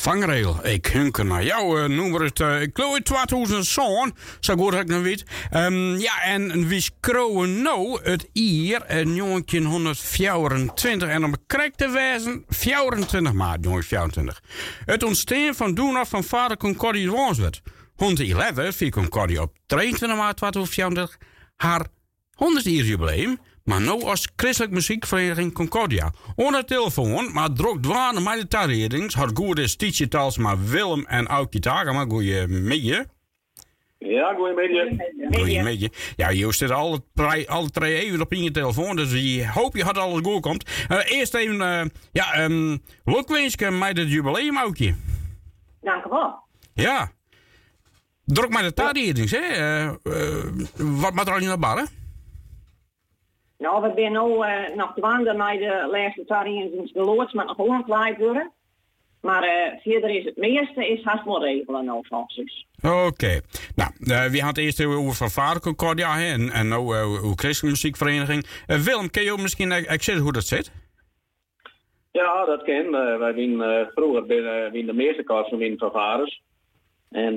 Vangrail. 0.00 0.66
Ik 0.66 0.86
hunker 0.86 1.24
naar 1.24 1.44
jou. 1.44 1.80
Uh, 1.82 1.96
noem 1.96 2.14
het. 2.14 2.38
Uh, 2.38 2.60
ik 2.60 2.78
in 2.78 3.02
2000 3.02 3.66
zoon. 3.66 4.14
Zo 4.40 4.54
goed 4.56 4.72
dat 4.72 4.80
ik 4.80 4.86
nog 4.86 5.02
weet. 5.02 5.24
Um, 5.54 5.98
ja, 5.98 6.22
en 6.22 6.68
wie 6.68 6.80
scrowen 6.80 7.62
nou 7.62 8.00
het 8.02 8.28
hier 8.32 8.90
in 8.90 9.16
1924. 9.16 11.08
En 11.08 11.24
om 11.24 11.34
correct 11.46 11.78
te 11.78 11.88
wijzen, 11.88 12.44
24 12.48 13.32
maart 13.32 13.62
1924. 13.62 14.40
Het 14.84 15.02
ontstaan 15.02 15.54
van 15.54 15.74
doen 15.74 16.06
van 16.06 16.24
vader 16.24 16.56
Concordie 16.56 17.10
Woonswet. 17.10 17.60
111 17.94 18.76
vier 18.76 18.90
Concordie 18.90 19.40
op 19.40 19.56
23 19.66 20.18
maart 20.18 20.36
2024 20.36 21.16
haar 21.56 21.86
100 22.34 22.64
jaar 22.64 22.84
jubileum. 22.84 23.38
Maar 23.70 23.80
nu 23.80 24.02
als 24.02 24.28
christelijk 24.36 24.72
muziekvereniging 24.72 25.52
Concordia. 25.52 26.12
Onder 26.36 26.64
telefoon, 26.64 27.32
maar 27.32 27.52
druk 27.52 27.82
dwaan 27.82 28.22
met 28.22 28.40
de 28.40 28.48
tarierings. 28.48 29.14
Had 29.14 29.30
goede 29.34 29.68
Stietje 29.68 30.32
maar 30.38 30.64
Willem 30.64 31.04
en 31.06 31.26
Aukje 31.26 31.58
Tagama. 31.58 32.04
Goeie 32.08 32.46
middag. 32.46 33.04
Ja, 33.98 34.34
goedemiddag. 34.34 35.06
Goedemiddag. 35.30 35.90
Ja, 36.16 36.28
je 36.28 36.52
zit 36.52 36.70
alle, 36.70 37.02
alle 37.46 37.70
twee 37.70 38.04
even 38.04 38.20
op 38.20 38.32
in 38.32 38.42
je 38.42 38.50
telefoon, 38.50 38.96
dus 38.96 39.12
ik 39.12 39.44
hoop 39.44 39.76
je 39.76 39.84
had 39.84 39.98
alles 39.98 40.20
goed 40.22 40.40
komt. 40.40 40.70
Uh, 40.88 40.98
eerst 41.04 41.34
even, 41.34 41.54
uh, 41.54 41.82
ja, 42.12 42.44
um, 42.44 42.82
lukwensen 43.04 43.78
met 43.78 43.96
het 43.96 44.10
jubileum, 44.10 44.56
Aukje. 44.56 44.94
Dank 45.80 46.04
u 46.04 46.08
wel. 46.08 46.38
Ja. 46.74 47.10
Druk 48.24 48.48
met 48.48 48.62
de 48.62 48.72
tarierings, 48.74 49.30
hè. 49.30 49.82
Uh, 49.82 49.92
wat 50.76 51.14
moet 51.14 51.26
er 51.26 51.32
al 51.32 51.40
in 51.40 51.48
de 51.48 51.58
barren? 51.58 51.99
Nou, 53.60 53.82
we 53.82 53.92
zijn 53.94 54.12
nu 54.12 54.18
uh, 54.18 54.76
nog 54.76 54.92
dwanden 54.94 55.36
naar 55.36 55.56
de 55.56 55.88
laatste 55.90 56.24
tarieven 56.24 56.90
de 56.92 57.00
loods, 57.00 57.32
maar 57.32 57.44
nog 57.44 57.56
gewoon 57.56 57.84
klaar 57.84 58.14
worden. 58.18 58.50
Maar 59.20 59.44
uh, 59.44 59.80
verder 59.82 60.10
is 60.10 60.24
het 60.24 60.36
meeste 60.36 60.88
is 60.88 61.04
haast 61.04 61.24
wel 61.24 61.44
regelen 61.44 61.84
nou 61.84 62.06
volgens. 62.08 62.66
Oké. 62.82 62.94
Okay. 63.06 63.40
Nou, 63.74 63.90
uh, 64.00 64.24
we 64.24 64.40
hadden 64.40 64.64
eerst 64.64 64.84
over 64.84 65.14
van 65.14 65.30
Vader 65.30 65.62
Concordia 65.62 66.16
hè, 66.16 66.32
en, 66.32 66.50
en 66.50 66.68
nou 66.68 66.96
uh, 66.96 67.32
christelijke 67.34 67.66
muziekvereniging. 67.66 68.46
Willem, 68.66 69.10
kun 69.10 69.22
je 69.22 69.32
ook 69.32 69.40
misschien 69.40 69.72
zeggen 69.72 70.18
hoe 70.18 70.32
dat 70.32 70.44
zit? 70.44 70.72
Ja, 72.12 72.44
dat 72.44 72.62
ken. 72.62 72.90
wij 73.18 73.32
zijn 73.34 73.86
vroeger 73.94 74.26
binnen, 74.26 74.72
binnen 74.72 74.96
de 74.96 75.02
meeste 75.02 75.22
kast 75.22 75.48
van 75.48 75.74
van 75.78 75.90
vaders. 75.90 76.42
En, 77.10 77.36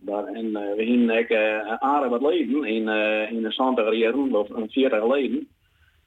daar, 0.00 0.24
en 0.26 0.52
we 0.52 0.74
gingen 0.76 1.18
ook 1.18 1.32
aardig 1.80 2.08
wat 2.08 2.22
leven 2.22 2.64
in, 2.64 2.88
in 3.28 3.42
de 3.42 3.52
70 3.52 3.94
jaren, 3.94 4.34
of 4.34 4.48
40 4.68 5.00
geleden. 5.00 5.48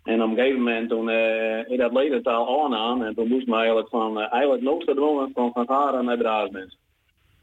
En 0.03 0.21
op 0.21 0.29
een 0.29 0.35
gegeven 0.35 0.57
moment 0.57 0.89
toen 0.89 1.09
uh, 1.09 1.69
ik 1.69 1.77
dat 1.77 1.93
ledentaal 1.93 2.75
aan 2.75 3.03
en 3.03 3.15
toen 3.15 3.27
moest 3.27 3.47
me 3.47 3.55
eigenlijk 3.55 3.89
van 3.89 4.17
uh, 4.17 4.31
eigenlijk 4.31 4.63
noodgedwongen 4.63 5.31
van 5.33 5.51
van 5.53 5.65
Varen 5.65 6.05
naar 6.05 6.17
Braasbent. 6.17 6.77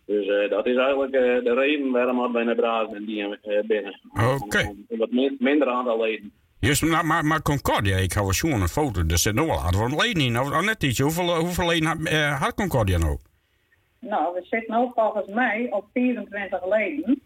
Dus 0.06 0.26
uh, 0.26 0.50
dat 0.50 0.66
is 0.66 0.76
eigenlijk 0.76 1.12
de 1.12 1.54
reden 1.54 1.90
waarom 1.90 2.32
we 2.32 2.44
naar 2.44 2.54
Braasbent 2.54 3.06
die 3.06 3.38
binnen. 3.66 4.00
Oké. 4.12 4.44
Okay. 4.44 4.74
Wat 4.88 5.10
min 5.10 5.36
minder 5.38 5.68
aantal 5.68 6.00
leden. 6.00 6.32
Juist, 6.60 6.82
maar, 6.82 7.06
maar, 7.06 7.24
maar 7.24 7.42
Concordia, 7.42 7.96
ik 7.96 8.12
hou 8.12 8.32
zo'n 8.32 8.60
een 8.60 8.68
foto, 8.68 9.02
er 9.08 9.18
zit 9.18 9.34
nog 9.34 9.46
wel 9.46 9.88
van 9.88 9.96
leden 9.96 10.22
in. 10.22 10.40
Of, 10.40 10.64
net 10.64 10.82
iets, 10.82 10.98
hoeveel, 10.98 11.36
hoeveel 11.36 11.66
leden 11.66 12.06
had 12.32 12.54
Concordia 12.54 12.98
nou? 12.98 13.18
Nou, 14.00 14.34
we 14.34 14.42
zitten 14.42 14.80
nu 14.80 14.90
volgens 14.94 15.26
mij 15.26 15.66
op 15.70 15.86
24 15.92 16.66
leden. 16.66 17.22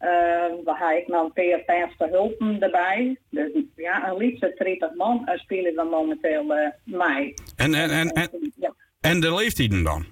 Uh, 0.00 0.64
dan 0.64 0.76
ga 0.76 0.92
ik 0.92 1.08
nog 1.08 1.30
een 1.34 1.62
paar 1.64 2.08
hulpen 2.08 2.60
erbij. 2.60 3.16
Dus 3.30 3.50
ja, 3.76 4.08
een 4.08 4.16
liefste 4.16 4.54
30 4.58 4.94
man 4.94 5.28
uh, 5.28 5.38
spelen 5.38 5.74
we 5.74 5.88
momenteel 5.90 6.56
uh, 6.56 6.68
mee. 6.84 7.34
En, 7.56 7.74
en, 7.74 7.90
en, 7.90 8.08
en, 8.08 8.52
ja. 8.56 8.74
en 9.00 9.20
de 9.20 9.34
leeftijden 9.34 9.82
dan? 9.82 10.04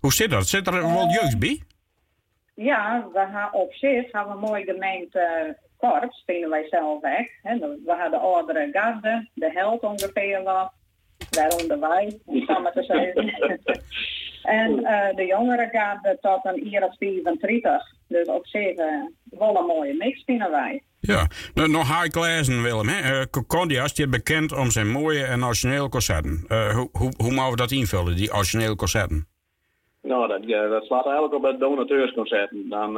Hoe 0.00 0.12
zit 0.12 0.30
dat? 0.30 0.46
Zit 0.46 0.66
er 0.66 0.72
wel 0.72 1.08
jeugd 1.08 1.38
bij? 1.38 1.62
Ja, 2.54 3.08
we 3.12 3.18
gaan 3.18 3.52
op 3.52 3.74
zich 3.74 4.10
gaan 4.10 4.26
we 4.26 4.32
een 4.32 4.38
mooi 4.38 4.64
gemeente 4.64 5.56
korps, 5.76 6.18
spelen 6.18 6.50
wij 6.50 6.66
zelf 6.68 7.00
weg. 7.00 7.26
Hè. 7.42 7.58
We 7.58 7.80
hebben 7.86 8.10
de 8.10 8.16
oudere 8.16 8.68
garde, 8.72 9.28
de 9.34 9.50
held 9.52 9.82
ongeveer 9.82 10.42
wat. 10.42 10.72
Daaronder 11.30 11.80
wij, 11.80 12.20
om 12.24 12.42
samen 12.44 12.72
te 12.72 12.82
zeggen. 12.82 13.60
en 14.42 14.70
uh, 14.78 15.14
de 15.14 15.26
jongere 15.26 15.68
garde 15.72 16.18
tot 16.20 16.40
een 16.42 16.68
jaar 16.68 16.82
of 16.82 16.96
34. 16.96 17.82
Dus 18.08 18.26
op 18.26 18.46
zich 18.46 18.76
uh, 18.78 18.86
wel 19.30 19.56
een 19.58 19.66
mooie 19.66 19.94
mix 19.94 20.24
vinden 20.24 20.50
wij. 20.50 20.82
Ja, 21.00 21.26
nou, 21.54 21.68
nog 21.68 22.00
high 22.00 22.20
lezen 22.20 22.62
Willem. 22.62 22.88
Hè? 22.88 23.20
Uh, 23.20 23.24
Concordia 23.30 23.84
is 23.84 24.06
bekend 24.06 24.52
om 24.52 24.70
zijn 24.70 24.90
mooie 24.90 25.24
en 25.24 25.44
originele 25.44 25.88
concerten. 25.88 26.44
Uh, 26.48 26.74
hoe, 26.74 26.88
hoe, 26.92 27.12
hoe 27.16 27.32
mogen 27.32 27.50
we 27.50 27.56
dat 27.56 27.70
invullen, 27.70 28.16
die 28.16 28.32
originele 28.32 28.76
concerten? 28.76 29.26
Nou, 30.02 30.28
dat, 30.28 30.42
uh, 30.44 30.70
dat 30.70 30.84
slaat 30.84 31.04
eigenlijk 31.04 31.34
op 31.34 31.42
het 31.42 31.60
donateursconcerten. 31.60 32.68
Dan, 32.68 32.94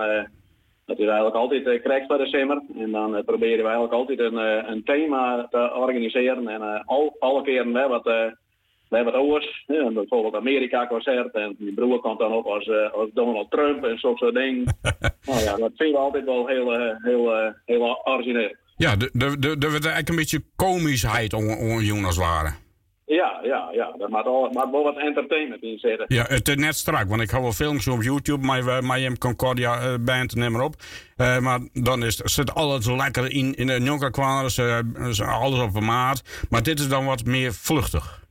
dat 0.86 0.98
is 0.98 1.06
eigenlijk 1.06 1.36
altijd 1.36 1.66
uh, 1.66 1.82
krijgt 1.82 2.08
bij 2.08 2.18
de 2.18 2.26
simmer. 2.26 2.62
En 2.78 2.90
dan 2.90 3.22
proberen 3.24 3.58
we 3.58 3.70
eigenlijk 3.70 3.92
altijd 3.92 4.18
een, 4.18 4.36
een 4.70 4.84
thema 4.84 5.46
te 5.50 5.74
organiseren. 5.74 6.48
En 6.48 6.84
al, 6.84 7.16
alle 7.18 7.42
keren 7.42 7.72
we 7.72 7.86
wat 7.88 8.34
we 8.94 9.02
hebben 9.02 9.20
het 9.20 9.30
oors, 9.30 9.64
ja, 9.66 9.90
bijvoorbeeld 9.90 10.34
Amerika-concert. 10.34 11.34
En 11.34 11.54
die 11.58 11.74
broer 11.74 12.00
komt 12.00 12.18
dan 12.18 12.32
op 12.32 12.46
als, 12.46 12.66
uh, 12.66 12.92
als 12.92 13.10
Donald 13.14 13.50
Trump 13.50 13.84
en 13.84 13.98
zo'n 13.98 14.16
soort 14.16 14.34
dingen. 14.34 14.64
nou 15.26 15.40
ja, 15.42 15.56
dat 15.56 15.72
vinden 15.76 15.96
we 15.96 16.06
altijd 16.06 16.24
wel 16.24 16.46
heel, 16.46 16.72
heel, 16.72 16.96
heel, 17.02 17.52
heel 17.64 18.00
origineel. 18.04 18.54
Ja, 18.76 18.90
er 18.90 19.38
wordt 19.40 19.62
eigenlijk 19.62 20.08
een 20.08 20.16
beetje 20.16 20.42
komischheid 20.56 21.32
om, 21.32 21.48
om 21.50 21.80
Jonas 21.80 22.16
waren. 22.16 22.54
Ja, 23.06 23.40
ja, 23.42 23.70
ja. 23.72 23.94
Er 23.98 24.08
moet, 24.08 24.24
al, 24.24 24.48
moet 24.52 24.70
wel 24.70 24.82
wat 24.82 24.96
entertainment 24.96 25.62
in 25.62 25.78
zitten. 25.78 26.04
Ja, 26.08 26.24
het 26.28 26.48
is 26.48 26.54
net 26.54 26.74
strak, 26.74 27.08
want 27.08 27.20
ik 27.20 27.30
hou 27.30 27.42
wel 27.42 27.52
filmpjes 27.52 27.94
op 27.94 28.02
YouTube, 28.02 28.46
maar 28.46 28.62
uh, 28.62 28.80
Mayhem 28.80 29.18
Concordia 29.18 29.82
uh, 29.82 29.94
band, 30.00 30.34
neem 30.34 30.52
maar 30.52 30.64
op. 30.64 30.74
Uh, 31.16 31.38
maar 31.38 31.60
dan 31.72 32.04
is, 32.04 32.16
zit 32.16 32.54
alles 32.54 32.86
lekker 32.86 33.30
in, 33.30 33.54
in 33.54 33.66
de 33.66 33.80
jonker 33.80 34.10
kwalers, 34.10 34.58
alles 35.20 35.60
op 35.60 35.74
een 35.74 35.84
maat. 35.84 36.46
Maar 36.50 36.62
dit 36.62 36.78
is 36.78 36.88
dan 36.88 37.04
wat 37.04 37.24
meer 37.24 37.52
vluchtig. 37.52 38.23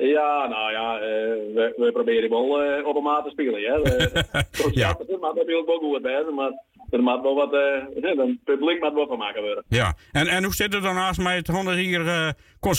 Ja, 0.00 0.46
nou 0.46 0.72
ja, 0.72 0.98
we, 0.98 1.74
we, 1.76 1.92
proberen 1.92 2.30
wel 2.30 2.84
op 2.84 2.96
een 2.96 3.02
maat 3.02 3.24
te 3.24 3.30
spelen. 3.30 3.62
Hè. 3.62 3.76
ja. 4.82 4.92
Dat 4.92 5.20
maakt 5.20 5.34
natuurlijk 5.34 5.66
wel 5.66 5.78
goed, 5.78 6.02
hè, 6.02 6.30
maar 6.30 6.52
er 6.90 7.02
moet 7.02 7.22
wel 7.22 7.34
wat, 7.34 7.54
uh, 7.54 7.60
het 7.94 8.44
publiek 8.44 8.82
moet 8.82 8.92
wel 8.92 9.06
van 9.06 9.18
maken 9.18 9.42
worden. 9.42 9.64
Ja, 9.68 9.94
en, 10.12 10.26
en 10.26 10.44
hoe 10.44 10.54
zit 10.54 10.72
het 10.72 10.82
dan 10.82 10.94
naast 10.94 11.20
mij 11.20 11.36
het 11.36 11.46
100 11.46 11.76
hier 11.76 12.00
uh, 12.00 12.28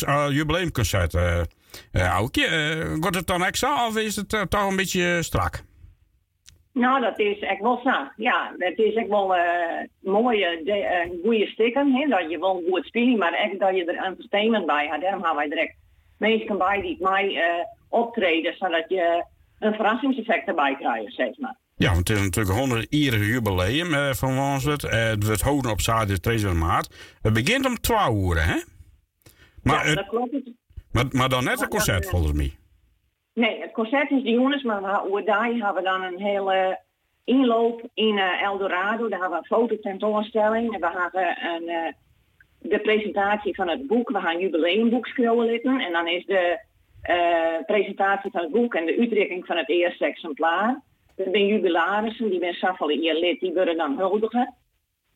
uh, 0.08 0.28
jubileumconcert? 0.30 1.14
Uh, 1.14 1.42
uh, 1.92 2.20
wordt 3.00 3.16
het 3.16 3.28
dan 3.28 3.44
extra 3.44 3.88
of 3.88 3.98
is 3.98 4.16
het 4.16 4.30
toch 4.50 4.70
een 4.70 4.76
beetje 4.76 5.24
strak? 5.24 5.64
Nou, 6.74 7.02
dat 7.02 7.20
is 7.20 7.40
echt 7.40 7.62
wel 7.62 7.78
strak. 7.78 8.14
Ja, 8.16 8.54
het 8.58 8.78
is 8.78 8.94
echt 8.94 9.08
wel 9.08 9.36
mooie, 10.02 10.62
de, 10.64 11.20
goede 11.24 11.46
stikken. 11.46 11.94
Hè, 11.94 12.08
dat 12.08 12.30
je 12.30 12.40
wel 12.40 12.64
goed 12.70 12.86
speelt, 12.86 13.18
maar 13.18 13.34
echt 13.34 13.60
dat 13.60 13.76
je 13.76 13.86
er 13.86 14.06
entertainment 14.06 14.66
bij 14.66 14.88
hebt. 14.88 15.02
Daarom 15.02 15.24
gaan 15.24 15.36
wij 15.36 15.50
direct 15.50 15.76
mensen 16.20 16.58
bij 16.58 16.82
die 16.82 16.98
mij 17.00 17.66
optreden, 17.90 18.56
zodat 18.58 18.86
je 18.88 19.26
een 19.60 19.74
verrassingseffect 19.74 20.48
erbij 20.48 20.76
krijgt, 20.76 21.14
zeg 21.14 21.38
maar. 21.38 21.58
Ja, 21.80 21.94
want 21.94 22.08
het 22.08 22.18
is 22.18 22.24
natuurlijk 22.24 22.58
100 22.58 22.88
jarige 22.90 23.26
jubileum 23.26 23.94
eh, 23.94 24.12
van 24.12 24.36
Wanswet. 24.36 24.84
Uh, 24.84 24.92
het 24.92 25.26
wordt 25.26 25.42
houden 25.42 25.72
op 25.72 25.82
zaterdag 25.82 26.20
3 26.20 26.54
maart. 26.54 27.18
Het 27.22 27.34
begint 27.34 27.66
om 27.66 27.80
12 27.80 28.16
uur, 28.16 28.46
hè? 28.46 28.62
Maar, 29.64 29.88
ja, 29.88 29.96
dat 29.96 30.08
klopt. 30.08 30.36
Maar, 30.92 31.06
maar 31.12 31.30
dan 31.30 31.44
net 31.44 31.62
een 31.62 31.68
concert, 31.68 32.02
dan, 32.02 32.12
volgens 32.12 32.34
mij. 32.34 32.54
Nee, 33.34 33.62
het 33.62 33.72
concert 33.72 34.12
is 34.12 34.24
die 34.24 34.34
jongens, 34.34 34.64
maar 34.64 34.82
we, 34.82 35.24
daar 35.24 35.46
hebben 35.46 35.74
we 35.74 35.82
dan 35.82 36.04
een 36.04 36.20
hele 36.20 36.80
inloop 37.24 37.90
in 37.94 38.18
uh, 38.18 38.42
Eldorado. 38.42 39.10
Daar 39.10 39.20
hebben 39.20 39.40
we 39.40 39.46
een 39.50 39.58
fototentoonstelling. 39.58 40.74
En 40.74 40.80
we 40.80 40.90
hebben 41.02 41.38
een, 41.54 41.96
de 42.60 42.80
presentatie 42.80 43.56
van 43.56 43.70
het 43.70 43.88
boek. 43.88 44.10
We 44.10 44.20
gaan 44.20 44.40
jubileumboek 44.40 45.08
scrollen 45.08 45.62
En 45.62 45.92
dan 45.92 46.08
is 46.08 46.26
de 46.26 46.60
uh, 47.10 47.66
presentatie 47.66 48.32
van 48.32 48.42
het 48.42 48.52
boek 48.52 48.74
en 48.74 48.86
de 48.86 48.98
uitdrukking 49.00 49.46
van 49.46 49.58
het 49.58 49.70
eerste 49.70 50.06
exemplaar. 50.06 50.82
Er 51.16 51.28
zijn 51.32 51.48
jubilarissen, 51.48 52.30
die 52.30 52.40
zijn 52.40 52.54
Safali 52.54 53.00
hier 53.00 53.20
lid, 53.20 53.40
die 53.40 53.54
worden 53.54 53.78
dan 53.78 53.98
huldigen. 53.98 54.54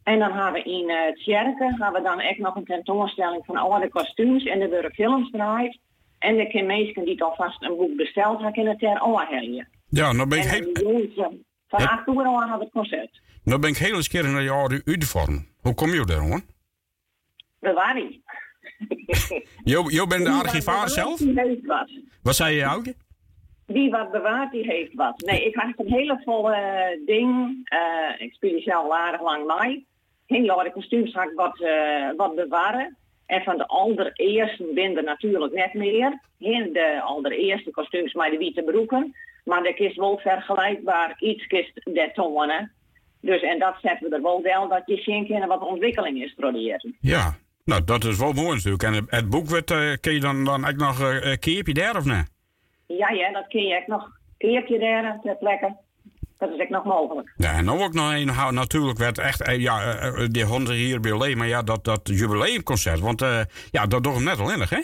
En 0.03 0.19
dan 0.19 0.31
hebben 0.31 0.63
we 0.63 0.69
in 0.69 0.89
uh, 0.89 1.05
het 1.05 1.15
Tjerken 1.15 1.75
hebben 1.79 2.01
we 2.01 2.07
dan 2.07 2.19
echt 2.19 2.37
nog 2.37 2.55
een 2.55 2.65
tentoonstelling 2.65 3.45
van 3.45 3.57
alle 3.57 3.79
de 3.79 3.89
kostuums 3.89 4.45
en 4.45 4.61
er 4.61 4.69
worden 4.69 4.93
films 4.93 5.31
draait. 5.31 5.79
En 6.19 6.35
de 6.35 6.47
kunnen 6.47 6.65
mensen 6.65 7.05
die 7.05 7.23
alvast 7.23 7.63
een 7.63 7.75
boek 7.75 7.95
besteld 7.95 8.33
hebben, 8.35 8.53
kunnen 8.53 8.77
ter 8.77 9.03
oorhelgen. 9.03 9.67
Ja, 9.89 10.11
nou 10.11 10.27
ben 10.27 10.39
ik 10.39 10.45
heel... 10.45 11.09
Van. 11.67 11.87
8 11.87 12.07
uur 12.07 12.25
al 12.25 12.41
aan 12.41 12.59
het 12.59 12.71
concert. 12.71 13.21
Nou 13.43 13.59
ben 13.59 13.69
ik 13.69 13.77
heel 13.77 13.95
eens 13.95 14.07
keer 14.07 14.29
naar 14.29 14.41
je 14.41 14.49
oude 14.49 14.81
uniform. 14.85 15.47
Hoe 15.61 15.73
kom 15.73 15.93
je 15.93 16.05
daar, 16.05 16.19
hoor? 16.19 16.41
Dat 17.63 17.93
niet. 17.93 18.21
Jo, 19.63 19.83
jo 19.89 20.07
bent 20.07 20.25
de 20.25 20.31
archivaar 20.31 20.89
zelf? 20.89 21.19
Wat 22.23 22.35
zei 22.35 22.55
je, 22.55 22.63
Auke? 22.63 22.95
Wie 23.65 23.89
wat 23.89 24.11
bewaart, 24.11 24.51
die 24.51 24.65
heeft 24.65 24.93
wat. 24.93 25.21
Nee, 25.21 25.45
ik 25.45 25.55
had 25.55 25.73
een 25.77 25.93
hele 25.93 26.21
volle 26.23 27.01
ding. 27.05 27.29
Uh, 27.73 28.25
ik 28.25 28.33
speel 28.33 28.61
zelf 28.61 28.91
aardig 28.91 29.21
lang 29.21 29.59
mee. 29.59 29.85
Heel 30.25 30.49
oude 30.49 30.71
kostuums 30.71 31.13
had 31.13 31.29
ik 31.29 31.35
wat, 31.35 31.59
uh, 31.59 32.09
wat 32.17 32.35
bewaren. 32.35 32.97
En 33.25 33.43
van 33.43 33.57
de 33.57 33.67
allereerste 33.67 34.71
binden 34.73 35.03
natuurlijk 35.03 35.53
net 35.53 35.73
meer. 35.73 36.19
In 36.39 36.73
de 36.73 37.01
allereerste 37.01 37.71
kostuums 37.71 38.13
met 38.13 38.31
de 38.31 38.37
witte 38.37 38.63
broeken. 38.63 39.15
Maar 39.43 39.63
dat 39.63 39.79
is 39.79 39.95
wel 39.95 40.17
vergelijkbaar 40.17 41.15
iets 41.19 41.47
kist 41.47 41.71
de 41.73 42.11
tonen. 42.13 42.71
Dus 43.21 43.41
en 43.41 43.59
dat 43.59 43.75
zetten 43.81 44.09
we 44.09 44.15
er 44.15 44.21
wel 44.21 44.41
wel 44.41 44.67
dat 44.67 44.83
je 44.85 44.97
zien 44.97 45.27
kan 45.27 45.47
wat 45.47 45.61
ontwikkeling 45.61 46.23
is 46.23 46.33
proberen. 46.33 46.97
Ja, 46.99 47.35
nou 47.65 47.83
dat 47.83 48.03
is 48.03 48.17
wel 48.17 48.33
mooi 48.33 48.55
natuurlijk. 48.55 48.83
En 48.83 49.05
het 49.07 49.29
boek 49.29 49.47
werd, 49.47 49.71
uh, 49.71 49.93
kun 50.01 50.13
je 50.13 50.19
dan, 50.19 50.45
dan 50.45 50.63
eigenlijk 50.63 50.99
nog 50.99 51.11
uh, 51.11 51.33
keerpje 51.39 51.73
daar 51.73 51.97
of 51.97 52.05
nee? 52.05 52.23
Ja, 52.87 53.09
ja, 53.09 53.31
dat 53.31 53.47
kun 53.47 53.61
je 53.61 53.75
echt 53.75 53.87
nog 53.87 54.03
een 54.03 54.11
keertje 54.37 54.79
daar 54.79 55.19
ter 55.21 55.37
plekke. 55.37 55.75
Dat 56.37 56.49
is 56.49 56.57
echt 56.59 56.69
nog 56.69 56.83
mogelijk. 56.83 57.33
Ja, 57.37 57.53
en 57.53 57.65
nou 57.65 57.83
ook 57.83 57.93
nog 57.93 58.13
een, 58.13 58.53
natuurlijk 58.53 58.97
werd 58.97 59.17
echt, 59.17 59.51
ja, 59.57 60.27
die 60.27 60.43
honderd 60.43 60.77
hier 60.77 60.99
bij 60.99 61.35
maar 61.35 61.47
ja, 61.47 61.61
dat, 61.61 61.83
dat 61.83 62.01
jubileumconcert, 62.03 62.99
want 62.99 63.21
uh, 63.21 63.41
ja, 63.71 63.85
dat 63.85 64.03
doet 64.03 64.13
hem 64.13 64.23
net 64.23 64.39
al 64.39 64.51
innig, 64.51 64.69
hè? 64.69 64.81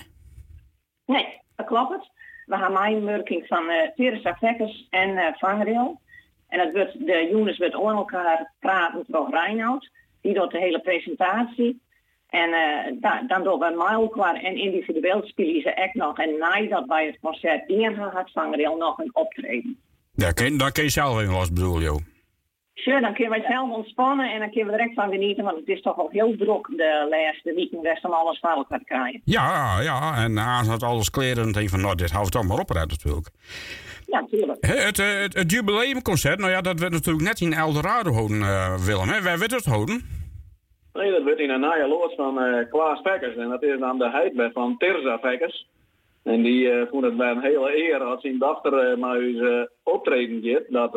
Nee, 1.05 1.41
dat 1.55 1.65
klopt 1.65 1.91
het. 1.91 2.09
We 2.45 2.55
gaan 2.55 2.73
meewerking 2.73 3.47
van 3.47 3.63
uh, 3.63 3.75
Teresa 3.95 4.35
Vekkers 4.39 4.87
en 4.89 5.09
uh, 5.09 5.25
Vangrail. 5.37 6.01
En 6.47 6.59
het 6.59 6.73
wordt, 6.73 7.05
de 7.05 7.27
jongens 7.31 7.57
wordt 7.57 7.75
onder 7.75 7.95
elkaar 7.95 8.51
praten 8.59 9.03
door 9.07 9.29
Reinoud. 9.29 9.89
Die 10.21 10.33
doet 10.33 10.51
de 10.51 10.59
hele 10.59 10.79
presentatie. 10.79 11.81
En 12.29 12.49
uh, 12.49 13.01
da, 13.01 13.23
dan 13.27 13.43
doen 13.43 13.59
we 13.59 14.39
en 14.41 14.55
individueel 14.55 15.21
spelen 15.25 15.61
ze 15.61 15.73
echt 15.73 15.93
nog. 15.93 16.17
En 16.17 16.37
nadat 16.37 16.87
bij 16.87 17.05
het 17.05 17.17
concert 17.21 17.67
ingaan 17.67 18.11
had 18.13 18.31
Vangrail 18.31 18.77
nog 18.77 18.97
een 18.97 19.15
optreden. 19.15 19.77
Ja, 20.13 20.31
kun, 20.31 20.57
dan 20.57 20.71
kun 20.71 20.83
je 20.83 20.89
zelf 20.89 21.21
in 21.21 21.29
los, 21.29 21.53
bedoel 21.53 21.79
je? 21.79 21.99
Sure, 22.73 23.01
dan 23.01 23.13
kunnen 23.13 23.39
wij 23.39 23.49
zelf 23.49 23.69
ontspannen 23.69 24.31
en 24.33 24.39
dan 24.39 24.51
kunnen 24.51 24.71
we 24.71 24.77
direct 24.77 24.95
van 24.95 25.09
genieten, 25.09 25.43
want 25.43 25.57
het 25.57 25.67
is 25.67 25.81
toch 25.81 25.95
wel 25.95 26.09
heel 26.09 26.35
druk 26.37 26.67
de 26.67 27.07
laatste 27.09 27.53
weekend 27.53 27.81
best 27.81 28.05
om 28.05 28.11
alles 28.11 28.39
voor 28.39 28.49
elkaar 28.49 28.83
krijgen. 28.83 29.21
Ja, 29.23 29.79
ja, 29.81 30.23
en 30.23 30.39
aan 30.39 30.65
had 30.65 30.83
alles 30.83 31.09
kleren 31.09 31.43
en 31.43 31.51
denk 31.51 31.69
van, 31.69 31.81
nou, 31.81 31.95
dit 31.95 32.11
houdt 32.11 32.33
dan 32.33 32.47
maar 32.47 32.59
op 32.59 32.75
uit 32.75 32.89
natuurlijk. 32.89 33.29
Ja, 34.05 34.19
natuurlijk. 34.19 34.65
Het, 34.65 34.97
het, 34.97 35.33
het, 35.33 35.51
jubileumconcert, 35.51 36.39
nou 36.39 36.51
ja, 36.51 36.61
dat 36.61 36.79
werd 36.79 36.91
natuurlijk 36.91 37.25
net 37.25 37.41
in 37.41 37.53
Eldorado 37.53 38.11
houden, 38.11 38.37
uh, 38.37 38.75
Willem, 38.85 39.09
hè? 39.09 39.21
Waar 39.21 39.39
werd 39.39 39.51
het 39.51 39.65
houden? 39.65 40.18
Nee, 40.99 41.11
dat 41.11 41.23
werd 41.23 41.39
in 41.39 41.49
een 41.49 41.59
naaie 41.59 41.87
loods 41.87 42.15
van 42.15 42.43
uh, 42.43 42.69
Klaas 42.69 43.01
Vekkers 43.01 43.35
en 43.35 43.49
dat 43.49 43.63
is 43.63 43.81
aan 43.81 43.97
de 43.97 44.09
heidbed 44.09 44.51
van 44.53 44.77
Terza 44.77 45.19
Vekkers. 45.19 45.67
En 46.23 46.41
die 46.41 46.61
uh, 46.61 46.81
vond 46.89 47.03
het 47.03 47.17
bij 47.17 47.31
een 47.31 47.41
hele 47.41 47.77
eer 47.77 48.03
als 48.03 48.21
zijn 48.21 48.37
dochter 48.37 48.91
uh, 48.91 48.97
maar 48.97 49.19
eens 49.19 49.67
optreden 49.83 50.41
deed, 50.41 50.65
dat 50.69 50.93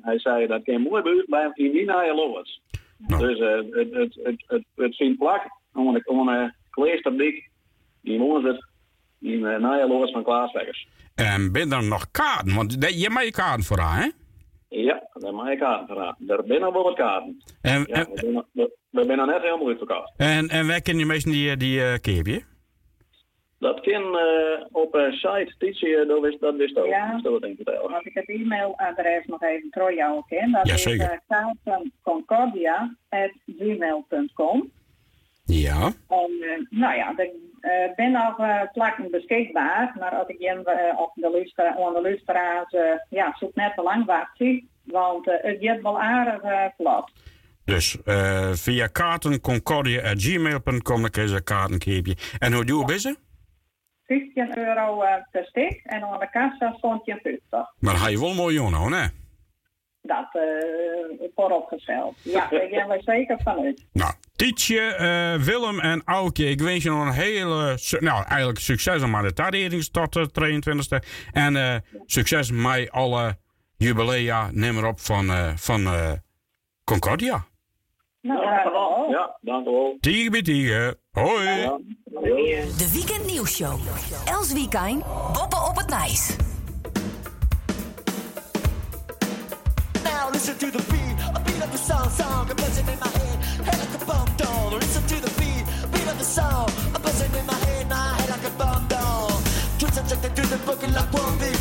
hij 0.00 0.18
zei 0.18 0.46
dat 0.46 0.62
kan 0.62 0.80
mooi 0.80 1.02
buurt 1.02 1.26
bij 1.26 1.50
in 1.54 1.72
die 1.72 1.84
naaie 1.84 2.14
loods. 2.14 2.62
Nou. 2.98 3.26
Dus 3.26 3.38
het, 3.38 3.74
het, 3.74 4.14
het, 4.22 4.44
het, 4.46 4.64
het, 4.76 4.94
zien 4.94 5.16
plak, 5.16 5.42
om 5.74 5.94
een, 5.94 6.08
om 6.08 6.28
een 6.28 6.52
die 8.02 8.18
woont 8.18 8.44
het 8.44 8.66
in 9.20 9.42
de 9.42 9.56
naaie 9.60 9.88
loods 9.88 10.12
van 10.12 10.22
Klaas 10.22 10.50
Vekkers. 10.50 10.88
En 11.14 11.52
ben 11.52 11.72
er 11.72 11.84
nog 11.84 12.10
kaarten? 12.10 12.54
Want 12.54 12.76
je 12.80 13.10
hebt 13.10 13.30
kaarten 13.30 13.64
voor 13.64 13.78
haar, 13.78 14.02
hè? 14.02 14.08
Ja, 14.68 15.08
daar 15.12 15.34
mag 15.34 15.48
ik 15.48 15.62
zijn 16.46 16.62
al 16.62 16.72
wel 16.72 16.82
wat 16.82 16.94
kaarten. 16.94 17.42
En, 17.62 17.84
ja, 17.86 18.06
we, 18.12 18.14
zijn, 18.14 18.44
we, 18.52 18.76
we 18.90 19.04
net 19.26 19.42
helemaal 19.42 19.68
uitverkocht. 19.68 20.12
En, 20.16 20.48
en 20.48 20.66
waar 20.66 20.80
kennen 20.80 21.02
je 21.02 21.08
meestal 21.12 21.32
die, 21.32 21.56
die 21.56 21.78
uh, 21.78 21.94
keerpje? 22.00 22.42
Dat 23.58 23.80
kan 23.80 24.02
uh, 24.02 24.64
op 24.70 24.94
een 24.94 25.12
site, 25.12 25.54
Titie, 25.58 26.06
dat 26.06 26.20
wist, 26.20 26.40
dat 26.40 26.56
wist 26.56 26.78
ook. 26.78 26.86
Ja, 26.86 27.20
dat 27.22 27.40
denk 27.40 27.58
ik 27.58 27.68
als 27.68 28.04
ik 28.04 28.14
het 28.14 28.28
e-mailadres 28.28 29.26
nog 29.26 29.42
even 29.42 29.68
voor 29.70 29.94
jou 29.94 30.22
ken, 30.26 30.52
dat 30.52 30.66
ja, 30.66 30.74
is 30.74 30.86
uh, 30.86 31.10
concordia.gmail.com. 32.02 34.70
Ja. 35.46 35.92
En, 36.08 36.30
uh, 36.40 36.66
nou 36.70 36.96
ja, 36.96 37.18
ik 37.18 37.32
uh, 37.60 37.94
ben 37.96 38.12
nog 38.12 38.38
uh, 38.38 38.62
plakken 38.72 39.10
beschikbaar, 39.10 39.96
maar 39.98 40.10
als 40.10 40.28
ik 40.28 40.40
jen 40.40 40.58
op 40.98 41.12
de 41.14 41.30
luisteraars, 41.30 41.94
de 41.94 42.00
luisteraars 42.02 42.74
ja, 43.08 43.34
zoek 43.38 43.54
net 43.54 43.74
te 43.74 43.82
lang 43.82 44.04
wacht 44.04 44.36
zie, 44.36 44.68
want 44.84 45.24
het 45.24 45.56
gaat 45.60 45.82
wel 45.82 46.00
aardig 46.00 46.42
plat. 46.76 47.10
Dus 47.64 47.96
via 48.52 48.86
kaartenconcordia.gmail.com 48.86 51.10
kun 51.10 51.28
je 51.28 51.34
een 51.34 51.44
kaartenkeepje. 51.44 52.16
En 52.38 52.52
hoe 52.52 52.64
duur 52.64 52.94
is 52.94 53.04
het? 53.04 53.18
15 54.06 54.58
euro 54.58 55.02
per 55.30 55.44
stuk 55.44 55.80
en 55.84 56.02
aan 56.02 56.20
de 56.20 56.30
kassa 56.30 56.74
stond 56.76 57.04
je 57.04 57.18
50. 57.22 57.40
Maar 57.78 58.00
hij 58.00 58.10
je 58.10 58.20
wel 58.20 58.34
mooi 58.34 58.54
jongen, 58.54 58.92
hè? 58.92 59.06
Dat 60.06 60.28
uh, 60.32 61.28
vooropgesteld. 61.34 62.14
Ja, 62.22 62.48
daar 62.50 62.68
gaan 62.68 62.88
we 62.88 63.00
zeker 63.04 63.38
vanuit. 63.44 63.84
Nou, 63.92 64.12
Tietje, 64.36 64.96
uh, 65.00 65.44
Willem 65.44 65.80
en 65.80 66.02
Aukje, 66.04 66.46
ik 66.46 66.60
wens 66.60 66.82
je 66.82 66.90
nog 66.90 67.06
een 67.06 67.12
hele, 67.12 67.78
nou 68.00 68.24
eigenlijk 68.26 68.58
succes 68.58 69.06
met 69.06 69.22
de 69.22 69.32
tardering 69.32 69.84
tot 69.84 70.12
de 70.12 70.28
22e. 70.28 71.06
En 71.32 71.54
uh, 71.54 71.74
succes 72.06 72.50
met 72.50 72.90
alle 72.90 73.36
jubilea, 73.76 74.48
neem 74.52 74.84
op 74.84 75.00
van, 75.00 75.30
van 75.56 75.86
Concordia. 76.84 77.44
Nou, 78.20 78.40
dankjewel. 78.40 79.10
Ja, 79.10 79.38
dankjewel. 79.40 79.96
Tiege 80.00 80.30
bij 80.30 80.42
tiege. 80.42 80.98
Hoi. 81.10 81.48
Ja. 81.48 81.78
De 82.78 82.90
Weekend 82.92 83.26
Nieuwsshow. 83.26 83.80
Els 84.24 84.52
Wiekijn, 84.52 85.02
Boppen 85.32 85.68
op 85.68 85.76
het 85.76 85.88
Nijs. 85.88 86.36
Now 86.36 86.55
listen 90.36 90.58
to 90.58 90.70
the 90.70 90.84
beat, 90.92 91.16
a 91.34 91.40
beat 91.46 91.62
of 91.64 91.72
the 91.72 91.78
song, 91.78 92.10
song, 92.10 92.50
a 92.50 92.54
buzzing 92.54 92.86
in 92.86 92.98
my 93.00 93.08
head, 93.08 93.38
head 93.66 93.78
like 93.78 94.02
a 94.02 94.04
bomb 94.04 94.28
doll. 94.36 94.70
Listen 94.70 95.02
to 95.12 95.16
the 95.26 95.32
beat, 95.40 95.64
beat 95.92 96.08
of 96.12 96.18
the 96.18 96.24
song, 96.24 96.68
a 96.94 96.98
buzzing 96.98 97.34
in 97.40 97.46
my 97.46 97.58
head, 97.66 97.88
my 97.88 97.96
head 98.20 98.28
like 98.28 98.44
a 98.44 98.50
bomb 98.58 98.86
doll. 98.86 98.96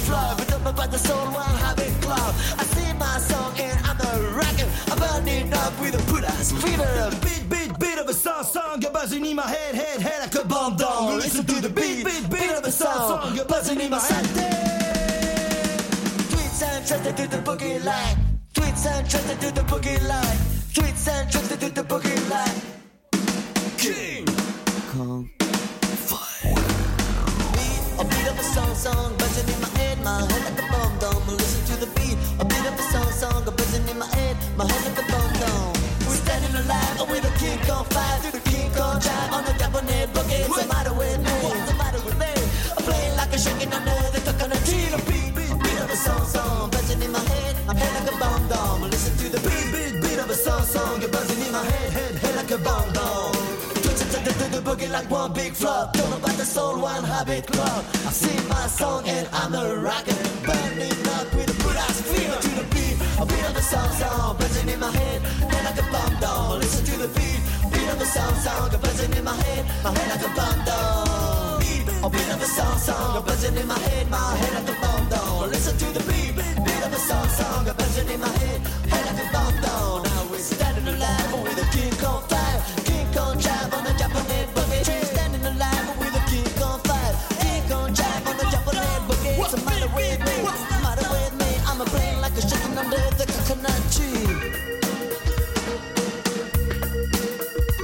flow. 0.05 0.34
But 0.38 0.47
don't 0.49 0.67
about 0.67 0.91
the 0.91 0.99
soul 0.99 1.26
while 1.36 1.57
having 1.65 1.95
club. 2.01 2.36
I 2.59 2.63
sing 2.76 2.97
my 2.97 3.17
song 3.17 3.53
and 3.57 3.78
I'm 3.88 3.99
a 4.09 4.11
rocker. 4.39 4.69
I'm 4.91 4.97
burning 4.99 5.53
up 5.53 5.73
with 5.80 5.95
a 5.95 6.03
put 6.11 6.23
ass 6.26 6.51
fever. 6.51 7.11
Beat, 7.23 7.43
beat, 7.49 7.80
beat 7.80 7.97
of 7.97 8.09
a 8.09 8.13
song, 8.13 8.43
song. 8.43 8.82
You're 8.82 8.91
buzzing 8.91 9.26
in 9.26 9.36
my 9.38 9.47
head, 9.47 9.76
head, 9.76 10.01
head 10.01 10.19
like 10.23 10.36
a 10.43 10.45
bomb 10.45 10.76
down. 10.76 11.17
Listen 11.17 11.45
to 11.45 11.61
the 11.61 11.69
beat, 11.69 12.03
beat, 12.05 12.30
beat 12.30 12.51
of 12.51 12.65
a 12.65 12.71
song, 12.71 13.03
song. 13.09 13.36
You're 13.36 13.45
buzzing 13.45 13.80
in 13.80 13.89
my 13.89 13.99
head. 13.99 14.26
Tweets 16.32 16.61
and 16.61 16.86
trusted 16.86 17.15
to 17.17 17.28
the 17.28 17.38
boogie 17.38 17.84
line. 17.84 18.34
Tweets 18.76 18.91
and 18.91 19.09
trusted 19.09 19.39
to 19.39 19.51
the 19.51 19.61
boogie 19.61 20.07
line. 20.09 20.38
Tweets 20.76 21.07
and 21.07 21.32
trusted 21.32 21.59
to 21.61 21.69
the 21.69 21.84
boogie 21.84 22.30
line. 22.30 22.61
King 23.78 24.26
Kong 24.91 25.30
a 27.97 28.03
beat 28.03 28.28
of 28.28 28.38
a 28.38 28.43
song, 28.43 28.76
song, 28.76 29.15
buzzing 29.17 29.47
in 29.47 29.61
my 29.61 29.69
head, 29.80 29.97
my 30.03 30.19
head 30.19 30.43
like 30.43 30.59
a 30.59 30.67
bomb 30.69 30.99
dome. 30.99 31.23
Listen 31.28 31.63
to 31.71 31.86
the 31.86 31.89
beat, 31.95 32.17
a 32.38 32.43
beat 32.43 32.65
of 32.67 32.78
a 32.78 32.84
song, 32.91 33.09
song, 33.11 33.47
a 33.47 33.51
buzzing 33.51 33.88
in 33.88 33.97
my 33.97 34.07
head, 34.07 34.36
my 34.57 34.67
head 34.67 34.84
like 34.84 34.99
a 34.99 35.09
bomb 35.09 35.32
dome. 35.39 35.73
We're 36.03 36.19
standing 36.19 36.53
alive 36.59 37.09
with 37.09 37.23
a 37.23 37.32
King 37.39 37.59
Kong 37.63 37.86
five, 37.86 38.19
through 38.23 38.38
the 38.38 38.49
King 38.49 38.69
Kong 38.76 38.99
drive 38.99 39.32
on 39.32 39.45
the 39.45 39.53
Japanese 39.53 40.11
boogie. 40.11 40.49
What's 40.49 40.63
the 40.63 40.67
matter 40.67 40.93
with 40.93 41.19
me? 41.23 41.44
You're 51.01 51.11
buzzing 51.11 51.45
in 51.45 51.51
my 51.51 51.63
head, 51.63 51.93
head, 51.93 52.15
head 52.15 52.35
like 52.35 52.51
a 52.51 52.57
bomb 52.57 52.91
dome. 52.93 53.35
The 54.55 54.61
boogie 54.61 54.89
like 54.89 55.11
one 55.11 55.33
big 55.33 55.51
flop. 55.51 55.91
Don't 55.91 56.09
know 56.09 56.15
about 56.15 56.37
the 56.37 56.45
soul, 56.45 56.79
one 56.79 57.03
habit 57.03 57.45
club. 57.45 57.83
I 58.07 58.11
sing 58.11 58.47
my 58.47 58.67
song 58.67 59.03
and 59.05 59.27
I'm 59.33 59.53
a 59.53 59.75
rocker. 59.75 60.15
Burning 60.47 60.95
up 61.17 61.27
with 61.35 61.51
a 61.51 61.57
good 61.61 61.75
ass 61.75 61.99
fever 61.99 62.39
to 62.39 62.51
the 62.55 62.65
beat. 62.71 62.95
A 63.19 63.25
beat 63.25 63.43
of 63.43 63.53
the 63.53 63.61
song 63.61 63.91
song, 63.99 64.37
buzzing 64.37 64.69
in 64.69 64.79
my 64.79 64.89
head. 64.91 65.21
Head 65.51 65.63
like 65.67 65.79
a 65.83 65.85
bomb 65.91 66.15
down. 66.21 66.59
Listen 66.59 66.85
to 66.85 66.95
the 67.03 67.09
beat. 67.19 67.41
Beat 67.67 67.89
of 67.91 67.99
the 67.99 68.05
song 68.05 68.33
song, 68.35 68.69
buzzing 68.79 69.11
in 69.11 69.23
my 69.25 69.35
head. 69.35 69.65
My 69.83 69.91
head 69.91 70.07
like 70.15 70.23
a 70.23 70.31
bomb 70.39 70.59
down. 70.63 71.59
Beat. 71.59 71.83
A 72.05 72.07
beat 72.09 72.29
of 72.31 72.39
the 72.39 72.47
song 72.47 72.77
song, 72.79 73.25
buzzing 73.25 73.57
in 73.57 73.67
my 73.67 73.79
head. 73.79 74.09
My 74.09 74.35
head 74.39 74.53
like 74.55 74.69
a 74.71 74.79
bomb 74.79 75.09
down. 75.09 75.51
Listen 75.51 75.75
to 75.83 75.87
the 75.99 76.03
beat. 76.07 76.31
Beat 76.63 76.81
of 76.87 76.91
the 76.95 77.01
song 77.09 77.27
song, 77.27 77.65
buzzing 77.75 78.07
in 78.07 78.21
my 78.21 78.31
head. 78.39 78.59
Head 78.87 79.05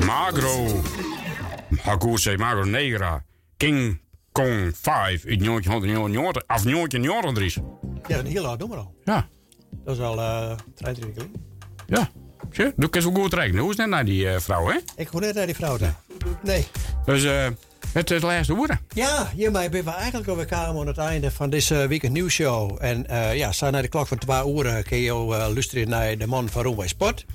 Magro. 0.06 0.82
Hakuse 1.82 2.38
Magro 2.38 2.64
Negra. 2.64 3.24
King 3.58 4.00
Kong 4.32 4.72
5 4.76 5.26
in 5.26 5.44
1990 5.44 6.44
of 6.48 6.64
1993. 6.64 7.64
Ja, 8.08 8.18
een 8.18 8.26
heel 8.26 8.48
oud 8.48 8.60
nummer 8.60 8.78
al. 8.78 8.96
Ja. 9.04 9.28
Dat 9.84 9.96
is 9.96 10.02
al 10.02 10.18
uh, 10.18 10.52
23 10.76 11.24
jaar 11.24 11.32
Ja. 11.86 12.21
Zie, 12.52 12.72
doe 12.76 12.90
ik 12.92 13.02
zo 13.02 13.12
goed 13.12 13.34
rekenen. 13.34 13.62
Hoe 13.62 13.72
is 13.72 13.78
het 13.78 13.86
net 13.86 13.96
naar 13.96 14.06
die 14.06 14.26
uh, 14.26 14.36
vrouw, 14.40 14.68
hè? 14.68 14.78
Ik 14.96 15.08
hoor 15.08 15.22
net 15.22 15.36
naar 15.36 15.46
die 15.46 15.56
vrouw 15.56 15.78
daar. 15.78 15.96
Nee. 16.44 16.68
Dus 17.06 17.24
uh, 17.24 17.46
het 17.94 18.12
is 18.12 18.20
de 18.20 18.26
laatste 18.26 18.54
woorden. 18.54 18.80
Ja, 18.94 19.32
hiermee 19.36 19.70
zijn 19.72 19.84
we 19.84 19.92
eigenlijk 19.92 20.28
alweer 20.28 20.46
komen 20.46 20.82
aan 20.82 20.88
het 20.88 20.98
einde 20.98 21.32
van 21.32 21.50
deze 21.50 21.88
weekend 21.88 22.14
nieuwsshow. 22.14 22.78
En 22.80 23.06
uh, 23.10 23.36
ja, 23.36 23.52
sta 23.52 23.70
naar 23.70 23.82
de 23.82 23.88
klok 23.88 24.08
van 24.08 24.18
2 24.18 24.56
uur 24.56 24.84
kun 24.84 24.98
je 24.98 25.14
luisteren 25.14 25.90
naar 25.90 26.18
de 26.18 26.28
man 26.28 26.50
van 26.50 26.64
Roomway 26.64 26.88
Sport. 26.88 27.26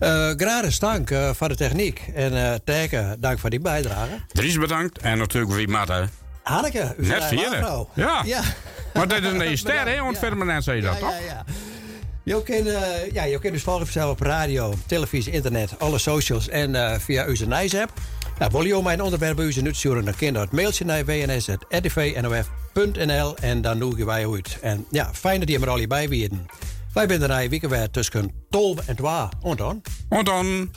Uh, 0.00 0.30
gratis 0.36 0.78
dank 0.78 1.10
uh, 1.10 1.30
voor 1.30 1.48
de 1.48 1.56
techniek. 1.56 2.02
En 2.14 2.32
uh, 2.32 2.54
Tijken, 2.64 3.20
dank 3.20 3.38
voor 3.38 3.50
die 3.50 3.60
bijdrage. 3.60 4.20
Dries 4.32 4.58
bedankt. 4.58 4.98
En 4.98 5.18
natuurlijk 5.18 5.52
wie 5.52 5.68
Matte. 5.68 6.08
Hanneke, 6.42 6.94
u 6.98 7.06
Net 7.06 7.24
vierde. 7.24 7.86
Ja. 7.94 8.22
ja. 8.24 8.42
Maar 8.94 9.08
dit 9.08 9.22
is 9.22 9.32
een 9.32 9.58
ster, 9.64 9.88
hè? 9.88 10.00
Want 10.02 10.18
verder 10.18 10.46
net 10.46 10.64
zei 10.64 10.76
je 10.76 10.82
dat, 10.82 10.98
toch? 10.98 11.10
Ja, 11.10 11.26
ja. 11.26 11.44
Je 12.24 12.42
kan, 12.42 12.66
uh, 12.66 13.10
ja, 13.12 13.24
je 13.24 13.38
dus 13.52 13.62
volgen 13.62 13.84
vanzelf 13.84 14.10
op 14.10 14.20
radio, 14.20 14.74
televisie, 14.86 15.32
internet, 15.32 15.78
alle 15.78 15.98
socials 15.98 16.48
en 16.48 16.70
uh, 16.70 16.94
via 16.98 17.28
onze 17.28 17.46
Nice-app. 17.46 17.92
Nou, 18.38 18.50
wil 18.52 18.64
je 18.64 18.82
mijn 18.82 19.02
onderwerp 19.02 19.36
bij 19.36 19.44
dan 20.04 20.14
kan 20.16 20.32
dat 20.32 20.52
mailtje 20.52 20.84
naar 20.84 21.04
wns.rtvnof.nl 21.04 22.16
en 23.36 23.62
dan 23.62 23.78
doen 23.78 24.04
wij 24.04 24.28
uit. 24.28 24.58
En 24.60 24.86
ja, 24.90 25.10
fijn 25.14 25.40
dat 25.40 25.48
je 25.48 25.58
er 25.58 25.68
al 25.68 25.76
hierbij 25.76 26.08
weten. 26.08 26.46
Wij 26.92 27.06
zijn 27.08 27.22
er 27.22 27.48
weekend 27.48 27.92
tussen 27.92 28.32
12 28.50 28.88
en 28.88 28.96
2. 28.96 29.10
En 29.42 29.56
dan? 29.56 29.82
En 30.08 30.24
dan? 30.24 30.70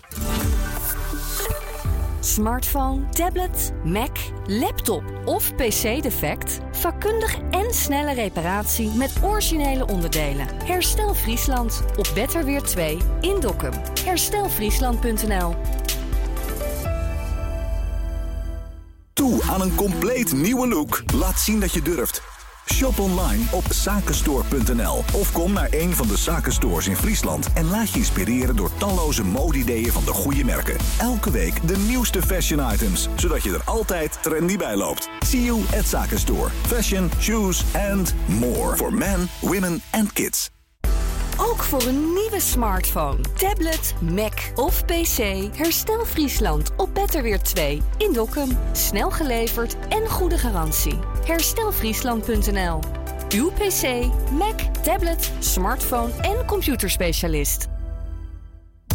Smartphone, 2.19 3.09
tablet, 3.09 3.71
Mac, 3.83 4.17
laptop 4.45 5.03
of 5.25 5.55
PC-defect? 5.55 6.59
Vakkundig 6.71 7.37
en 7.51 7.73
snelle 7.73 8.13
reparatie 8.13 8.89
met 8.89 9.13
originele 9.21 9.87
onderdelen. 9.87 10.47
Herstel 10.63 11.13
Friesland 11.13 11.83
op 11.97 12.11
Betterweer 12.13 12.61
2 12.61 12.97
in 13.21 13.39
Dokkum. 13.39 13.71
Herstelfriesland.nl 14.03 15.55
Toe 19.13 19.43
aan 19.43 19.61
een 19.61 19.75
compleet 19.75 20.33
nieuwe 20.33 20.67
look? 20.67 21.03
Laat 21.13 21.39
zien 21.39 21.59
dat 21.59 21.73
je 21.73 21.81
durft. 21.81 22.36
Shop 22.73 22.99
online 22.99 23.43
op 23.51 23.63
zakenstore.nl 23.69 25.03
of 25.13 25.31
kom 25.31 25.53
naar 25.53 25.67
een 25.71 25.93
van 25.93 26.07
de 26.07 26.17
zakenstores 26.17 26.87
in 26.87 26.95
Friesland 26.95 27.53
en 27.53 27.69
laat 27.69 27.91
je 27.91 27.97
inspireren 27.97 28.55
door 28.55 28.71
talloze 28.77 29.23
modeideeën 29.23 29.91
van 29.91 30.03
de 30.05 30.13
goede 30.13 30.43
merken. 30.43 30.77
Elke 30.99 31.31
week 31.31 31.67
de 31.67 31.77
nieuwste 31.77 32.21
fashion 32.21 32.71
items, 32.71 33.07
zodat 33.15 33.43
je 33.43 33.53
er 33.53 33.61
altijd 33.65 34.17
trendy 34.21 34.57
bij 34.57 34.75
loopt. 34.75 35.09
See 35.19 35.43
you 35.43 35.61
at 35.77 35.85
Zakenstore. 35.85 36.49
Fashion, 36.65 37.09
shoes 37.19 37.63
and 37.91 38.13
more 38.25 38.75
for 38.75 38.93
men, 38.93 39.27
women 39.41 39.81
and 39.91 40.13
kids. 40.13 40.56
Ook 41.39 41.63
voor 41.63 41.81
een 41.81 42.13
nieuwe 42.13 42.39
smartphone, 42.39 43.17
tablet, 43.35 43.93
Mac 44.01 44.33
of 44.55 44.85
PC. 44.85 45.17
Herstel 45.57 46.05
Friesland 46.05 46.71
op 46.77 46.93
Betterweer 46.93 47.41
2 47.41 47.81
in 47.97 48.13
Dokkum. 48.13 48.57
Snel 48.71 49.11
geleverd 49.11 49.77
en 49.89 50.07
goede 50.07 50.37
garantie. 50.37 50.99
Herstelfriesland.nl 51.25 52.79
Uw 53.35 53.51
PC, 53.51 54.05
Mac, 54.31 54.59
tablet, 54.83 55.31
smartphone 55.39 56.13
en 56.21 56.45
computerspecialist. 56.45 57.76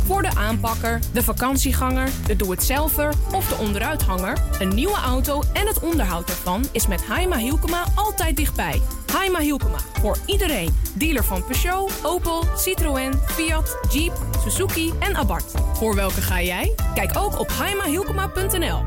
Voor 0.06 0.22
de 0.22 0.34
aanpakker, 0.34 0.98
de 1.12 1.22
vakantieganger, 1.22 2.08
de 2.26 2.36
doe-het-zelver 2.36 3.14
of 3.34 3.48
de 3.48 3.54
onderuithanger... 3.54 4.42
een 4.58 4.74
nieuwe 4.74 4.96
auto 4.96 5.42
en 5.52 5.66
het 5.66 5.80
onderhoud 5.80 6.28
ervan 6.28 6.64
is 6.72 6.86
met 6.86 7.04
Haima 7.04 7.36
Hielkema 7.36 7.84
altijd 7.94 8.36
dichtbij. 8.36 8.82
Haima 9.12 9.38
Hielkema, 9.38 9.78
voor 10.00 10.16
iedereen. 10.26 10.80
Dealer 10.94 11.24
van 11.24 11.44
Peugeot, 11.44 11.92
Opel, 12.02 12.44
Citroën, 12.56 13.12
Fiat, 13.26 13.78
Jeep, 13.90 14.12
Suzuki 14.42 14.92
en 14.98 15.16
Abarth. 15.16 15.52
Voor 15.72 15.94
welke 15.94 16.20
ga 16.20 16.42
jij? 16.42 16.74
Kijk 16.94 17.16
ook 17.16 17.38
op 17.38 17.48
haimahielkema.nl. 17.48 18.80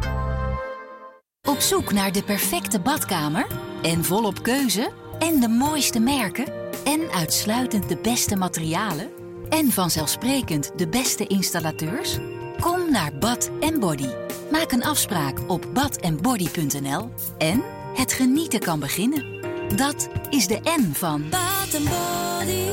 Op 1.49 1.59
zoek 1.59 1.93
naar 1.93 2.11
de 2.11 2.23
perfecte 2.23 2.79
badkamer? 2.79 3.47
En 3.81 4.03
volop 4.03 4.43
keuze? 4.43 4.91
En 5.19 5.39
de 5.39 5.47
mooiste 5.47 5.99
merken? 5.99 6.45
En 6.83 7.11
uitsluitend 7.11 7.89
de 7.89 7.97
beste 7.97 8.35
materialen? 8.35 9.24
En 9.55 9.71
vanzelfsprekend 9.71 10.71
de 10.75 10.87
beste 10.87 11.27
installateurs? 11.27 12.17
Kom 12.59 12.91
naar 12.91 13.17
Bad 13.17 13.51
Body. 13.79 14.09
Maak 14.51 14.71
een 14.71 14.83
afspraak 14.83 15.49
op 15.49 15.67
badandbody.nl 15.73 17.09
en 17.37 17.63
het 17.93 18.13
genieten 18.13 18.59
kan 18.59 18.79
beginnen. 18.79 19.41
Dat 19.75 20.09
is 20.29 20.47
de 20.47 20.59
N 20.63 20.93
van 20.93 21.29
Bad 21.29 21.71
Body. 21.71 22.67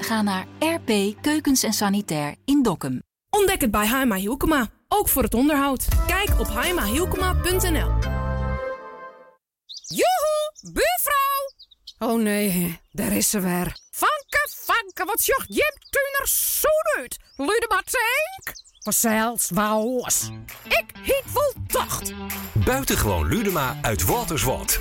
Ga 0.00 0.22
naar 0.22 0.46
RP 0.58 1.22
Keukens 1.22 1.62
en 1.62 1.72
Sanitair 1.72 2.34
in 2.44 2.62
Dokkum. 2.62 3.02
Ontdek 3.30 3.60
het 3.60 3.70
bij 3.70 3.86
Haima 3.86 4.16
Hielkema, 4.16 4.68
ook 4.88 5.08
voor 5.08 5.22
het 5.22 5.34
onderhoud. 5.34 5.88
Kijk 6.06 6.40
op 6.40 6.46
haimahielkema.nl 6.46 7.90
Joehoe, 9.86 10.52
buurvrouw! 10.62 11.50
Oh 11.98 12.22
nee, 12.22 12.80
daar 12.92 13.12
is 13.12 13.30
ze 13.30 13.40
weer. 13.40 13.85
Vanke, 14.86 15.12
wat 15.12 15.26
Jim 15.48 15.72
Tuner 15.90 16.28
zo 16.28 17.00
uit? 17.00 17.18
Lude 17.36 17.66
maar 17.68 17.82
tank? 17.84 18.54
Waos. 19.50 20.30
Ik 20.64 20.84
hiet 21.02 21.22
vol 21.24 21.52
tocht. 21.66 22.12
Buitengewoon 22.52 23.28
Ludema 23.28 23.76
uit 23.82 24.04
Waterswald. 24.04 24.80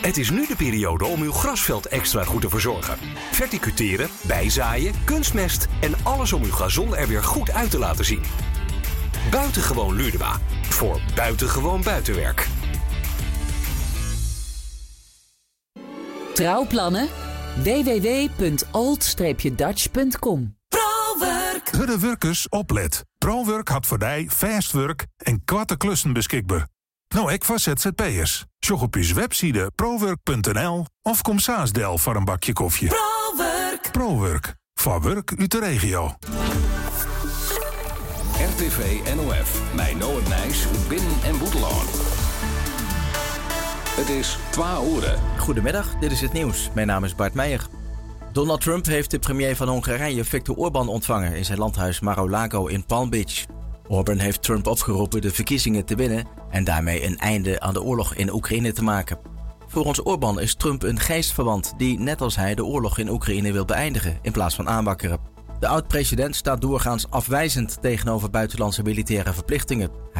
Het 0.00 0.16
is 0.16 0.30
nu 0.30 0.46
de 0.46 0.56
periode 0.56 1.04
om 1.04 1.22
uw 1.22 1.32
grasveld 1.32 1.86
extra 1.86 2.24
goed 2.24 2.40
te 2.40 2.48
verzorgen. 2.48 2.98
Verticuteren, 3.32 4.08
bijzaaien, 4.22 5.04
kunstmest 5.04 5.66
en 5.80 5.94
alles 6.02 6.32
om 6.32 6.42
uw 6.42 6.52
gazon 6.52 6.96
er 6.96 7.08
weer 7.08 7.24
goed 7.24 7.50
uit 7.50 7.70
te 7.70 7.78
laten 7.78 8.04
zien. 8.04 8.22
Buitengewoon 9.30 9.94
Ludema. 9.96 10.40
Voor 10.68 11.00
buitengewoon 11.14 11.82
buitenwerk. 11.82 12.46
Trouwplannen? 16.34 17.29
www.old-dutch.com 17.56 20.56
ProWork. 20.68 21.70
Hudde 21.70 21.98
werkers 21.98 22.48
oplet. 22.48 23.04
ProWork 23.18 23.68
had 23.68 23.86
voor 23.86 23.98
die 23.98 24.30
fast 24.30 24.72
work 24.72 25.06
en 25.16 25.44
kwarte 25.44 25.76
klussen 25.76 26.12
beschikbaar. 26.12 26.68
Nou, 27.14 27.32
ik 27.32 27.44
voor 27.44 27.58
ZZP'ers. 27.58 28.44
Sjog 28.64 28.82
op 28.82 28.94
je 28.94 29.14
website 29.14 29.70
prowork.nl 29.74 30.86
of 31.02 31.22
kom 31.22 31.38
saasdel 31.38 31.98
voor 31.98 32.16
een 32.16 32.24
bakje 32.24 32.52
koffie. 32.52 32.88
ProWork. 32.88 33.88
ProWork. 33.92 34.58
Voor 34.80 35.02
werk 35.02 35.32
uit 35.36 35.50
de 35.50 35.58
regio. 35.58 36.14
RTV 38.38 39.00
NOF. 39.14 39.74
Mijn 39.74 39.98
Noord 39.98 40.28
Nijs, 40.28 40.64
Binnen 40.88 41.22
en 41.24 41.38
Boeteloon. 41.38 41.86
Het 44.00 44.08
is 44.08 44.38
12 44.50 44.96
uur. 44.96 45.18
Goedemiddag, 45.38 45.94
dit 45.98 46.12
is 46.12 46.20
het 46.20 46.32
nieuws. 46.32 46.70
Mijn 46.74 46.86
naam 46.86 47.04
is 47.04 47.14
Bart 47.14 47.34
Meijer. 47.34 47.66
Donald 48.32 48.60
Trump 48.60 48.86
heeft 48.86 49.10
de 49.10 49.18
premier 49.18 49.56
van 49.56 49.68
Hongarije 49.68 50.24
Viktor 50.24 50.56
Orbán 50.56 50.88
ontvangen 50.88 51.34
in 51.34 51.44
zijn 51.44 51.58
landhuis 51.58 52.00
Mar-a-Lago 52.00 52.66
in 52.66 52.84
Palm 52.84 53.10
Beach. 53.10 53.44
Orbán 53.88 54.18
heeft 54.18 54.42
Trump 54.42 54.66
opgeroepen 54.66 55.20
de 55.20 55.30
verkiezingen 55.30 55.84
te 55.84 55.94
winnen 55.94 56.26
en 56.50 56.64
daarmee 56.64 57.04
een 57.04 57.18
einde 57.18 57.60
aan 57.60 57.74
de 57.74 57.82
oorlog 57.82 58.14
in 58.14 58.32
Oekraïne 58.32 58.72
te 58.72 58.82
maken. 58.82 59.18
Volgens 59.66 60.00
Orbán 60.02 60.40
is 60.40 60.54
Trump 60.54 60.82
een 60.82 61.00
geestverwant 61.00 61.74
die 61.76 61.98
net 61.98 62.20
als 62.20 62.36
hij 62.36 62.54
de 62.54 62.64
oorlog 62.64 62.98
in 62.98 63.08
Oekraïne 63.08 63.52
wil 63.52 63.64
beëindigen 63.64 64.18
in 64.22 64.32
plaats 64.32 64.54
van 64.54 64.68
aanwakkeren. 64.68 65.18
De 65.58 65.68
oud-president 65.68 66.36
staat 66.36 66.60
doorgaans 66.60 67.10
afwijzend 67.10 67.78
tegenover 67.80 68.30
buitenlandse 68.30 68.82
militaire 68.82 69.32
verplichtingen. 69.32 69.90